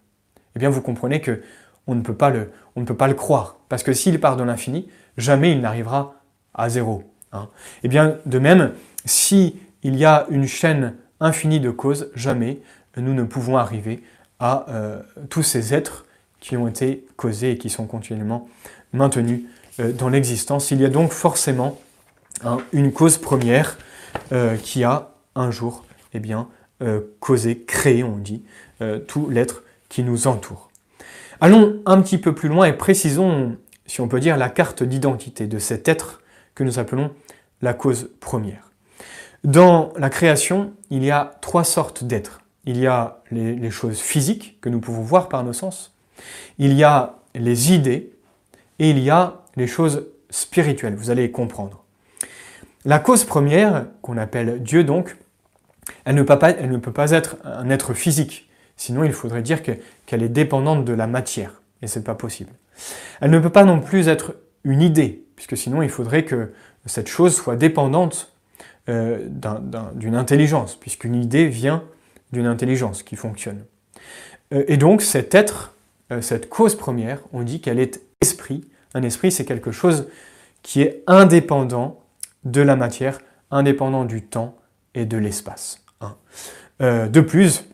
Eh 0.55 0.59
bien, 0.59 0.68
vous 0.68 0.82
comprenez 0.82 1.22
que 1.22 1.42
on 1.86 1.94
ne 1.94 2.02
peut 2.02 2.14
pas 2.14 2.28
le, 2.28 3.14
croire. 3.14 3.57
Parce 3.70 3.82
que 3.82 3.94
s'il 3.94 4.20
part 4.20 4.36
de 4.36 4.44
l'infini, 4.44 4.88
jamais 5.16 5.52
il 5.52 5.62
n'arrivera 5.62 6.14
à 6.52 6.68
0. 6.68 7.02
Hein. 7.32 7.48
Eh 7.82 7.88
bien, 7.88 8.18
de 8.26 8.38
même, 8.38 8.72
si 9.07 9.57
il 9.82 9.96
y 9.96 10.05
a 10.05 10.26
une 10.28 10.46
chaîne 10.46 10.96
infini 11.18 11.61
de 11.61 11.70
causes, 11.70 12.11
jamais 12.14 12.61
nous 12.98 13.14
ne 13.14 13.24
pouvons 13.24 13.57
arriver 13.57 14.02
à 14.38 14.66
euh, 14.68 15.00
tous 15.30 15.42
ces 15.42 15.72
êtres 15.72 16.05
qui 16.40 16.59
ont 16.59 16.68
été 16.68 17.07
causés 17.16 17.52
et 17.52 17.59
qui 17.59 17.70
sont 17.70 17.86
continuellement 17.86 18.48
maintenus 18.92 19.44
euh, 19.80 19.92
dans 19.92 20.11
l'existence. 20.11 20.70
Il 20.70 20.80
y 20.80 20.84
a 20.84 20.90
donc 20.90 21.11
forcément 21.11 21.80
une 22.72 22.92
cause 22.92 23.16
première 23.16 23.78
euh, 24.32 24.57
qui 24.57 24.84
a 24.84 25.09
un 25.34 25.50
jour 25.50 25.86
eh 26.12 26.20
bien, 26.20 26.48
causé, 27.20 27.61
créé, 27.61 28.05
on 28.05 28.16
dit, 28.16 28.43
tout 29.07 29.31
l'être 29.31 29.62
qui 29.89 30.03
nous 30.03 30.27
entoure. 30.27 30.70
Allons 31.41 31.81
un 31.87 32.01
petit 32.01 32.18
peu 32.18 32.35
plus 32.35 32.49
loin 32.49 32.66
et 32.66 32.72
précisons, 32.72 33.57
si 33.87 34.01
on 34.01 34.09
peut 34.09 34.20
dire, 34.20 34.37
la 34.37 34.49
carte 34.49 34.83
d'identité 34.83 35.47
de 35.47 35.59
cet 35.59 35.89
être 35.89 36.20
que 36.55 36.64
nous 36.64 36.79
appelons 36.79 37.11
la 37.62 37.75
cause 37.75 38.11
première. 38.20 38.70
Dans 39.43 39.93
la 39.99 40.09
création, 40.09 40.72
il 40.91 41.05
y 41.05 41.11
a 41.11 41.35
trois 41.43 41.64
sortes 41.64 42.05
d'êtres. 42.05 42.41
Il 42.64 42.79
y 42.79 42.87
a 42.87 43.18
les, 43.31 43.70
choses 43.70 44.01
physiques 44.01 44.59
que 44.62 44.70
nous 44.70 44.81
pouvons 44.81 45.03
voir 45.03 45.29
par 45.29 45.45
nos 45.45 45.53
sens, 45.53 45.95
il 46.59 46.72
y 46.72 46.83
a 46.83 47.16
les 47.35 47.75
idées 47.75 48.12
et 48.79 48.89
il 48.89 48.99
y 48.99 49.11
a 49.11 49.43
les 49.57 49.66
choses 49.66 50.07
spirituelles. 50.31 50.95
Vous 50.95 51.11
allez 51.11 51.31
comprendre. 51.31 51.85
La 52.87 52.99
cause 52.99 53.25
première, 53.25 53.87
qu'on 54.01 54.16
appelle 54.16 54.62
Dieu 54.62 54.83
donc, 54.83 55.16
elle 56.05 56.14
ne, 56.14 56.22
peut 56.22 56.93
pas, 56.93 57.11
être 57.11 57.37
un 57.45 57.70
être 57.70 57.95
physique. 57.95 58.49
Sinon, 58.76 59.05
il 59.05 59.12
faudrait 59.12 59.43
dire 59.43 59.62
qu'elle 59.62 60.22
est 60.22 60.28
dépendante 60.28 60.85
de 60.85 60.93
la 60.93 61.07
matière. 61.07 61.62
Et 61.82 61.87
ce 61.87 61.99
n'est 61.99 62.05
pas 62.05 62.14
possible. 62.14 62.51
Elle 63.20 63.30
ne 63.30 63.39
peut 63.39 63.51
pas 63.51 63.64
non 63.64 63.80
plus 63.80 64.09
être 64.09 64.35
une 64.64 64.82
idée, 64.82 65.24
puisque 65.37 65.57
sinon, 65.57 65.82
il 65.82 65.91
faudrait 65.91 66.24
que 66.24 66.53
cette 66.87 67.09
chose 67.09 67.35
soit 67.35 67.57
dépendante 67.57 68.32
euh, 68.89 69.26
d'une 69.95 70.14
intelligence, 70.14 70.76
puisqu'une 70.76 71.14
idée 71.14 71.47
vient 71.47 71.85
d'une 72.32 72.47
intelligence 72.47 73.03
qui 73.03 73.16
fonctionne. 73.16 73.64
Euh, 74.53 74.64
et 74.68 74.76
donc 74.76 75.01
cet 75.01 75.35
être, 75.35 75.74
euh, 76.12 76.20
cette 76.20 76.49
cause 76.49 76.74
première, 76.74 77.20
on 77.32 77.43
dit 77.43 77.61
qu'elle 77.61 77.78
est 77.78 78.03
esprit. 78.20 78.68
Un 78.93 79.03
esprit, 79.03 79.32
c'est 79.32 79.45
quelque 79.45 79.72
chose 79.72 80.09
qui 80.62 80.82
est 80.82 81.03
indépendant 81.07 82.01
de 82.45 82.61
la 82.61 82.76
matière, 82.76 83.20
indépendant 83.51 84.05
du 84.05 84.22
temps 84.22 84.57
de 84.95 85.16
l'espace. 85.16 85.80
Hein. 86.01 86.16
de 86.80 87.20
plus, 87.20 87.64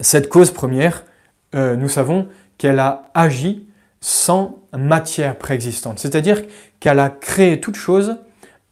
cette 0.00 0.28
cause 0.28 0.50
première, 0.50 1.04
nous 1.52 1.88
savons 1.88 2.28
qu'elle 2.56 2.78
a 2.78 3.10
agi 3.14 3.68
sans 4.00 4.62
matière 4.72 5.36
préexistante, 5.36 5.98
c'est-à-dire 5.98 6.42
qu'elle 6.80 6.98
a 6.98 7.10
créé 7.10 7.60
toute 7.60 7.76
chose 7.76 8.16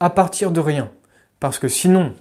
à 0.01 0.11
partir 0.11 0.51
de 0.51 0.61
rien. 0.61 0.91
Parce 1.41 1.59
que 1.59 1.68
sinon, 1.68 2.14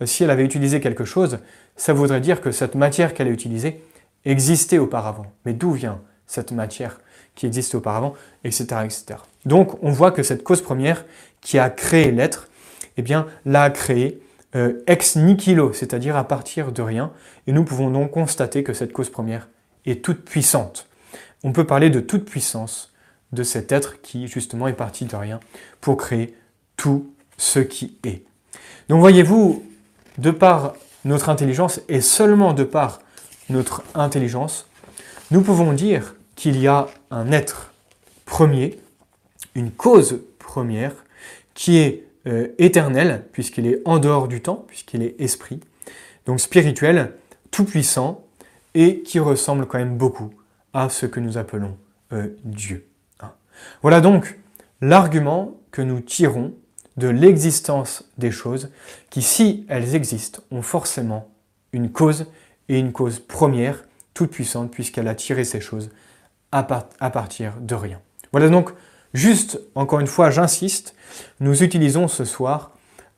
euh, 0.00 0.06
si 0.06 0.24
elle 0.24 0.30
avait 0.30 0.44
utilisé 0.44 0.80
quelque 0.80 1.04
chose, 1.04 1.38
ça 1.76 1.92
voudrait 1.92 2.20
dire 2.20 2.40
que 2.40 2.52
cette 2.52 2.74
matière 2.74 3.14
qu'elle 3.14 3.28
a 3.28 3.30
utilisée 3.30 3.82
existait 4.24 4.78
auparavant. 4.78 5.26
Mais 5.44 5.52
d'où 5.52 5.72
vient 5.72 6.00
cette 6.26 6.52
matière 6.52 7.00
qui 7.34 7.46
existait 7.46 7.76
auparavant, 7.76 8.14
etc., 8.44 8.64
etc. 8.84 9.04
Donc 9.46 9.82
on 9.82 9.90
voit 9.90 10.12
que 10.12 10.22
cette 10.22 10.44
cause 10.44 10.62
première 10.62 11.04
qui 11.40 11.58
a 11.58 11.70
créé 11.70 12.12
l'être, 12.12 12.48
eh 12.96 13.02
bien, 13.02 13.26
l'a 13.46 13.70
créé 13.70 14.20
euh, 14.54 14.82
ex 14.86 15.16
nihilo, 15.16 15.72
c'est-à-dire 15.72 16.16
à 16.16 16.24
partir 16.24 16.72
de 16.72 16.82
rien. 16.82 17.12
Et 17.46 17.52
nous 17.52 17.64
pouvons 17.64 17.90
donc 17.90 18.10
constater 18.10 18.62
que 18.62 18.72
cette 18.72 18.92
cause 18.92 19.10
première 19.10 19.48
est 19.86 20.04
toute 20.04 20.24
puissante. 20.24 20.88
On 21.44 21.52
peut 21.52 21.66
parler 21.66 21.90
de 21.90 22.00
toute 22.00 22.24
puissance 22.24 22.92
de 23.32 23.42
cet 23.42 23.72
être 23.72 24.00
qui 24.02 24.28
justement 24.28 24.68
est 24.68 24.74
parti 24.74 25.06
de 25.06 25.16
rien 25.16 25.40
pour 25.80 25.96
créer 25.96 26.36
tout 26.76 27.12
ce 27.36 27.60
qui 27.60 27.96
est. 28.04 28.24
Donc 28.88 29.00
voyez-vous, 29.00 29.64
de 30.18 30.30
par 30.30 30.74
notre 31.04 31.28
intelligence 31.30 31.80
et 31.88 32.00
seulement 32.00 32.52
de 32.52 32.64
par 32.64 33.00
notre 33.48 33.82
intelligence, 33.94 34.66
nous 35.30 35.40
pouvons 35.40 35.72
dire 35.72 36.14
qu'il 36.36 36.60
y 36.60 36.68
a 36.68 36.88
un 37.10 37.32
être 37.32 37.72
premier, 38.26 38.78
une 39.54 39.70
cause 39.70 40.20
première, 40.38 40.92
qui 41.54 41.78
est 41.78 42.04
euh, 42.26 42.48
éternel, 42.58 43.24
puisqu'il 43.32 43.66
est 43.66 43.80
en 43.84 43.98
dehors 43.98 44.28
du 44.28 44.40
temps, 44.40 44.64
puisqu'il 44.68 45.02
est 45.02 45.20
esprit, 45.20 45.60
donc 46.26 46.40
spirituel, 46.40 47.14
tout-puissant, 47.50 48.24
et 48.74 49.02
qui 49.02 49.18
ressemble 49.18 49.66
quand 49.66 49.78
même 49.78 49.96
beaucoup 49.96 50.30
à 50.72 50.88
ce 50.88 51.06
que 51.06 51.20
nous 51.20 51.36
appelons 51.36 51.76
euh, 52.12 52.28
Dieu. 52.44 52.86
Hein. 53.20 53.32
Voilà 53.82 54.00
donc 54.00 54.38
l'argument 54.80 55.56
que 55.70 55.82
nous 55.82 56.00
tirons 56.00 56.54
de 56.96 57.08
l'existence 57.08 58.04
des 58.18 58.30
choses, 58.30 58.70
qui, 59.10 59.22
si 59.22 59.64
elles 59.68 59.94
existent, 59.94 60.42
ont 60.50 60.62
forcément 60.62 61.30
une 61.72 61.90
cause, 61.90 62.26
et 62.68 62.78
une 62.78 62.92
cause 62.92 63.18
première, 63.18 63.84
toute 64.14 64.30
puissante, 64.30 64.70
puisqu'elle 64.70 65.08
a 65.08 65.14
tiré 65.14 65.44
ces 65.44 65.60
choses 65.60 65.90
à, 66.52 66.62
partir 66.62 67.54
de 67.60 67.74
rien. 67.74 68.00
Voilà 68.30 68.48
donc, 68.48 68.70
juste, 69.14 69.58
encore 69.74 70.00
une 70.00 70.06
fois, 70.06 70.30
j'insiste, 70.30 70.94
nous 71.40 71.62
utilisons 71.62 72.08
ce 72.08 72.24
soir 72.24 72.72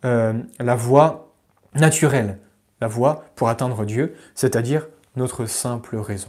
euh, 0.05 0.34
la 0.59 0.74
voie 0.74 1.32
naturelle, 1.74 2.38
la 2.80 2.88
voie 2.88 3.24
pour 3.36 3.49
atteindre 3.49 3.84
Dieu, 3.84 4.14
c'est-à-dire 4.34 4.86
notre 5.16 5.47
simple 5.47 5.97
raison. 5.97 6.28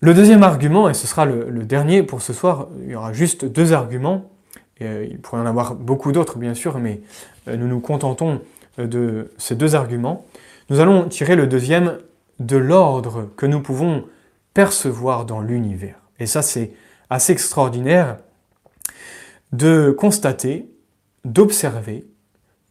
Le 0.00 0.14
deuxième 0.14 0.42
argument, 0.42 0.88
et 0.88 0.94
ce 0.94 1.06
sera 1.06 1.26
le, 1.26 1.64
dernier 1.64 2.02
pour 2.02 2.22
ce 2.22 2.32
soir, 2.32 2.68
il 2.82 2.90
y 2.90 2.94
aura 2.94 3.12
juste 3.12 3.44
deux 3.44 3.72
arguments, 3.72 4.30
euh, 4.82 5.06
il 5.10 5.18
pourrait 5.18 5.40
y 5.40 5.44
en 5.44 5.46
avoir 5.46 5.74
beaucoup 5.74 6.12
d'autres 6.12 6.38
bien 6.38 6.54
sûr, 6.54 6.78
mais 6.78 7.00
euh, 7.48 7.56
nous 7.56 7.68
nous 7.68 7.80
contentons 7.80 8.40
de 8.78 9.30
ces 9.36 9.56
deux 9.56 9.74
arguments. 9.74 10.24
Nous 10.70 10.80
allons 10.80 11.08
tirer 11.08 11.36
le 11.36 11.46
deuxième 11.46 11.98
de 12.38 12.56
l'ordre 12.56 13.28
que 13.36 13.44
nous 13.44 13.60
pouvons 13.60 14.04
percevoir 14.54 15.26
dans 15.26 15.40
l'univers. 15.40 15.96
Et 16.18 16.26
ça, 16.26 16.42
c'est 16.42 16.72
assez 17.10 17.32
extraordinaire 17.32 18.18
de 19.52 19.90
constater, 19.90 20.70
d'observer 21.24 22.06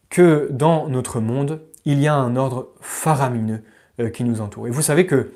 que 0.08 0.48
dans 0.50 0.88
notre 0.88 1.20
monde, 1.20 1.60
il 1.84 2.00
y 2.00 2.08
a 2.08 2.14
un 2.14 2.36
ordre 2.36 2.68
faramineux 2.80 3.62
euh, 4.00 4.10
qui 4.10 4.24
nous 4.24 4.40
entoure. 4.40 4.66
Et 4.66 4.70
vous 4.70 4.82
savez 4.82 5.06
que 5.06 5.32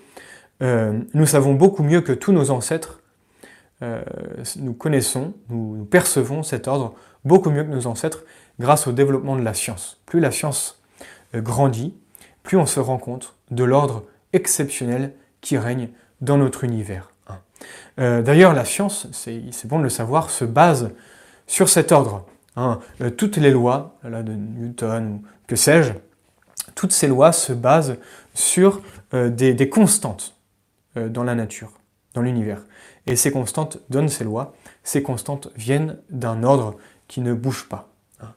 euh, 0.62 1.00
nous 1.14 1.26
savons 1.26 1.54
beaucoup 1.54 1.82
mieux 1.82 2.00
que 2.00 2.12
tous 2.12 2.32
nos 2.32 2.50
ancêtres, 2.50 3.00
euh, 3.82 4.02
nous 4.56 4.74
connaissons, 4.74 5.34
nous, 5.48 5.84
percevons 5.84 6.42
cet 6.42 6.68
ordre 6.68 6.94
beaucoup 7.24 7.50
mieux 7.50 7.64
que 7.64 7.70
nos 7.70 7.86
ancêtres 7.86 8.24
grâce 8.58 8.86
au 8.86 8.92
développement 8.92 9.36
de 9.36 9.42
la 9.42 9.54
science. 9.54 10.00
Plus 10.06 10.20
la 10.20 10.30
science 10.30 10.80
grandit, 11.34 11.94
plus 12.42 12.56
on 12.56 12.66
se 12.66 12.78
rend 12.78 12.98
compte 12.98 13.34
de 13.50 13.64
l'ordre 13.64 14.04
exceptionnel 14.32 15.12
qui 15.40 15.58
règne 15.58 15.88
dans 16.20 16.36
notre 16.36 16.62
univers. 16.62 17.10
D'ailleurs, 17.96 18.54
la 18.54 18.64
science, 18.64 19.08
c'est 19.12 19.66
bon 19.66 19.78
de 19.78 19.84
le 19.84 19.88
savoir, 19.88 20.30
se 20.30 20.44
base 20.44 20.90
sur 21.46 21.68
cet 21.68 21.92
ordre. 21.92 22.26
Hein. 22.56 22.78
toutes 23.16 23.36
les 23.36 23.50
lois 23.50 23.96
de 24.04 24.32
Newton, 24.32 25.20
que 25.48 25.56
sais-je, 25.56 25.92
toutes 26.74 26.92
ces 26.92 27.08
lois 27.08 27.32
se 27.32 27.52
basent 27.52 27.96
sur 28.34 28.80
euh, 29.12 29.30
des, 29.30 29.68
constantes 29.68 30.34
euh, 30.96 31.08
dans 31.08 31.24
la 31.24 31.34
nature, 31.34 31.72
dans 32.14 32.22
l'univers. 32.22 32.62
Et 33.06 33.16
ces 33.16 33.30
constantes 33.30 33.78
donnent 33.90 34.08
ces 34.08 34.24
lois. 34.24 34.54
Ces 34.82 35.02
constantes 35.02 35.50
viennent 35.56 35.98
d'un 36.10 36.42
ordre 36.42 36.76
qui 37.06 37.20
ne 37.20 37.34
bouge 37.34 37.68
pas. 37.68 37.88
Hein. 38.20 38.28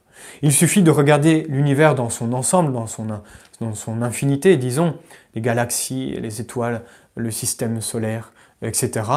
Il 0.42 0.52
suffit 0.52 0.82
de 0.82 0.90
regarder 0.90 1.46
l'univers 1.48 1.94
dans 1.94 2.10
son 2.10 2.32
ensemble, 2.32 2.72
dans 2.72 2.86
son, 2.86 4.02
infinité, 4.02 4.56
disons, 4.56 4.98
les 5.34 5.40
galaxies, 5.40 6.16
les 6.20 6.40
étoiles, 6.40 6.82
le 7.16 7.30
système 7.30 7.80
solaire, 7.80 8.32
etc. 8.62 9.10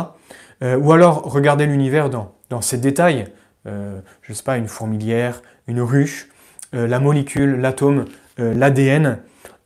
Euh, 0.64 0.78
ou 0.78 0.94
alors 0.94 1.24
regarder 1.24 1.66
l'univers 1.66 2.10
dans 2.10 2.62
ses 2.62 2.78
détails, 2.78 3.26
je 3.66 4.02
ne 4.30 4.34
sais 4.34 4.44
pas, 4.44 4.58
une 4.58 4.68
fourmilière, 4.68 5.42
une 5.68 5.82
ruche, 5.82 6.30
la 6.74 7.00
molécule, 7.00 7.58
l'atome, 7.58 8.06
l'ADN, 8.38 9.20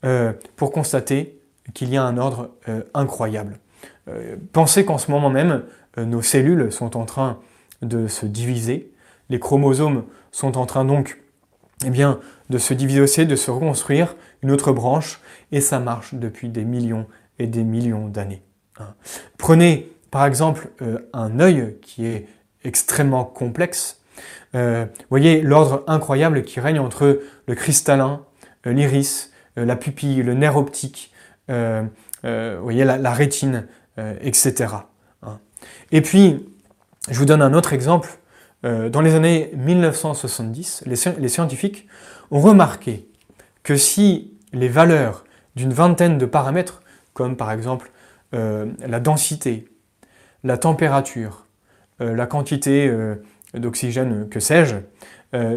euh, 0.05 0.33
pour 0.55 0.71
constater 0.71 1.39
qu'il 1.73 1.89
y 1.89 1.97
a 1.97 2.03
un 2.03 2.17
ordre 2.17 2.51
euh, 2.69 2.83
incroyable. 2.93 3.57
Euh, 4.07 4.35
pensez 4.53 4.85
qu'en 4.85 4.99
ce 4.99 5.09
moment 5.09 5.31
même, 5.31 5.63
nos 5.97 6.21
cellules 6.21 6.71
sont 6.71 6.95
en 6.95 7.05
train 7.05 7.39
de 7.81 8.07
se 8.07 8.27
diviser, 8.27 8.91
les 9.29 9.39
chromosomes 9.39 10.03
sont 10.31 10.57
en 10.57 10.67
train 10.67 10.85
donc 10.85 11.23
eh 11.85 11.89
bien, 11.89 12.19
de 12.49 12.57
se 12.59 12.73
diviser, 12.75 13.25
de 13.25 13.35
se 13.35 13.49
reconstruire 13.49 14.15
une 14.43 14.51
autre 14.51 14.73
branche, 14.73 15.21
et 15.51 15.61
ça 15.61 15.79
marche 15.79 16.13
depuis 16.13 16.49
des 16.49 16.65
millions 16.65 17.07
et 17.39 17.47
des 17.47 17.63
millions 17.63 18.07
d'années. 18.07 18.43
Hein. 18.77 18.93
Prenez 19.37 19.91
par 20.11 20.25
exemple 20.25 20.69
un 21.13 21.39
œil 21.39 21.77
qui 21.81 22.05
est 22.05 22.27
extrêmement 22.65 23.23
complexe. 23.23 24.01
voyez 25.09 25.41
l'ordre 25.41 25.83
incroyable 25.87 26.43
qui 26.43 26.59
règne 26.59 26.79
entre 26.79 27.21
le 27.47 27.55
cristallin, 27.55 28.21
l'iris, 28.65 29.31
euh, 29.57 29.65
la 29.65 29.75
pupille, 29.75 30.23
le 30.23 30.33
nerf 30.33 30.57
optique, 30.57 31.11
euh, 31.49 31.83
euh, 32.25 32.59
voyez, 32.61 32.83
la, 32.83 33.13
rétine, 33.13 33.67
etc. 34.21 34.73
Hein. 35.23 35.39
Et 35.91 36.01
puis, 36.01 36.49
je 37.09 37.17
vous 37.17 37.25
donne 37.25 37.41
un 37.41 37.53
autre 37.53 37.73
exemple. 37.73 38.09
dans 38.63 39.01
les 39.01 39.13
années 39.13 39.51
1970, 39.55 40.85
les, 40.87 41.27
scientifiques 41.27 41.87
ont 42.31 42.41
remarqué 42.41 43.07
que 43.61 43.75
si 43.75 44.33
les 44.53 44.69
valeurs 44.69 45.23
d'une 45.55 45.71
vingtaine 45.71 46.17
de 46.17 46.25
paramètres, 46.25 46.81
comme 47.13 47.37
par 47.37 47.51
exemple 47.51 47.91
la 48.31 48.99
densité, 48.99 49.67
la 50.43 50.57
température, 50.57 51.44
la 51.99 52.25
quantité 52.25 52.91
d'oxygène, 53.53 54.27
que 54.29 54.39
sais-je, 54.39 54.75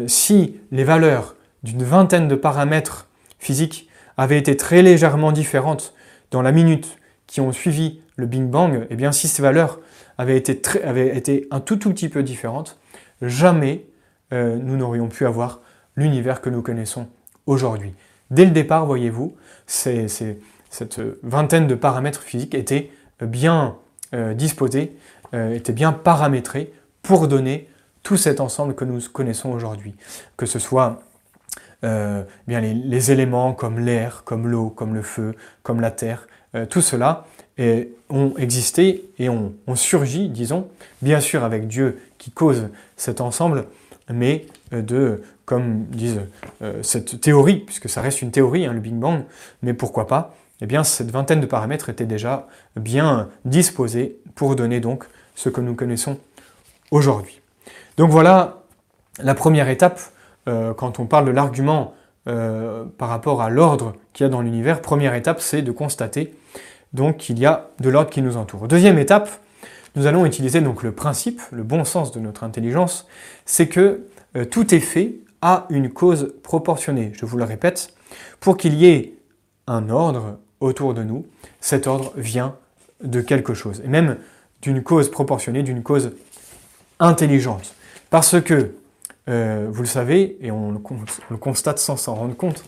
si 0.07 0.59
les 0.71 0.83
valeurs 0.83 1.35
d'une 1.63 1.83
vingtaine 1.83 2.27
de 2.27 2.35
paramètres 2.35 3.09
physiques 3.39 3.89
avait 4.17 4.37
été 4.37 4.55
très 4.57 4.81
légèrement 4.81 5.31
différente 5.31 5.93
dans 6.31 6.41
la 6.41 6.51
minute 6.51 6.97
qui 7.27 7.41
ont 7.41 7.51
suivi 7.51 8.01
le 8.15 8.25
Big 8.25 8.43
Bang, 8.43 8.85
eh 8.89 8.95
bien 8.95 9.11
si 9.11 9.27
ces 9.27 9.41
valeurs 9.41 9.79
avaient 10.17 10.37
été, 10.37 10.61
avaient 10.83 11.15
été 11.15 11.47
un 11.51 11.59
tout, 11.59 11.77
tout 11.77 11.91
petit 11.91 12.09
peu 12.09 12.23
différentes, 12.23 12.77
jamais 13.21 13.85
euh, 14.33 14.57
nous 14.57 14.77
n'aurions 14.77 15.07
pu 15.07 15.25
avoir 15.25 15.61
l'univers 15.95 16.41
que 16.41 16.49
nous 16.49 16.61
connaissons 16.61 17.07
aujourd'hui. 17.45 17.93
Dès 18.31 18.45
le 18.45 18.51
départ, 18.51 18.85
voyez-vous, 18.85 19.35
cette 19.65 21.01
vingtaine 21.23 21.67
de 21.67 21.75
paramètres 21.75 22.21
physiques 22.21 22.53
étaient 22.53 22.91
bien 23.21 23.77
euh, 24.13 24.33
disposés, 24.33 24.95
euh, 25.33 25.53
étaient 25.53 25.73
bien 25.73 25.91
paramétrés 25.91 26.73
pour 27.03 27.27
donner 27.27 27.69
tout 28.03 28.17
cet 28.17 28.39
ensemble 28.39 28.75
que 28.75 28.85
nous 28.85 28.99
connaissons 29.11 29.49
aujourd'hui. 29.51 29.95
Que 30.37 30.45
ce 30.45 30.59
soit 30.59 31.01
euh, 31.83 32.23
bien 32.47 32.61
les, 32.61 33.11
éléments 33.11 33.53
comme 33.53 33.79
l'air, 33.79 34.23
comme 34.25 34.47
l'eau, 34.47 34.69
comme 34.69 34.93
le 34.93 35.01
feu, 35.01 35.35
comme 35.63 35.81
la 35.81 35.91
terre, 35.91 36.27
euh, 36.55 36.65
tout 36.65 36.81
cela 36.81 37.25
ont 38.09 38.35
existé 38.37 39.09
et 39.19 39.27
ont, 39.27 39.53
surgi, 39.75 40.29
disons, 40.29 40.69
bien 41.01 41.19
sûr 41.19 41.43
avec 41.43 41.67
Dieu 41.67 41.99
qui 42.17 42.31
cause 42.31 42.69
cet 42.95 43.19
ensemble, 43.19 43.65
mais 44.09 44.45
de, 44.71 45.23
comme 45.43 45.83
disent 45.87 46.21
cette 46.81 47.19
théorie, 47.19 47.57
puisque 47.57 47.89
ça 47.89 47.99
reste 47.99 48.21
une 48.21 48.31
théorie, 48.31 48.65
hein, 48.65 48.71
le 48.71 48.79
Big 48.79 48.93
Bang, 48.93 49.25
mais 49.61 49.73
pourquoi 49.73 50.07
pas, 50.07 50.37
eh 50.61 50.67
bien 50.67 50.85
cette 50.85 51.11
vingtaine 51.11 51.41
de 51.41 51.45
paramètres 51.45 51.89
étaient 51.89 52.05
déjà 52.05 52.47
bien 52.77 53.27
disposés 53.43 54.17
pour 54.35 54.55
donner 54.55 54.79
donc 54.79 55.05
ce 55.39 55.47
que 55.47 55.61
nous 55.61 55.73
connaissons 55.73 56.17
aujourd'hui. 56.91 57.39
Donc 57.95 58.11
voilà 58.11 58.63
la 59.19 59.35
première 59.35 59.69
étape 59.69 60.01
euh, 60.49 60.73
quand 60.73 60.99
on 60.99 61.05
parle 61.05 61.25
de 61.25 61.31
l'argument 61.31 61.93
euh, 62.27 62.83
par 62.97 63.07
rapport 63.07 63.41
à 63.41 63.49
l'ordre 63.49 63.93
qu'il 64.11 64.25
y 64.25 64.27
a 64.27 64.29
dans 64.29 64.41
l'univers, 64.41 64.81
première 64.81 65.15
étape, 65.15 65.39
c'est 65.39 65.61
de 65.61 65.71
constater 65.71 66.33
donc 66.91 67.17
qu'il 67.17 67.39
y 67.39 67.45
a 67.45 67.69
de 67.79 67.89
l'ordre 67.89 68.09
qui 68.09 68.21
nous 68.21 68.35
entoure. 68.35 68.67
Deuxième 68.67 68.99
étape, 68.99 69.29
nous 69.95 70.07
allons 70.07 70.25
utiliser 70.25 70.59
donc 70.59 70.83
le 70.83 70.91
principe, 70.91 71.41
le 71.51 71.63
bon 71.63 71.85
sens 71.85 72.11
de 72.11 72.19
notre 72.19 72.43
intelligence, 72.43 73.07
c'est 73.45 73.69
que 73.69 74.01
euh, 74.35 74.43
tout 74.43 74.75
est 74.75 74.81
fait 74.81 75.15
à 75.41 75.67
une 75.69 75.89
cause 75.89 76.33
proportionnée. 76.43 77.13
Je 77.13 77.25
vous 77.25 77.37
le 77.37 77.45
répète, 77.45 77.93
pour 78.41 78.57
qu'il 78.57 78.73
y 78.73 78.87
ait 78.87 79.13
un 79.67 79.89
ordre 79.89 80.37
autour 80.59 80.93
de 80.93 81.03
nous, 81.03 81.25
cet 81.61 81.87
ordre 81.87 82.11
vient 82.17 82.57
de 83.01 83.21
quelque 83.21 83.53
chose, 83.53 83.81
et 83.85 83.87
même 83.87 84.17
d'une 84.61 84.83
cause 84.83 85.09
proportionnée, 85.09 85.63
d'une 85.63 85.83
cause 85.83 86.11
intelligente. 86.99 87.75
Parce 88.09 88.41
que 88.41 88.73
euh, 89.29 89.67
vous 89.69 89.83
le 89.83 89.87
savez, 89.87 90.37
et 90.41 90.49
on 90.49 90.71
le, 90.71 91.37
constate 91.37 91.77
sans 91.77 91.97
s'en 91.97 92.15
rendre 92.15 92.35
compte, 92.35 92.63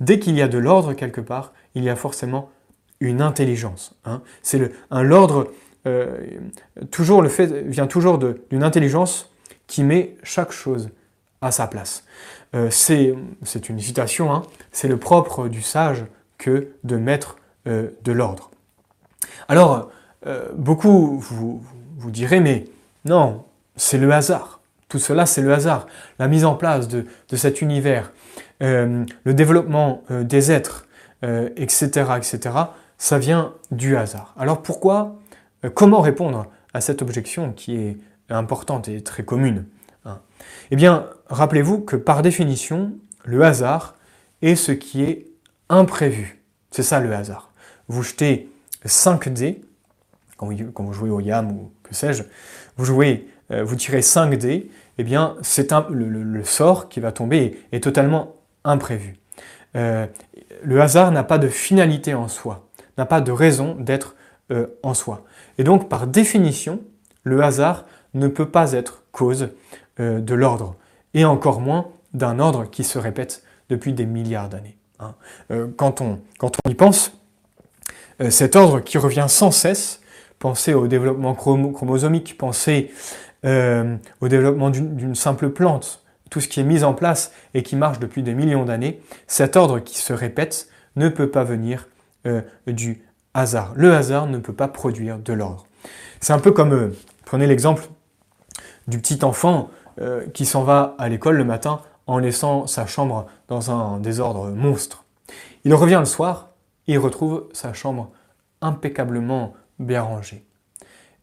dès 0.00 0.18
qu'il 0.18 0.36
y 0.36 0.42
a 0.42 0.48
de 0.48 0.58
l'ordre 0.58 0.92
quelque 0.92 1.20
part, 1.20 1.52
il 1.74 1.84
y 1.84 1.88
a 1.88 1.96
forcément 1.96 2.50
une 2.98 3.22
intelligence. 3.22 3.94
Hein. 4.04 4.20
C'est 4.42 4.72
un 4.90 5.02
l'ordre, 5.02 5.52
euh, 5.86 6.18
toujours 6.90 7.22
le 7.22 7.28
fait 7.28 7.46
vient 7.62 7.86
toujours 7.86 8.18
d'une 8.18 8.62
intelligence 8.62 9.30
qui 9.68 9.84
met 9.84 10.16
chaque 10.24 10.50
chose 10.50 10.90
à 11.42 11.52
sa 11.52 11.68
place. 11.68 12.04
Euh, 12.54 12.70
c'est 12.70 13.68
une 13.68 13.78
citation, 13.78 14.32
hein. 14.32 14.42
c'est 14.72 14.88
le 14.88 14.96
propre 14.96 15.46
du 15.46 15.62
sage 15.62 16.04
que 16.38 16.68
de 16.84 16.96
mettre 16.96 17.36
de 17.66 18.12
l'ordre. 18.12 18.50
Alors, 19.46 19.92
beaucoup 20.54 21.18
vous, 21.18 21.62
vous 21.96 22.10
direz, 22.10 22.40
mais 22.40 22.66
non, 23.04 23.44
c'est 23.76 23.98
le 23.98 24.12
hasard. 24.12 24.60
Tout 24.88 24.98
cela, 24.98 25.26
c'est 25.26 25.42
le 25.42 25.52
hasard. 25.52 25.86
La 26.18 26.28
mise 26.28 26.44
en 26.44 26.54
place 26.54 26.88
de, 26.88 27.06
cet 27.36 27.62
univers, 27.62 28.12
le 28.60 29.06
développement 29.26 30.02
des 30.10 30.50
êtres, 30.50 30.86
etc., 31.22 31.88
etc., 32.16 32.50
ça 32.98 33.18
vient 33.18 33.54
du 33.70 33.96
hasard. 33.96 34.34
Alors 34.38 34.62
pourquoi, 34.62 35.16
comment 35.74 36.00
répondre 36.00 36.46
à 36.74 36.80
cette 36.80 37.02
objection 37.02 37.52
qui 37.52 37.76
est 37.76 37.96
importante 38.28 38.88
et 38.88 39.02
très 39.02 39.22
commune 39.22 39.64
hein? 40.04 40.20
Eh 40.70 40.76
bien, 40.76 41.06
rappelez-vous 41.28 41.80
que 41.80 41.96
par 41.96 42.22
définition, 42.22 42.92
le 43.24 43.42
hasard 43.44 43.94
est 44.42 44.54
ce 44.54 44.72
qui 44.72 45.02
est 45.02 45.26
imprévu. 45.68 46.42
C'est 46.70 46.82
ça 46.82 47.00
le 47.00 47.12
hasard. 47.14 47.50
Vous 47.88 48.02
jetez 48.02 48.50
5 48.84 49.28
dés, 49.30 49.62
quand 50.40 50.84
vous, 50.84 50.92
jouez 50.92 51.10
au 51.10 51.20
YAM 51.20 51.52
ou 51.52 51.70
que 51.82 51.94
sais-je, 51.94 52.22
vous 52.76 52.84
jouez, 52.84 53.28
euh, 53.50 53.62
vous 53.62 53.76
tirez 53.76 54.00
5 54.00 54.34
dés, 54.36 54.70
eh 54.96 55.04
bien, 55.04 55.36
c'est 55.42 55.72
le, 55.90 56.44
sort 56.44 56.88
qui 56.88 57.00
va 57.00 57.12
tomber 57.12 57.60
est, 57.72 57.82
totalement 57.82 58.36
imprévu. 58.64 59.16
Euh, 59.76 60.06
le 60.62 60.80
hasard 60.80 61.12
n'a 61.12 61.24
pas 61.24 61.38
de 61.38 61.48
finalité 61.48 62.14
en 62.14 62.28
soi, 62.28 62.68
n'a 62.96 63.06
pas 63.06 63.20
de 63.20 63.32
raison 63.32 63.74
d'être 63.74 64.14
euh, 64.50 64.66
en 64.82 64.94
soi. 64.94 65.24
Et 65.58 65.64
donc, 65.64 65.88
par 65.88 66.06
définition, 66.06 66.80
le 67.22 67.42
hasard 67.42 67.84
ne 68.14 68.28
peut 68.28 68.48
pas 68.48 68.72
être 68.72 69.04
cause 69.12 69.50
de 69.98 70.34
l'ordre, 70.34 70.76
et 71.12 71.26
encore 71.26 71.60
moins 71.60 71.88
d'un 72.14 72.38
ordre 72.38 72.64
qui 72.70 72.84
se 72.84 72.98
répète 72.98 73.42
depuis 73.68 73.92
des 73.92 74.06
milliards 74.06 74.48
d'années. 74.48 74.78
Hein. 74.98 75.14
quand, 75.76 76.00
on, 76.00 76.20
quand 76.38 76.52
on 76.64 76.70
y 76.70 76.74
pense, 76.74 77.12
cet 78.30 78.56
ordre 78.56 78.80
qui 78.80 78.96
revient 78.96 79.26
sans 79.28 79.50
cesse, 79.50 79.99
pensez 80.40 80.74
au 80.74 80.88
développement 80.88 81.34
chromosomique, 81.34 82.36
pensez 82.36 82.90
euh, 83.44 83.96
au 84.20 84.26
développement 84.26 84.70
d'une 84.70 85.14
simple 85.14 85.50
plante, 85.50 86.02
tout 86.30 86.40
ce 86.40 86.48
qui 86.48 86.58
est 86.58 86.64
mis 86.64 86.82
en 86.82 86.94
place 86.94 87.32
et 87.54 87.62
qui 87.62 87.76
marche 87.76 88.00
depuis 88.00 88.24
des 88.24 88.34
millions 88.34 88.64
d'années, 88.64 89.00
cet 89.28 89.54
ordre 89.54 89.78
qui 89.78 89.98
se 89.98 90.12
répète 90.12 90.68
ne 90.96 91.08
peut 91.08 91.30
pas 91.30 91.44
venir 91.44 91.88
euh, 92.26 92.40
du 92.66 93.04
hasard. 93.34 93.72
Le 93.76 93.94
hasard 93.94 94.26
ne 94.26 94.38
peut 94.38 94.52
pas 94.52 94.66
produire 94.66 95.18
de 95.18 95.32
l'ordre. 95.32 95.66
C'est 96.20 96.32
un 96.32 96.40
peu 96.40 96.50
comme, 96.50 96.92
prenez 97.24 97.46
l'exemple 97.46 97.84
du 98.88 98.98
petit 98.98 99.24
enfant 99.24 99.70
qui 100.32 100.46
s'en 100.46 100.62
va 100.62 100.94
à 100.98 101.10
l'école 101.10 101.36
le 101.36 101.44
matin 101.44 101.82
en 102.06 102.18
laissant 102.18 102.66
sa 102.66 102.86
chambre 102.86 103.26
dans 103.48 103.70
un 103.70 104.00
désordre 104.00 104.48
monstre. 104.48 105.04
Il 105.64 105.74
revient 105.74 105.98
le 106.00 106.06
soir, 106.06 106.50
il 106.86 106.98
retrouve 106.98 107.48
sa 107.52 107.74
chambre 107.74 108.10
impeccablement 108.62 109.54
bien 109.80 110.02
rangée. 110.02 110.44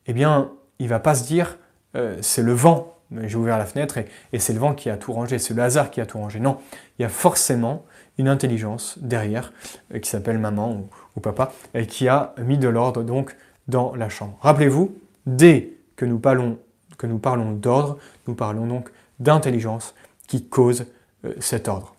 Eh 0.07 0.13
bien, 0.13 0.51
il 0.79 0.89
va 0.89 0.99
pas 0.99 1.15
se 1.15 1.25
dire 1.25 1.57
euh, 1.95 2.17
c'est 2.21 2.43
le 2.43 2.53
vent, 2.53 2.97
j'ai 3.23 3.37
ouvert 3.37 3.57
la 3.57 3.65
fenêtre 3.65 3.97
et, 3.97 4.39
c'est 4.39 4.53
le 4.53 4.59
vent 4.59 4.73
qui 4.73 4.89
a 4.89 4.97
tout 4.97 5.13
rangé, 5.13 5.39
c'est 5.39 5.53
le 5.53 5.63
hasard 5.63 5.91
qui 5.91 6.01
a 6.01 6.05
tout 6.05 6.17
rangé. 6.17 6.39
Non, 6.39 6.57
il 6.97 7.03
y 7.03 7.05
a 7.05 7.09
forcément 7.09 7.85
une 8.17 8.27
intelligence 8.27 8.97
derrière 8.99 9.53
euh, 9.93 9.99
qui 9.99 10.09
s'appelle 10.09 10.39
maman 10.39 10.87
ou, 11.15 11.19
papa 11.19 11.53
et 11.73 11.87
qui 11.87 12.07
a 12.07 12.33
mis 12.37 12.57
de 12.57 12.67
l'ordre 12.67 13.03
donc 13.03 13.35
dans 13.67 13.95
la 13.95 14.09
chambre. 14.09 14.37
Rappelez-vous, 14.41 14.95
dès 15.25 15.73
que 15.95 16.05
nous 16.05 16.19
parlons, 16.19 16.59
que 16.97 17.07
nous 17.07 17.19
parlons 17.19 17.53
d'ordre, 17.53 17.97
nous 18.27 18.35
parlons 18.35 18.67
donc 18.67 18.89
d'intelligence 19.19 19.95
qui 20.27 20.47
cause 20.47 20.85
euh, 21.25 21.33
cet 21.39 21.67
ordre. 21.67 21.95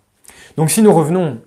Donc 0.56 0.70
si 0.70 0.82
nous 0.82 0.92
revenons 0.92 1.40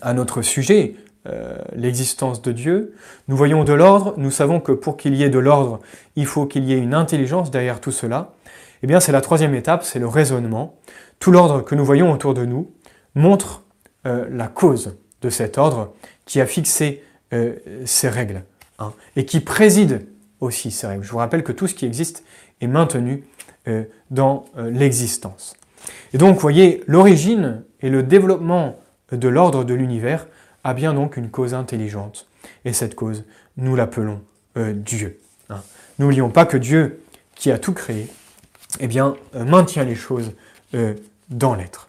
à 0.00 0.14
notre 0.14 0.40
sujet, 0.42 0.94
euh, 1.28 1.56
l'existence 1.76 2.42
de 2.42 2.50
Dieu. 2.50 2.96
Nous 3.28 3.36
voyons 3.36 3.62
de 3.62 3.72
l'ordre, 3.72 4.14
nous 4.16 4.32
savons 4.32 4.58
que 4.58 4.72
pour 4.72 4.96
qu'il 4.96 5.14
y 5.14 5.22
ait 5.22 5.30
de 5.30 5.38
l'ordre, 5.38 5.78
il 6.16 6.26
faut 6.26 6.46
qu'il 6.46 6.64
y 6.64 6.72
ait 6.72 6.78
une 6.78 6.94
intelligence 6.94 7.52
derrière 7.52 7.80
tout 7.80 7.92
cela. 7.92 8.34
Eh 8.82 8.88
bien, 8.88 8.98
c'est 8.98 9.12
la 9.12 9.20
troisième 9.20 9.54
étape, 9.54 9.84
c'est 9.84 10.00
le 10.00 10.08
raisonnement. 10.08 10.80
Tout 11.20 11.30
l'ordre 11.30 11.60
que 11.62 11.76
nous 11.76 11.84
voyons 11.84 12.10
autour 12.10 12.34
de 12.34 12.44
nous 12.44 12.72
montre 13.14 13.62
euh, 14.04 14.26
la 14.32 14.48
cause 14.48 14.96
de 15.20 15.30
cet 15.30 15.58
ordre 15.58 15.92
qui 16.26 16.40
a 16.40 16.46
fixé 16.46 17.04
euh, 17.32 17.54
ces 17.84 18.08
règles 18.08 18.42
hein, 18.80 18.92
et 19.14 19.24
qui 19.24 19.38
préside 19.38 20.08
aussi 20.40 20.72
ces 20.72 20.88
règles. 20.88 21.04
Je 21.04 21.12
vous 21.12 21.18
rappelle 21.18 21.44
que 21.44 21.52
tout 21.52 21.68
ce 21.68 21.74
qui 21.76 21.86
existe 21.86 22.24
est 22.60 22.66
maintenu 22.66 23.22
dans 24.10 24.46
l'existence. 24.56 25.54
Et 26.12 26.18
donc, 26.18 26.34
vous 26.34 26.40
voyez, 26.40 26.82
l'origine 26.88 27.62
et 27.80 27.90
le 27.90 28.02
développement 28.02 28.76
de 29.12 29.28
l'ordre 29.28 29.62
de 29.62 29.72
l'univers 29.72 30.26
a 30.64 30.74
bien 30.74 30.94
donc 30.94 31.16
une 31.16 31.30
cause 31.30 31.54
intelligente. 31.54 32.26
Et 32.64 32.72
cette 32.72 32.94
cause, 32.94 33.24
nous 33.56 33.76
l'appelons 33.76 34.20
euh, 34.56 34.72
Dieu. 34.72 35.20
Hein. 35.50 35.60
N'oublions 35.98 36.30
pas 36.30 36.46
que 36.46 36.56
Dieu, 36.56 37.02
qui 37.34 37.50
a 37.50 37.58
tout 37.58 37.72
créé, 37.72 38.08
eh 38.80 38.86
bien, 38.86 39.16
euh, 39.34 39.44
maintient 39.44 39.84
les 39.84 39.94
choses 39.94 40.32
euh, 40.74 40.94
dans 41.30 41.54
l'être. 41.54 41.88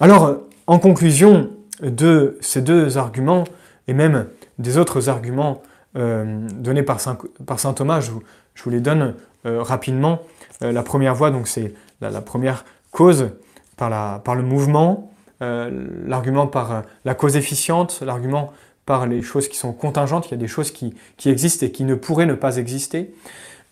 Alors, 0.00 0.38
en 0.66 0.78
conclusion 0.78 1.50
de 1.82 2.38
ces 2.40 2.62
deux 2.62 2.98
arguments, 2.98 3.44
et 3.88 3.94
même 3.94 4.28
des 4.58 4.78
autres 4.78 5.08
arguments 5.08 5.62
donnés 5.94 6.82
par 6.82 6.98
Saint, 6.98 7.16
par 7.46 7.60
Saint, 7.60 7.72
Thomas, 7.72 8.00
je 8.00 8.10
vous, 8.10 8.70
les 8.70 8.80
donne 8.80 9.14
rapidement. 9.44 10.22
la 10.60 10.82
première 10.82 11.14
voie, 11.14 11.30
donc 11.30 11.46
c'est 11.46 11.72
la, 12.00 12.20
première 12.20 12.64
cause 12.90 13.30
par, 13.76 13.90
la, 13.90 14.20
par 14.24 14.34
le 14.34 14.42
mouvement, 14.42 15.13
l'argument 15.40 16.46
par 16.46 16.72
euh, 16.72 16.80
la 17.04 17.14
cause 17.14 17.36
efficiente, 17.36 18.02
l'argument 18.04 18.52
par 18.86 19.06
les 19.06 19.22
choses 19.22 19.48
qui 19.48 19.56
sont 19.56 19.72
contingentes, 19.72 20.28
il 20.28 20.32
y 20.32 20.34
a 20.34 20.38
des 20.38 20.46
choses 20.46 20.70
qui, 20.70 20.94
existent 21.24 21.66
et 21.66 21.70
qui 21.70 21.84
ne 21.84 21.94
pourraient 21.94 22.26
ne 22.26 22.34
pas 22.34 22.56
exister. 22.56 23.14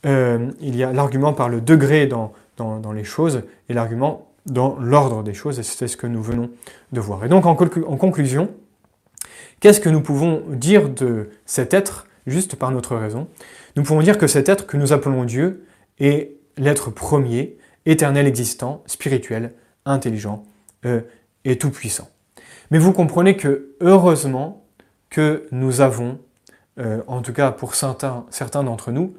Euh, 0.07 0.51
il 0.61 0.77
y 0.77 0.83
a 0.83 0.93
l'argument 0.93 1.33
par 1.33 1.49
le 1.49 1.61
degré 1.61 2.07
dans, 2.07 2.33
dans, 2.57 2.93
les 2.93 3.05
choses 3.05 3.43
et 3.69 3.75
l'argument 3.75 4.29
dans 4.47 4.77
l'ordre 4.81 5.23
des 5.23 5.35
choses, 5.35 5.59
et 5.59 5.63
c'est 5.63 5.87
ce 5.87 5.97
que 5.97 6.07
nous 6.07 6.23
venons 6.23 6.51
de 6.93 7.01
voir. 7.01 7.25
Et 7.25 7.29
donc 7.29 7.47
en, 7.47 7.51
en 7.51 7.97
conclusion, 7.97 8.49
qu'est-ce 9.61 9.81
que 9.81 9.89
nous 9.89 10.01
pouvons 10.01 10.43
dire 10.49 10.89
de 10.89 11.31
cet 11.47 11.75
être 11.75 12.07
juste 12.27 12.57
par 12.57 12.71
notre 12.71 12.97
raison? 12.97 13.29
Nous 13.77 13.83
pouvons 13.83 14.01
dire 14.01 14.19
que 14.19 14.27
cet 14.27 14.49
être 14.49 14.67
que 14.67 14.77
nous 14.77 14.93
appelons 14.93 15.25
Dieu 15.25 15.67
est 16.01 16.33
l'être 16.57 16.91
premier, 16.91 17.57
éternel 17.87 18.27
existant, 18.27 18.83
spirituel, 18.87 19.53
intelligent 19.85 20.45
tout-puissant. 21.45 22.09
Mais 22.71 22.79
vous 22.79 22.93
comprenez 22.93 23.37
que 23.37 23.75
heureusement 23.81 24.65
que 25.11 25.47
nous 25.53 25.81
avons, 25.81 26.19
euh, 26.79 27.03
en 27.07 27.23
tout 27.23 27.33
cas 27.33 27.53
pour 27.53 27.75
certains, 27.75 28.25
certains 28.31 28.65
d'entre 28.65 28.93
nous, 28.93 29.15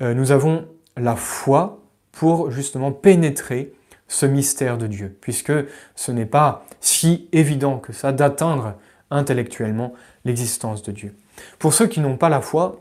euh, 0.00 0.14
nous 0.14 0.32
avons 0.32 0.66
la 0.96 1.16
foi 1.16 1.82
pour 2.12 2.50
justement 2.50 2.92
pénétrer 2.92 3.72
ce 4.06 4.26
mystère 4.26 4.78
de 4.78 4.86
Dieu, 4.86 5.16
puisque 5.20 5.52
ce 5.96 6.12
n'est 6.12 6.26
pas 6.26 6.64
si 6.80 7.28
évident 7.32 7.78
que 7.78 7.92
ça 7.92 8.12
d'atteindre 8.12 8.74
intellectuellement 9.10 9.94
l'existence 10.24 10.82
de 10.82 10.92
Dieu. 10.92 11.16
Pour 11.58 11.74
ceux 11.74 11.86
qui 11.86 12.00
n'ont 12.00 12.16
pas 12.16 12.28
la 12.28 12.40
foi, 12.40 12.80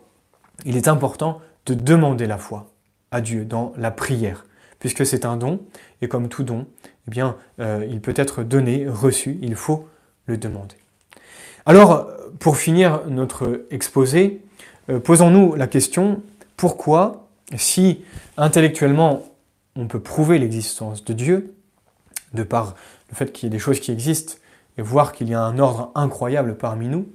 il 0.65 0.77
est 0.77 0.87
important 0.87 1.41
de 1.65 1.73
demander 1.73 2.27
la 2.27 2.37
foi 2.37 2.69
à 3.11 3.21
Dieu 3.21 3.45
dans 3.45 3.73
la 3.77 3.91
prière, 3.91 4.45
puisque 4.79 5.05
c'est 5.05 5.25
un 5.25 5.37
don, 5.37 5.61
et 6.01 6.07
comme 6.07 6.29
tout 6.29 6.43
don, 6.43 6.67
eh 7.07 7.11
bien, 7.11 7.35
euh, 7.59 7.85
il 7.89 8.01
peut 8.01 8.13
être 8.15 8.43
donné, 8.43 8.87
reçu, 8.87 9.37
il 9.41 9.55
faut 9.55 9.87
le 10.25 10.37
demander. 10.37 10.75
Alors, 11.65 12.07
pour 12.39 12.57
finir 12.57 13.01
notre 13.07 13.65
exposé, 13.71 14.41
euh, 14.89 14.99
posons-nous 14.99 15.55
la 15.55 15.67
question, 15.67 16.21
pourquoi, 16.55 17.27
si 17.57 18.03
intellectuellement 18.37 19.23
on 19.75 19.87
peut 19.87 19.99
prouver 19.99 20.39
l'existence 20.39 21.03
de 21.03 21.13
Dieu, 21.13 21.53
de 22.33 22.43
par 22.43 22.75
le 23.09 23.15
fait 23.15 23.31
qu'il 23.31 23.47
y 23.47 23.47
ait 23.47 23.49
des 23.51 23.59
choses 23.59 23.79
qui 23.79 23.91
existent, 23.91 24.35
et 24.77 24.81
voir 24.81 25.11
qu'il 25.11 25.29
y 25.29 25.33
a 25.33 25.41
un 25.41 25.59
ordre 25.59 25.91
incroyable 25.95 26.55
parmi 26.55 26.87
nous, 26.87 27.07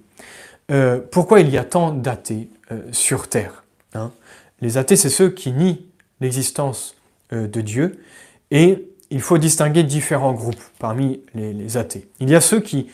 euh, 0.70 1.00
pourquoi 1.10 1.40
il 1.40 1.48
y 1.50 1.56
a 1.56 1.64
tant 1.64 1.92
d'athées 1.92 2.50
sur 2.92 3.28
Terre 3.28 3.64
hein? 3.94 4.12
Les 4.60 4.76
athées, 4.76 4.96
c'est 4.96 5.08
ceux 5.08 5.30
qui 5.30 5.52
nient 5.52 5.86
l'existence 6.20 6.94
de 7.30 7.60
Dieu, 7.60 8.02
et 8.50 8.88
il 9.10 9.20
faut 9.20 9.38
distinguer 9.38 9.82
différents 9.82 10.32
groupes 10.32 10.62
parmi 10.78 11.20
les, 11.34 11.76
athées. 11.76 12.08
Il 12.20 12.28
y 12.28 12.34
a 12.34 12.40
ceux 12.40 12.60
qui, 12.60 12.88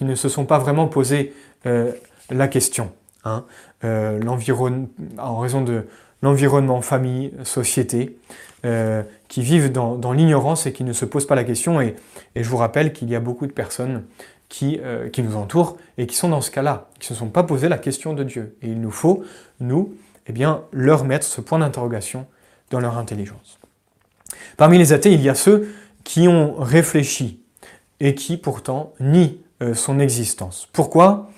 ne 0.00 0.14
se 0.14 0.28
sont 0.28 0.44
pas 0.44 0.58
vraiment 0.58 0.88
posé 0.88 1.32
euh, 1.66 1.92
la 2.30 2.48
question. 2.48 2.92
Hein, 3.24 3.44
euh, 3.84 4.20
en 5.18 5.38
raison 5.38 5.62
de 5.62 5.86
l'environnement, 6.22 6.82
famille, 6.82 7.32
société, 7.44 8.16
euh, 8.64 9.02
qui 9.28 9.42
vivent 9.42 9.72
dans, 9.72 10.12
l'ignorance 10.12 10.66
et 10.66 10.72
qui 10.72 10.84
ne 10.84 10.92
se 10.92 11.04
posent 11.04 11.26
pas 11.26 11.34
la 11.34 11.44
question. 11.44 11.80
Et, 11.80 11.96
je 12.36 12.48
vous 12.48 12.56
rappelle 12.56 12.92
qu'il 12.92 13.08
y 13.10 13.16
a 13.16 13.20
beaucoup 13.20 13.46
de 13.46 13.52
personnes 13.52 14.04
qui, 14.48 14.80
nous 15.18 15.36
entourent 15.36 15.78
et 15.96 16.06
qui 16.06 16.14
sont 16.16 16.28
dans 16.28 16.42
ce 16.42 16.50
cas-là, 16.50 16.88
qui 16.98 17.10
ne 17.10 17.14
se 17.14 17.18
sont 17.18 17.28
pas 17.28 17.42
posé 17.42 17.68
la 17.68 17.78
question 17.78 18.12
de 18.12 18.22
Dieu. 18.22 18.56
Et 18.60 18.68
il 18.68 18.80
nous 18.80 18.90
faut, 18.90 19.24
nous, 19.60 19.94
eh 20.26 20.32
leur 20.72 21.04
mettre 21.04 21.26
ce 21.26 21.40
point 21.40 21.58
d'interrogation 21.58 22.26
dans 22.70 22.80
leur 22.80 22.98
intelligence. 22.98 23.61
Parmi 24.56 24.78
les 24.78 24.92
athées, 24.92 25.12
il 25.12 25.22
y 25.22 25.28
a 25.28 25.34
ceux 25.34 25.68
qui 26.04 26.28
ont 26.28 26.54
réfléchi 26.58 27.40
et 28.00 28.14
qui 28.14 28.36
pourtant 28.36 28.92
nient 29.00 29.38
euh, 29.62 29.74
son 29.74 29.98
existence. 29.98 30.68
Pourquoi? 30.72 31.30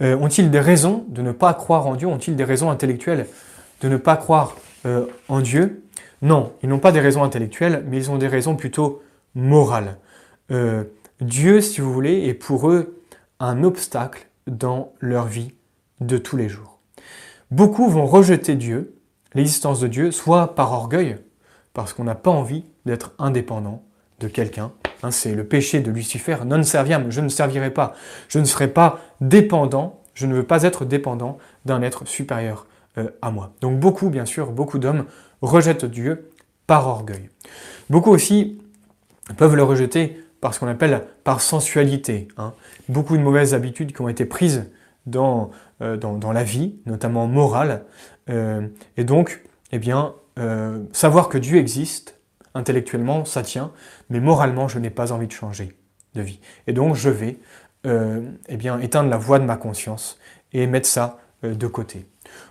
Euh, 0.00 0.16
Ont-ils 0.16 0.50
des 0.50 0.60
raisons 0.60 1.04
de 1.08 1.22
ne 1.22 1.32
pas 1.32 1.54
croire 1.54 1.86
en 1.86 1.94
Dieu? 1.94 2.06
Ont-ils 2.06 2.36
des 2.36 2.44
raisons 2.44 2.70
intellectuelles 2.70 3.26
de 3.82 3.88
ne 3.88 3.96
pas 3.96 4.16
croire 4.16 4.56
euh, 4.86 5.06
en 5.28 5.40
Dieu? 5.40 5.82
Non, 6.22 6.52
ils 6.62 6.68
n'ont 6.68 6.78
pas 6.78 6.92
des 6.92 7.00
raisons 7.00 7.22
intellectuelles, 7.22 7.84
mais 7.86 7.98
ils 7.98 8.10
ont 8.10 8.16
des 8.16 8.28
raisons 8.28 8.56
plutôt 8.56 9.02
morales. 9.34 9.98
Dieu, 11.20 11.60
si 11.60 11.80
vous 11.80 11.92
voulez, 11.92 12.26
est 12.26 12.34
pour 12.34 12.70
eux 12.70 13.02
un 13.38 13.64
obstacle 13.64 14.28
dans 14.46 14.92
leur 15.00 15.26
vie 15.26 15.52
de 16.00 16.16
tous 16.16 16.36
les 16.36 16.48
jours. 16.48 16.78
Beaucoup 17.50 17.88
vont 17.88 18.06
rejeter 18.06 18.54
Dieu, 18.54 18.94
l'existence 19.34 19.80
de 19.80 19.88
Dieu, 19.88 20.10
soit 20.10 20.54
par 20.54 20.72
orgueil, 20.72 21.16
parce 21.76 21.92
qu'on 21.92 22.04
n'a 22.04 22.14
pas 22.14 22.30
envie 22.30 22.64
d'être 22.86 23.12
indépendant 23.18 23.82
de 24.20 24.28
quelqu'un. 24.28 24.72
Hein, 25.02 25.10
c'est 25.10 25.34
le 25.34 25.44
péché 25.44 25.80
de 25.80 25.90
Lucifer, 25.90 26.38
non 26.46 26.62
serviam, 26.62 27.10
je 27.10 27.20
ne 27.20 27.28
servirai 27.28 27.70
pas, 27.70 27.92
je 28.28 28.38
ne 28.38 28.46
serai 28.46 28.68
pas 28.68 28.98
dépendant, 29.20 30.00
je 30.14 30.24
ne 30.24 30.32
veux 30.32 30.42
pas 30.42 30.62
être 30.62 30.86
dépendant 30.86 31.36
d'un 31.66 31.82
être 31.82 32.08
supérieur 32.08 32.66
euh, 32.96 33.10
à 33.20 33.30
moi. 33.30 33.52
Donc 33.60 33.78
beaucoup, 33.78 34.08
bien 34.08 34.24
sûr, 34.24 34.52
beaucoup 34.52 34.78
d'hommes 34.78 35.04
rejettent 35.42 35.84
Dieu 35.84 36.30
par 36.66 36.88
orgueil. 36.88 37.28
Beaucoup 37.90 38.10
aussi 38.10 38.58
peuvent 39.36 39.54
le 39.54 39.62
rejeter 39.62 40.18
par 40.40 40.54
ce 40.54 40.60
qu'on 40.60 40.68
appelle 40.68 41.02
par 41.24 41.42
sensualité. 41.42 42.28
Hein. 42.38 42.54
Beaucoup 42.88 43.18
de 43.18 43.22
mauvaises 43.22 43.52
habitudes 43.52 43.92
qui 43.92 44.00
ont 44.00 44.08
été 44.08 44.24
prises 44.24 44.70
dans, 45.04 45.50
euh, 45.82 45.98
la 46.32 46.42
vie, 46.42 46.76
notamment 46.86 47.26
morale. 47.26 47.84
Euh, 48.30 48.66
et 48.96 49.04
donc, 49.04 49.42
eh 49.72 49.78
bien, 49.78 50.14
euh, 50.38 50.82
savoir 50.92 51.28
que 51.28 51.38
Dieu 51.38 51.58
existe, 51.58 52.18
intellectuellement, 52.54 53.24
ça 53.24 53.42
tient, 53.42 53.72
mais 54.10 54.20
moralement, 54.20 54.68
je 54.68 54.78
n'ai 54.78 54.90
pas 54.90 55.12
envie 55.12 55.26
de 55.26 55.32
changer 55.32 55.76
de 56.14 56.22
vie. 56.22 56.40
Et 56.66 56.72
donc, 56.72 56.94
je 56.94 57.10
vais 57.10 57.38
eh 58.48 58.56
bien, 58.56 58.80
éteindre 58.80 59.08
la 59.08 59.16
voix 59.16 59.38
de 59.38 59.44
ma 59.44 59.56
conscience 59.56 60.18
et 60.52 60.66
mettre 60.66 60.88
ça 60.88 61.18
de 61.44 61.66
côté. 61.68 62.04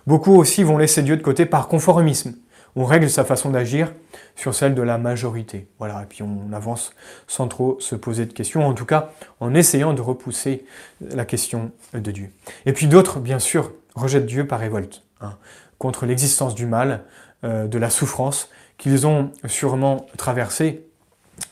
Beaucoup 0.06 0.34
aussi 0.34 0.62
vont 0.62 0.78
laisser 0.78 1.02
Dieu 1.02 1.14
de 1.18 1.22
côté 1.22 1.44
par 1.44 1.68
conformisme 1.68 2.32
on 2.76 2.84
règle 2.84 3.08
sa 3.08 3.24
façon 3.24 3.50
d'agir 3.50 3.92
sur 4.36 4.54
celle 4.54 4.74
de 4.74 4.82
la 4.82 4.98
majorité. 4.98 5.66
Voilà, 5.78 6.02
et 6.02 6.06
puis 6.06 6.22
on 6.22 6.52
avance 6.52 6.92
sans 7.26 7.48
trop 7.48 7.78
se 7.80 7.96
poser 7.96 8.26
de 8.26 8.32
questions, 8.34 8.66
en 8.66 8.74
tout 8.74 8.84
cas 8.84 9.10
en 9.40 9.54
essayant 9.54 9.94
de 9.94 10.02
repousser 10.02 10.66
la 11.00 11.24
question 11.24 11.72
de 11.94 12.10
Dieu. 12.10 12.30
Et 12.66 12.74
puis 12.74 12.86
d'autres, 12.86 13.18
bien 13.18 13.38
sûr, 13.38 13.72
rejettent 13.94 14.26
Dieu 14.26 14.46
par 14.46 14.60
révolte, 14.60 15.02
hein, 15.22 15.38
contre 15.78 16.04
l'existence 16.04 16.54
du 16.54 16.66
mal, 16.66 17.04
euh, 17.46 17.68
de 17.68 17.78
la 17.78 17.90
souffrance 17.90 18.50
qu'ils 18.76 19.06
ont 19.06 19.30
sûrement 19.46 20.06
traversée, 20.16 20.82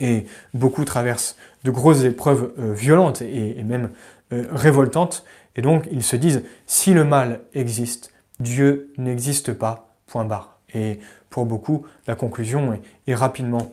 et 0.00 0.26
beaucoup 0.52 0.84
traversent 0.84 1.36
de 1.62 1.70
grosses 1.70 2.02
épreuves 2.02 2.52
euh, 2.58 2.72
violentes 2.72 3.22
et, 3.22 3.62
même 3.62 3.90
euh, 4.32 4.44
révoltantes, 4.50 5.24
et 5.54 5.62
donc 5.62 5.86
ils 5.92 6.02
se 6.02 6.16
disent, 6.16 6.42
si 6.66 6.94
le 6.94 7.04
mal 7.04 7.42
existe, 7.54 8.12
Dieu 8.40 8.92
n'existe 8.98 9.52
pas, 9.52 9.94
point 10.06 10.24
barre. 10.24 10.58
Et 10.74 10.98
pour 11.30 11.46
beaucoup, 11.46 11.86
la 12.08 12.16
conclusion 12.16 12.76
est, 13.06 13.14
rapidement 13.14 13.72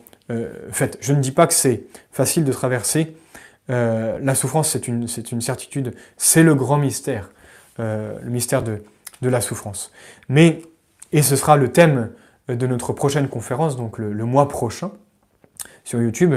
faite. 0.70 0.96
Je 1.00 1.12
ne 1.12 1.20
dis 1.20 1.32
pas 1.32 1.46
que 1.46 1.52
c'est 1.52 1.82
facile 2.12 2.44
de 2.44 2.52
traverser. 2.52 3.16
La 3.68 4.34
souffrance, 4.34 4.70
c'est 4.70 4.86
une, 4.86 5.06
une, 5.32 5.40
certitude. 5.40 5.94
C'est 6.16 6.42
le 6.42 6.54
grand 6.54 6.78
mystère, 6.78 7.30
le 7.78 8.30
mystère 8.30 8.62
de, 8.62 8.82
de, 9.20 9.28
la 9.28 9.40
souffrance. 9.40 9.90
Mais, 10.28 10.62
et 11.12 11.22
ce 11.22 11.36
sera 11.36 11.56
le 11.56 11.70
thème 11.70 12.10
de 12.48 12.66
notre 12.66 12.92
prochaine 12.92 13.28
conférence, 13.28 13.76
donc 13.76 13.98
le, 13.98 14.24
mois 14.24 14.48
prochain, 14.48 14.90
sur 15.84 16.00
YouTube, 16.00 16.34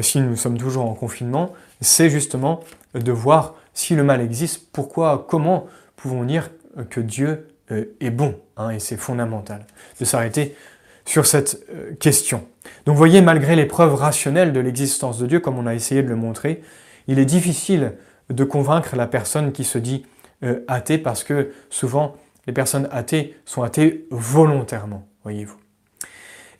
si 0.00 0.20
nous 0.20 0.36
sommes 0.36 0.58
toujours 0.58 0.86
en 0.86 0.94
confinement, 0.94 1.52
c'est 1.80 2.10
justement 2.10 2.60
de 2.94 3.12
voir 3.12 3.54
si 3.74 3.94
le 3.94 4.02
mal 4.02 4.20
existe, 4.20 4.70
pourquoi, 4.72 5.26
comment 5.28 5.66
pouvons-nous 5.96 6.26
dire 6.26 6.50
que 6.90 7.00
Dieu 7.00 7.48
euh, 7.70 7.84
est 8.00 8.10
bon, 8.10 8.34
hein, 8.56 8.70
et 8.70 8.78
c'est 8.78 8.96
fondamental 8.96 9.66
de 10.00 10.04
s'arrêter 10.04 10.56
sur 11.04 11.26
cette 11.26 11.64
euh, 11.72 11.94
question. 11.94 12.44
Donc 12.86 12.96
voyez, 12.96 13.20
malgré 13.20 13.56
les 13.56 13.66
preuves 13.66 13.94
rationnelles 13.94 14.52
de 14.52 14.60
l'existence 14.60 15.18
de 15.18 15.26
Dieu, 15.26 15.40
comme 15.40 15.58
on 15.58 15.66
a 15.66 15.74
essayé 15.74 16.02
de 16.02 16.08
le 16.08 16.16
montrer, 16.16 16.62
il 17.06 17.18
est 17.18 17.24
difficile 17.24 17.94
de 18.30 18.44
convaincre 18.44 18.96
la 18.96 19.06
personne 19.06 19.52
qui 19.52 19.64
se 19.64 19.78
dit 19.78 20.06
euh, 20.44 20.60
athée, 20.68 20.98
parce 20.98 21.24
que 21.24 21.52
souvent 21.70 22.16
les 22.48 22.54
personnes 22.54 22.88
athées 22.90 23.36
sont 23.44 23.62
athées 23.62 24.06
volontairement, 24.10 25.06
voyez-vous. 25.22 25.58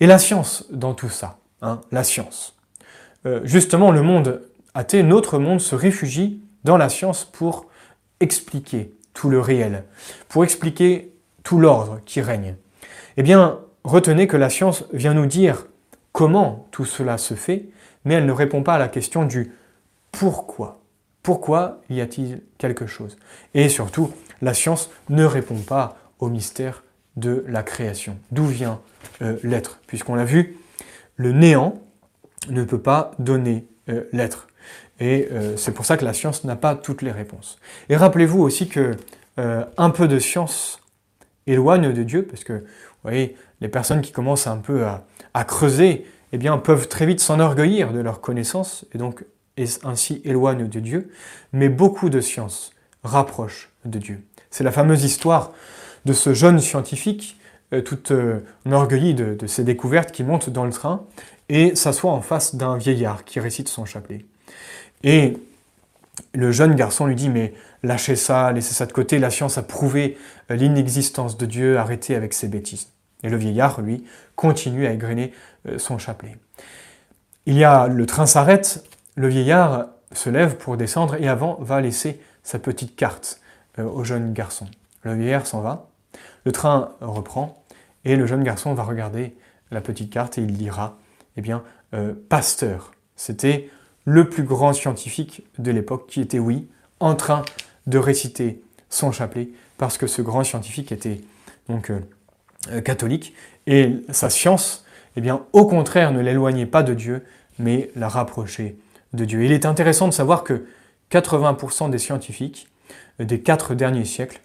Et 0.01 0.07
la 0.07 0.19
science 0.19 0.67
dans 0.71 0.93
tout 0.93 1.09
ça, 1.09 1.39
hein, 1.63 1.81
la 1.91 2.05
science. 2.05 2.55
justement, 3.43 3.91
le 3.91 4.03
monde 4.03 4.43
athée, 4.75 5.03
notre 5.03 5.39
monde, 5.39 5.61
se 5.61 5.75
réfugie 5.75 6.41
dans 6.63 6.77
la 6.77 6.89
science 6.89 7.25
pour 7.25 7.67
expliquer 8.21 8.95
tout 9.15 9.31
le 9.31 9.41
réel, 9.41 9.85
pour 10.29 10.45
expliquer 10.45 11.13
tout 11.43 11.59
l'ordre 11.59 12.01
qui 12.05 12.21
règne. 12.21 12.57
Eh 13.17 13.23
bien, 13.23 13.59
retenez 13.83 14.27
que 14.27 14.37
la 14.37 14.51
science 14.51 14.85
vient 14.93 15.15
nous 15.15 15.27
dire 15.27 15.67
comment 16.13 16.69
tout 16.71 16.85
cela 16.85 17.17
se 17.17 17.35
fait, 17.35 17.71
mais 18.05 18.15
elle 18.15 18.27
ne 18.27 18.33
répond 18.33 18.63
pas 18.63 18.75
à 18.75 18.79
la 18.79 18.89
question 18.89 19.25
du 19.25 19.53
pourquoi. 20.13 20.81
Pourquoi 21.23 21.81
y 21.89 22.01
a-t-il 22.01 22.43
quelque 22.59 22.87
chose? 22.87 23.17
Et 23.55 23.69
surtout, 23.69 24.13
la 24.43 24.55
science 24.55 24.91
ne 25.09 25.25
répond 25.25 25.59
pas 25.59 25.97
au 26.19 26.29
mystère 26.29 26.83
de 27.17 27.45
la 27.49 27.63
création. 27.63 28.19
D'où 28.31 28.47
vient 28.47 28.81
euh, 29.23 29.37
l'être? 29.43 29.81
Puisqu'on 29.87 30.15
l'a 30.15 30.25
vu, 30.25 30.57
le 31.17 31.33
néant 31.33 31.83
ne 32.49 32.65
peut 32.65 32.81
pas 32.81 33.13
donner 33.19 33.67
euh, 33.89 34.05
l'être. 34.13 34.49
Et 35.01 35.29
euh, 35.33 35.57
c'est 35.57 35.73
pour 35.73 35.85
ça 35.85 35.97
que 35.97 36.05
la 36.05 36.13
science 36.13 36.45
n'a 36.45 36.57
pas 36.57 36.75
toutes 36.75 37.03
les 37.03 37.13
réponses. 37.13 37.59
Et 37.89 37.97
rappelez-vous 37.97 38.41
aussi 38.41 38.69
que 38.69 38.97
un 39.77 39.91
peu 39.91 40.09
de 40.09 40.19
science 40.19 40.81
éloigne 41.47 41.93
de 41.93 42.03
Dieu, 42.03 42.25
parce 42.25 42.43
que, 42.43 42.55
vous 42.55 43.05
voyez, 43.05 43.37
les 43.61 43.69
personnes 43.69 44.01
qui 44.01 44.11
commencent 44.11 44.49
un 44.49 44.57
peu 44.57 44.85
à, 44.85 45.45
creuser, 45.45 46.07
eh 46.33 46.39
bien, 46.39 46.59
peuvent 46.59 46.89
très 46.89 47.07
vite 47.07 47.21
s'enorgueillir 47.21 47.93
de 47.93 48.01
leur 48.01 48.21
connaissance, 48.21 48.85
et 48.93 48.99
donc 48.99 49.25
ainsi 49.85 50.21
éloignent 50.25 50.69
de 50.69 50.81
Dieu. 50.81 51.13
Mais 51.53 51.69
beaucoup 51.69 52.11
de 52.11 52.21
science 52.21 52.73
rapprochent 53.05 53.71
de 53.85 53.99
Dieu. 53.99 54.23
C'est 54.51 54.65
la 54.65 54.73
fameuse 54.73 55.05
histoire 55.05 55.53
de 56.05 56.13
ce 56.13 56.35
jeune 56.35 56.61
scientifique, 56.61 57.39
euh, 57.73 57.83
tout 57.83 58.01
enorgueilli 58.67 59.15
de, 59.15 59.47
ses 59.47 59.65
découvertes, 59.65 60.13
qui 60.13 60.25
monte 60.25 60.51
dans 60.51 60.65
le 60.65 60.73
train 60.73 61.05
et 61.49 61.75
s'assoit 61.75 62.13
en 62.13 62.21
face 62.21 62.55
d'un 62.55 62.77
vieillard 62.77 63.25
qui 63.25 63.41
récite 63.41 63.69
son 63.69 63.85
chapelet. 63.85 64.25
Et 65.03 65.37
le 66.35 66.53
jeune 66.53 66.75
garçon 66.75 67.07
lui 67.07 67.15
dit, 67.15 67.29
mais 67.29 67.55
lâchez 67.83 68.17
ça, 68.17 68.53
laissez 68.53 68.75
ça 68.75 68.87
de 68.87 68.93
côté, 68.93 69.19
la 69.19 69.31
science 69.31 69.59
a 69.59 69.63
prouvé 69.63 70.19
euh, 70.51 70.57
l'inexistence 70.57 71.37
de 71.37 71.47
Dieu, 71.47 71.79
arrêtez 71.79 72.15
avec 72.15 72.35
ces 72.35 72.49
bêtises. 72.49 72.89
Et 73.23 73.29
le 73.29 73.37
vieillard, 73.37 73.81
lui, 73.81 74.05
continue 74.37 74.87
à 74.87 74.93
égrener 74.93 75.33
euh, 75.67 75.79
son 75.79 75.99
chapelet. 75.99 76.37
Il 77.47 77.57
y 77.57 77.65
a, 77.65 77.87
le 77.89 78.07
train 78.07 78.27
s'arrête, 78.27 78.85
le 79.17 79.29
vieillard 79.29 79.87
se 80.13 80.31
lève 80.31 80.57
pour 80.57 80.77
descendre 80.77 81.17
et 81.17 81.29
avant 81.29 81.57
va 81.61 81.81
laisser 81.81 82.21
sa 82.43 82.59
petite 82.59 82.97
carte 82.97 83.41
euh, 83.43 83.48
au 83.79 84.05
jeune 84.05 84.33
garçon. 84.33 84.67
Le 85.03 85.15
vieillard 85.15 85.47
s'en 85.47 85.61
va, 85.61 85.89
le 86.45 86.53
train 86.53 86.93
reprend 87.01 87.63
et 88.05 88.17
le 88.17 88.27
jeune 88.27 88.43
garçon 88.43 88.75
va 88.75 88.83
regarder 88.83 89.35
la 89.71 89.81
petite 89.81 90.11
carte 90.11 90.39
et 90.39 90.43
il 90.43 90.57
lira, 90.57 90.99
eh 91.37 91.41
bien, 91.41 91.63
Pasteur. 92.29 92.93
C'était 93.17 93.71
le 94.05 94.29
plus 94.29 94.43
grand 94.43 94.73
scientifique 94.73 95.45
de 95.59 95.71
l'époque 95.71 96.07
qui 96.09 96.21
était, 96.21 96.39
oui, 96.39 96.69
en 97.01 97.15
train 97.15 97.43
de 97.87 97.99
réciter 97.99 98.63
son 98.91 99.13
chapelet 99.13 99.51
parce 99.77 99.99
que 99.99 100.07
ce 100.07 100.23
grand 100.23 100.45
scientifique 100.45 100.93
était 100.93 101.21
donc 101.69 101.91
euh, 101.91 102.01
euh, 102.71 102.81
catholique 102.81 103.35
et 103.67 103.97
sa 104.11 104.31
science, 104.31 104.85
eh 105.17 105.21
bien, 105.21 105.45
au 105.53 105.67
contraire, 105.67 106.13
ne 106.13 106.21
l'éloignait 106.21 106.67
pas 106.67 106.83
de 106.83 106.95
Dieu, 106.95 107.25
mais 107.59 107.91
la 107.97 108.09
rapprochait 108.09 108.77
de 109.13 109.25
Dieu. 109.25 109.45
il 109.45 109.53
est 109.53 109.67
intéressant 109.67 110.09
de 110.09 110.13
savoir 110.13 110.45
que 110.45 110.67
80% 111.11 111.91
des 111.91 111.99
scientifiques 111.99 112.69
euh, 112.69 112.78
des 113.19 113.41
quatre 113.41 113.75
derniers 113.75 114.05
siècles 114.05 114.41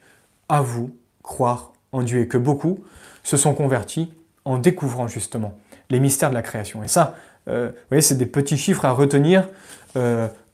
avouent 0.49 0.95
croire 1.21 1.73
en 1.91 2.01
Dieu 2.01 2.21
et 2.21 2.27
que 2.27 2.37
beaucoup 2.37 2.83
se 3.23 3.37
sont 3.37 3.53
convertis 3.53 4.11
en 4.45 4.57
découvrant 4.57 5.07
justement 5.07 5.57
les 5.89 5.99
mystères 5.99 6.29
de 6.29 6.35
la 6.35 6.41
création. 6.41 6.83
Et 6.83 6.87
ça, 6.87 7.15
vous 7.45 7.53
voyez, 7.89 8.01
c'est 8.01 8.17
des 8.17 8.25
petits 8.25 8.57
chiffres 8.57 8.85
à 8.85 8.91
retenir 8.91 9.47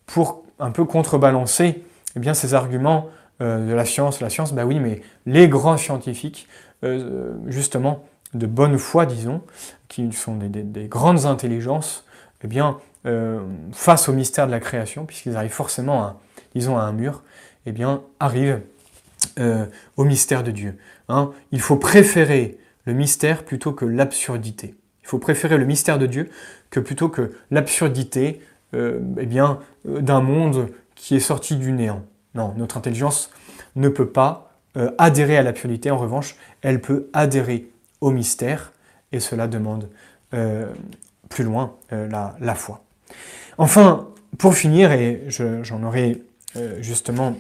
pour 0.06 0.44
un 0.60 0.72
peu 0.72 0.86
contrebalancer 0.86 1.84
eh 2.16 2.34
ces 2.34 2.54
arguments 2.54 3.10
euh, 3.42 3.70
de 3.70 3.74
la 3.74 3.86
science, 3.86 4.20
la 4.20 4.30
science, 4.30 4.54
bah 4.54 4.66
oui, 4.66 4.80
mais 4.80 5.02
les 5.26 5.48
grands 5.48 5.78
scientifiques, 5.78 6.48
euh, 6.84 7.34
justement, 7.48 8.04
de 8.34 8.46
bonne 8.46 8.78
foi, 8.78 9.06
disons, 9.06 9.42
qui 9.88 10.12
sont 10.12 10.36
des, 10.36 10.88
grandes 10.88 11.26
intelligences, 11.26 12.06
eh 12.44 12.48
bien, 12.48 12.78
euh, 13.06 13.40
face 13.72 14.10
au 14.10 14.14
mystère 14.14 14.46
de 14.46 14.52
la 14.52 14.60
création, 14.60 15.06
puisqu'ils 15.06 15.38
arrivent 15.38 15.52
forcément 15.52 16.04
à 16.04 16.18
un 16.82 16.92
mur, 16.92 17.24
eh 17.70 17.72
bien, 17.72 18.02
arrivent 18.20 18.62
au 19.96 20.04
mystère 20.06 20.44
de 20.44 20.52
Dieu. 20.52 20.78
Hein. 21.08 21.32
Il 21.52 21.62
faut 21.62 21.78
préférer 21.78 22.58
le 22.86 22.94
mystère 22.94 23.44
plutôt 23.44 23.74
que 23.74 23.86
l'absurdité. 23.86 24.76
Il 25.04 25.08
faut 25.08 25.20
préférer 25.20 25.58
le 25.58 25.66
mystère 25.66 26.00
de 26.00 26.08
Dieu 26.08 26.30
que 26.70 26.80
plutôt 26.80 27.10
que 27.10 27.34
l'absurdité 27.52 28.42
eh 28.74 29.26
bien, 29.26 29.60
d'un 29.86 30.22
monde 30.22 30.70
qui 30.96 31.16
est 31.16 31.22
sorti 31.22 31.58
du 31.58 31.72
néant. 31.72 32.04
Non, 32.36 32.54
notre 32.58 32.78
intelligence 32.78 33.30
ne 33.76 33.90
peut 33.90 34.10
pas 34.10 34.54
euh, 34.78 34.92
adhérer 34.98 35.38
à 35.38 35.44
la 35.44 35.54
purité. 35.54 35.92
En 35.92 35.98
revanche, 35.98 36.36
elle 36.62 36.82
peut 36.82 37.10
adhérer 37.14 37.70
au 38.02 38.12
mystère 38.12 38.74
et 39.12 39.20
cela 39.20 39.48
demande 39.48 39.90
plus 41.30 41.44
loin 41.44 41.76
la, 41.92 42.36
la, 42.40 42.56
foi. 42.56 42.84
Enfin, 43.58 44.10
pour 44.38 44.54
finir, 44.54 44.92
et 44.92 45.24
j'en 45.28 45.84
aurai 45.84 46.22
justement 46.82 47.36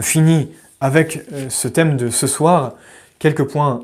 fini 0.00 0.50
avec 0.80 1.24
ce 1.48 1.68
thème 1.68 1.96
de 1.96 2.10
ce 2.10 2.26
soir, 2.26 2.74
quelques 3.18 3.44
points 3.44 3.80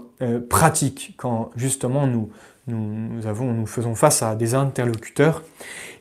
pratiques 0.49 1.15
quand 1.17 1.51
justement 1.57 2.07
nous, 2.07 2.31
nous, 2.67 3.27
avons, 3.27 3.53
nous 3.53 3.67
faisons 3.67 3.95
face 3.95 4.23
à 4.23 4.35
des 4.35 4.55
interlocuteurs. 4.55 5.43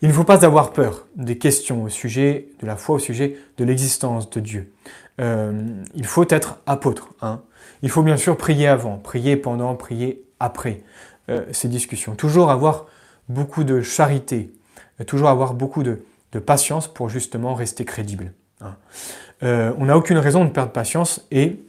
Il 0.01 0.09
ne 0.09 0.13
faut 0.13 0.23
pas 0.23 0.45
avoir 0.45 0.71
peur 0.71 1.07
des 1.15 1.37
questions 1.37 1.83
au 1.83 1.89
sujet 1.89 2.47
de 2.61 2.67
la 2.67 2.75
foi, 2.75 2.95
au 2.95 2.99
sujet 2.99 3.37
de 3.57 3.63
l'existence 3.63 4.29
de 4.29 4.39
Dieu. 4.39 4.71
Euh, 5.19 5.61
il 5.95 6.05
faut 6.05 6.25
être 6.29 6.59
apôtre. 6.65 7.09
Hein. 7.21 7.41
Il 7.81 7.89
faut 7.89 8.03
bien 8.03 8.17
sûr 8.17 8.37
prier 8.37 8.67
avant, 8.67 8.97
prier 8.97 9.35
pendant, 9.35 9.75
prier 9.75 10.23
après 10.39 10.81
euh, 11.29 11.45
ces 11.51 11.67
discussions. 11.67 12.15
Toujours 12.15 12.51
avoir 12.51 12.85
beaucoup 13.27 13.63
de 13.63 13.81
charité, 13.81 14.51
euh, 15.01 15.03
toujours 15.03 15.29
avoir 15.29 15.53
beaucoup 15.53 15.83
de, 15.83 16.01
patience 16.45 16.87
pour 16.87 17.09
justement 17.09 17.55
rester 17.55 17.85
crédible. 17.85 18.33
Hein. 18.61 18.75
on 19.77 19.85
n'a 19.85 19.97
aucune 19.97 20.17
raison 20.17 20.43
de 20.43 20.49
perdre 20.49 20.71
patience 20.71 21.25
et 21.31 21.59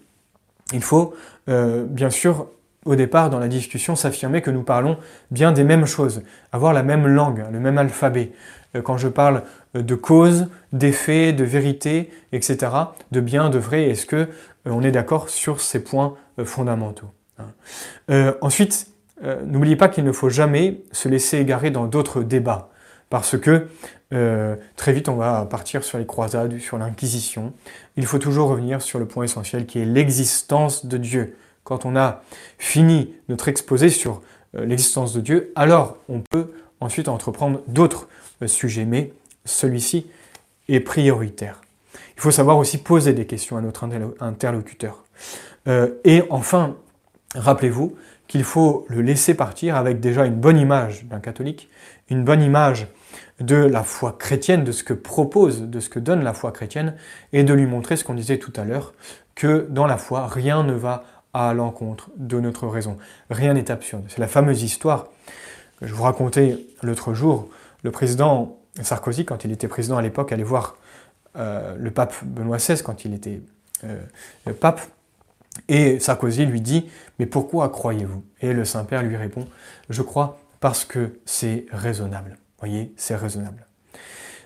il 0.73 0.83
faut 0.83 1.15
bien 1.47 2.11
sûr 2.11 2.49
au 2.85 2.97
départ 2.97 3.31
dans 3.31 3.39
la 3.39 3.49
discussion 3.49 3.97
s'affirmer 3.97 4.43
que 4.43 4.51
nous 4.51 4.63
parlons 4.63 4.99
bien 5.31 5.53
des 5.53 5.65
mêmes 5.65 5.87
choses, 5.87 6.23
avoir 6.53 6.73
la 6.73 6.83
même 6.83 7.07
langue, 7.07 7.45
le 7.53 7.61
même 7.61 7.79
alphabet. 7.79 8.33
Euh, 8.77 8.83
quand 8.83 8.97
je 8.97 9.09
parle 9.09 9.43
euh, 9.77 9.83
de 9.83 9.95
cause, 9.95 10.49
d'effet, 10.73 11.33
de 11.33 11.45
vérité, 11.45 12.11
etc., 12.33 12.73
de 13.11 13.21
bien, 13.21 13.51
de 13.51 13.59
vrai, 13.59 13.89
est-ce 13.89 14.07
que 14.07 14.17
euh, 14.17 14.27
on 14.67 14.83
est 14.83 14.93
d'accord 14.93 15.29
sur 15.29 15.61
ces 15.61 15.83
points 15.83 16.15
fondamentaux 16.45 17.11
hein 17.39 18.33
Ensuite, 18.41 18.87
n'oubliez 19.45 19.77
pas 19.77 19.89
qu'il 19.89 20.05
ne 20.05 20.13
faut 20.13 20.31
jamais 20.31 20.81
se 20.93 21.09
laisser 21.09 21.39
égarer 21.39 21.71
dans 21.71 21.87
d'autres 21.87 22.23
débats, 22.23 22.71
parce 23.11 23.37
que 23.37 23.69
très 24.11 24.93
vite 24.93 25.09
on 25.09 25.15
va 25.15 25.47
partir 25.49 25.85
sur 25.85 25.99
les 25.99 26.07
croisades, 26.07 26.59
sur 26.59 26.79
l'inquisition. 26.79 27.53
Il 27.97 28.07
faut 28.07 28.19
toujours 28.19 28.49
revenir 28.49 28.83
sur 28.83 28.99
le 28.99 29.07
point 29.07 29.25
essentiel 29.25 29.67
qui 29.67 29.79
est 29.79 29.85
l'existence 29.85 30.87
de 30.87 30.97
Dieu 30.97 31.37
quand 31.71 31.85
on 31.85 31.95
a 31.95 32.23
fini 32.59 33.15
notre 33.29 33.47
exposé 33.47 33.91
sur 33.91 34.23
euh, 34.57 34.65
l'existence 34.65 35.15
de 35.15 35.21
Dieu, 35.21 35.53
alors 35.55 35.99
on 36.09 36.21
peut 36.21 36.53
ensuite 36.81 37.07
entreprendre 37.09 37.63
d'autres 37.69 38.09
euh, 38.43 38.49
sujets, 38.49 38.85
mais 38.85 39.13
celui-ci 39.45 40.07
est 40.69 40.81
prioritaire. 40.81 41.61
Il 42.17 42.23
faut 42.23 42.33
savoir 42.33 42.59
aussi 42.59 42.79
poser 42.79 43.13
des 43.13 43.27
questions 43.27 43.57
à 43.57 43.61
notre 43.61 43.89
interlocuteur. 44.21 45.05
Euh, 45.69 45.95
et 46.05 46.25
enfin, 46.31 46.77
rappelez-vous 47.37 47.97
qu'il 48.27 48.43
faut 48.43 48.85
le 48.89 49.03
laisser 49.03 49.35
partir 49.35 49.77
avec 49.77 50.01
déjà 50.01 50.27
une 50.27 50.35
bonne 50.35 50.59
image 50.59 51.05
d'un 51.05 51.21
catholique, 51.21 51.71
une 52.09 52.25
bonne 52.25 52.43
image 52.43 52.89
de 53.41 53.57
la 53.57 53.83
foi 53.83 54.17
chrétienne, 54.19 54.65
de 54.65 54.73
ce 54.73 54.85
que 54.85 54.93
propose, 54.93 55.63
de 55.63 55.81
ce 55.81 55.89
que 55.89 55.99
donne 55.99 56.23
la 56.23 56.35
foi 56.35 56.53
chrétienne, 56.53 56.95
et 57.33 57.43
de 57.43 57.55
lui 57.55 57.67
montrer 57.67 57.97
ce 57.97 58.05
qu'on 58.05 58.15
disait 58.15 58.39
tout 58.39 58.53
à 58.57 58.65
l'heure, 58.65 58.93
que 59.35 59.67
dans 59.71 59.87
la 59.87 59.97
foi, 59.97 60.27
rien 60.27 60.63
ne 60.63 60.75
va 60.75 61.05
à 61.33 61.55
l'encontre 61.55 62.11
de 62.17 62.41
notre 62.41 62.67
raison. 62.67 62.99
Rien 63.31 63.55
n'est 63.55 63.71
absurde. 63.71 64.05
C'est 64.09 64.19
la 64.19 64.29
fameuse 64.29 64.63
histoire 64.63 65.09
que 65.79 65.87
je 65.87 65.95
vous 65.95 66.03
racontais 66.03 66.59
l'autre 66.83 67.15
jour. 67.15 67.49
Le 67.83 67.91
président 67.91 68.59
Sarkozy, 68.83 69.25
quand 69.25 69.45
il 69.45 69.53
était 69.53 69.69
président 69.69 69.97
à 69.97 70.03
l'époque, 70.03 70.33
allait 70.33 70.43
voir 70.43 70.77
euh, 71.37 71.75
le 71.79 71.91
pape 71.91 72.15
Benoît 72.25 72.59
XVI 72.59 72.83
quand 72.83 73.05
il 73.05 73.15
était 73.15 73.41
euh, 73.85 74.53
pape. 74.61 74.81
Et 75.69 75.99
Sarkozy 76.01 76.47
lui 76.47 76.61
dit, 76.61 76.91
mais 77.19 77.27
pourquoi 77.27 77.69
croyez-vous? 77.69 78.25
Et 78.41 78.53
le 78.53 78.65
Saint-Père 78.65 79.03
lui 79.03 79.17
répond, 79.17 79.47
je 79.89 80.03
crois 80.03 80.39
parce 80.61 80.85
que 80.85 81.21
c'est 81.25 81.67
raisonnable. 81.71 82.37
Voyez, 82.61 82.93
c'est 82.97 83.17
raisonnable. 83.17 83.67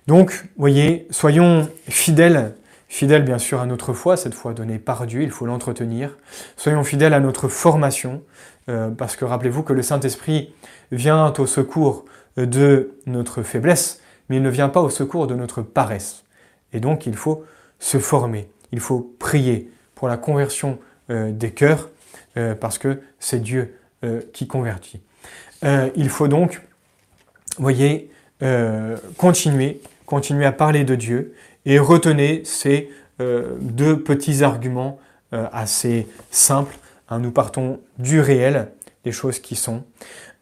Donc, 0.07 0.47
voyez, 0.57 1.07
soyons 1.11 1.69
fidèles 1.89 2.55
Fidèles 2.95 3.25
bien 3.25 3.39
sûr 3.39 3.61
à 3.61 3.67
notre 3.67 3.93
foi, 3.93 4.17
cette 4.17 4.35
foi 4.35 4.55
donnée 4.55 4.79
par 4.79 5.05
Dieu, 5.05 5.23
il 5.23 5.33
faut 5.33 5.47
l'entretenir. 5.47 6.17
Soyons 6.57 6.85
fidèles 6.85 7.13
à 7.13 7.19
notre 7.19 7.49
formation, 7.49 8.23
euh, 8.69 8.89
parce 8.89 9.17
que 9.17 9.25
rappelez-vous 9.25 9.65
que 9.65 9.73
le 9.73 9.83
Saint-Esprit 9.83 10.55
vient 10.93 11.33
au 11.37 11.47
secours 11.47 12.05
de 12.37 12.97
notre 13.07 13.43
faiblesse, 13.43 14.01
mais 14.29 14.37
il 14.37 14.43
ne 14.43 14.49
vient 14.49 14.69
pas 14.69 14.81
au 14.81 14.91
secours 14.91 15.27
de 15.27 15.35
notre 15.35 15.61
paresse. 15.61 16.23
Et 16.73 16.79
donc 16.79 17.05
il 17.07 17.17
faut 17.17 17.45
se 17.81 17.99
former, 17.99 18.49
il 18.71 18.79
faut 18.79 19.13
prier 19.19 19.73
pour 19.97 20.07
la 20.07 20.17
conversion 20.17 20.79
euh, 21.11 21.33
des 21.33 21.51
cœurs, 21.51 21.91
euh, 22.37 22.55
parce 22.55 22.79
que 22.79 23.01
c'est 23.19 23.43
Dieu 23.43 23.75
qui 24.35 24.47
convertit. 24.47 25.01
il 25.63 26.11
faut 26.11 26.29
donc, 26.29 26.61
voyez, 27.59 28.11
continuer, 29.17 29.81
continuer 30.07 30.45
à 30.45 30.53
parler 30.53 30.85
de 30.85 30.95
Dieu, 30.95 31.35
et 31.67 31.79
retenez 31.79 32.43
ces 32.45 32.91
euh, 33.21 33.55
deux 33.61 34.01
petits 34.01 34.43
arguments 34.43 34.99
euh, 35.33 35.47
assez 35.53 36.09
simples. 36.31 36.77
Hein. 37.09 37.21
nous 37.21 37.31
partons 37.31 37.81
du 37.99 38.21
réel, 38.21 38.69
des 39.05 39.13
choses 39.13 39.39
qui 39.39 39.57
sont. 39.57 39.85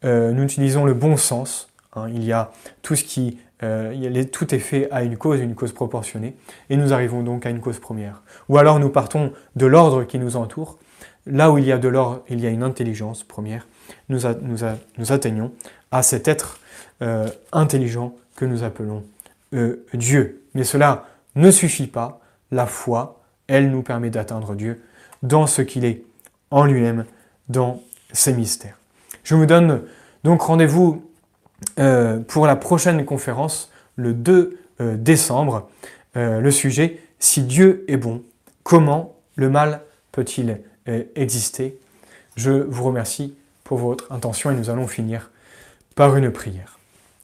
Euh, 0.05 0.33
nous 0.33 0.43
utilisons 0.45 0.85
le 0.85 0.95
bon 0.95 1.17
sens. 1.17 1.69
Hein. 1.95 2.09
il 2.09 2.25
y 2.25 2.33
a 2.33 2.51
tout 2.83 2.97
ce 2.97 3.05
qui 3.05 3.39
tout 4.33 4.53
est 4.53 4.59
fait 4.59 4.91
à 4.91 5.05
une 5.05 5.17
cause, 5.17 5.39
une 5.39 5.55
cause 5.55 5.71
proportionnée, 5.71 6.35
et 6.69 6.77
nous 6.77 6.93
arrivons 6.93 7.23
donc 7.23 7.47
à 7.47 7.51
une 7.51 7.61
cause 7.61 7.79
première. 7.79 8.23
Ou 8.49 8.59
alors 8.59 8.81
nous 8.81 8.89
partons 8.89 9.33
de 9.55 9.67
l'ordre 9.67 10.03
qui 10.03 10.19
nous 10.19 10.35
entoure. 10.35 10.79
Là 11.27 11.53
où 11.53 11.59
il 11.59 11.65
y 11.65 11.71
a 11.71 11.79
de 11.79 11.87
l'ordre, 11.87 12.25
il 12.29 12.41
y 12.41 12.47
a 12.49 12.51
une 12.51 12.65
intelligence 12.65 13.23
première. 13.23 13.69
Nous, 14.09 14.23
nous, 14.99 15.13
atteignons 15.13 15.53
à 15.93 16.03
cet 16.03 16.27
être 16.27 16.59
intelligent 17.53 18.15
que 18.37 18.45
nous 18.45 18.63
appelons 18.63 19.03
Dieu. 19.95 20.43
Mais 20.55 20.65
cela 20.65 21.07
ne 21.35 21.51
suffit 21.51 21.87
pas. 21.87 22.21
La 22.51 22.67
foi, 22.67 23.21
elle 23.47 23.71
nous 23.71 23.83
permet 23.83 24.11
d'atteindre 24.11 24.55
Dieu 24.55 24.83
dans 25.23 25.47
ce 25.47 25.63
qu'il 25.63 25.85
est 25.85 26.03
en 26.51 26.65
lui-même, 26.65 27.05
dans 27.49 27.83
ses 28.13 28.33
mystères. 28.33 28.79
Je 29.25 29.35
vous 29.35 29.47
donne 29.47 29.83
donc 30.25 30.43
rendez-vous 30.43 31.03
euh, 31.79 32.19
pour 32.21 32.47
la 32.47 32.57
prochaine 32.57 33.05
conférence 33.05 33.71
le 33.97 34.13
2 34.13 34.59
euh, 34.81 34.97
décembre. 34.97 35.69
Euh, 36.17 36.41
le 36.41 36.51
sujet, 36.51 37.01
si 37.19 37.43
Dieu 37.43 37.85
est 37.89 37.97
bon, 37.97 38.23
comment 38.63 39.17
le 39.37 39.49
mal 39.49 39.83
peut-il 40.11 40.61
exister? 41.15 41.79
Je 42.37 42.51
vous 42.51 42.83
remercie 42.83 43.37
pour 43.63 43.79
votre 43.79 44.11
intention 44.11 44.51
et 44.51 44.55
nous 44.55 44.69
allons 44.69 44.89
finir 44.89 45.31
par 45.95 46.17
une 46.17 46.33
prière. 46.33 46.81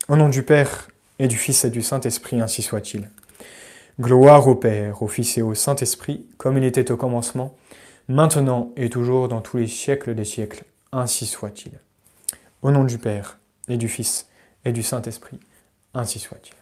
Au 0.09 0.17
nom 0.17 0.31
du 0.31 0.43
Père 0.43 0.89
et 1.19 1.29
du 1.29 1.37
Fils 1.37 1.67
et 1.67 1.71
du 1.71 1.83
Saint-Esprit, 1.83 2.41
ainsi 2.41 2.63
soit-il. 2.63 3.11
Gloire 4.01 4.49
au 4.49 4.55
Père, 4.55 5.03
au 5.03 5.07
Fils 5.07 5.37
et 5.37 5.43
au 5.43 5.53
Saint-Esprit, 5.53 6.25
comme 6.39 6.57
il 6.57 6.65
était 6.65 6.91
au 6.91 6.97
commencement, 6.97 7.55
maintenant 8.09 8.73
et 8.77 8.89
toujours 8.89 9.29
dans 9.29 9.43
tous 9.43 9.59
les 9.59 9.67
siècles 9.67 10.15
des 10.15 10.25
siècles, 10.25 10.65
ainsi 10.93 11.27
soit-il. 11.27 11.73
Au 12.63 12.71
nom 12.71 12.85
du 12.85 12.97
Père, 12.97 13.39
et 13.69 13.77
du 13.77 13.87
Fils, 13.87 14.29
et 14.65 14.73
du 14.73 14.83
Saint-Esprit, 14.83 15.41
ainsi 15.93 16.19
soit-il. 16.19 16.58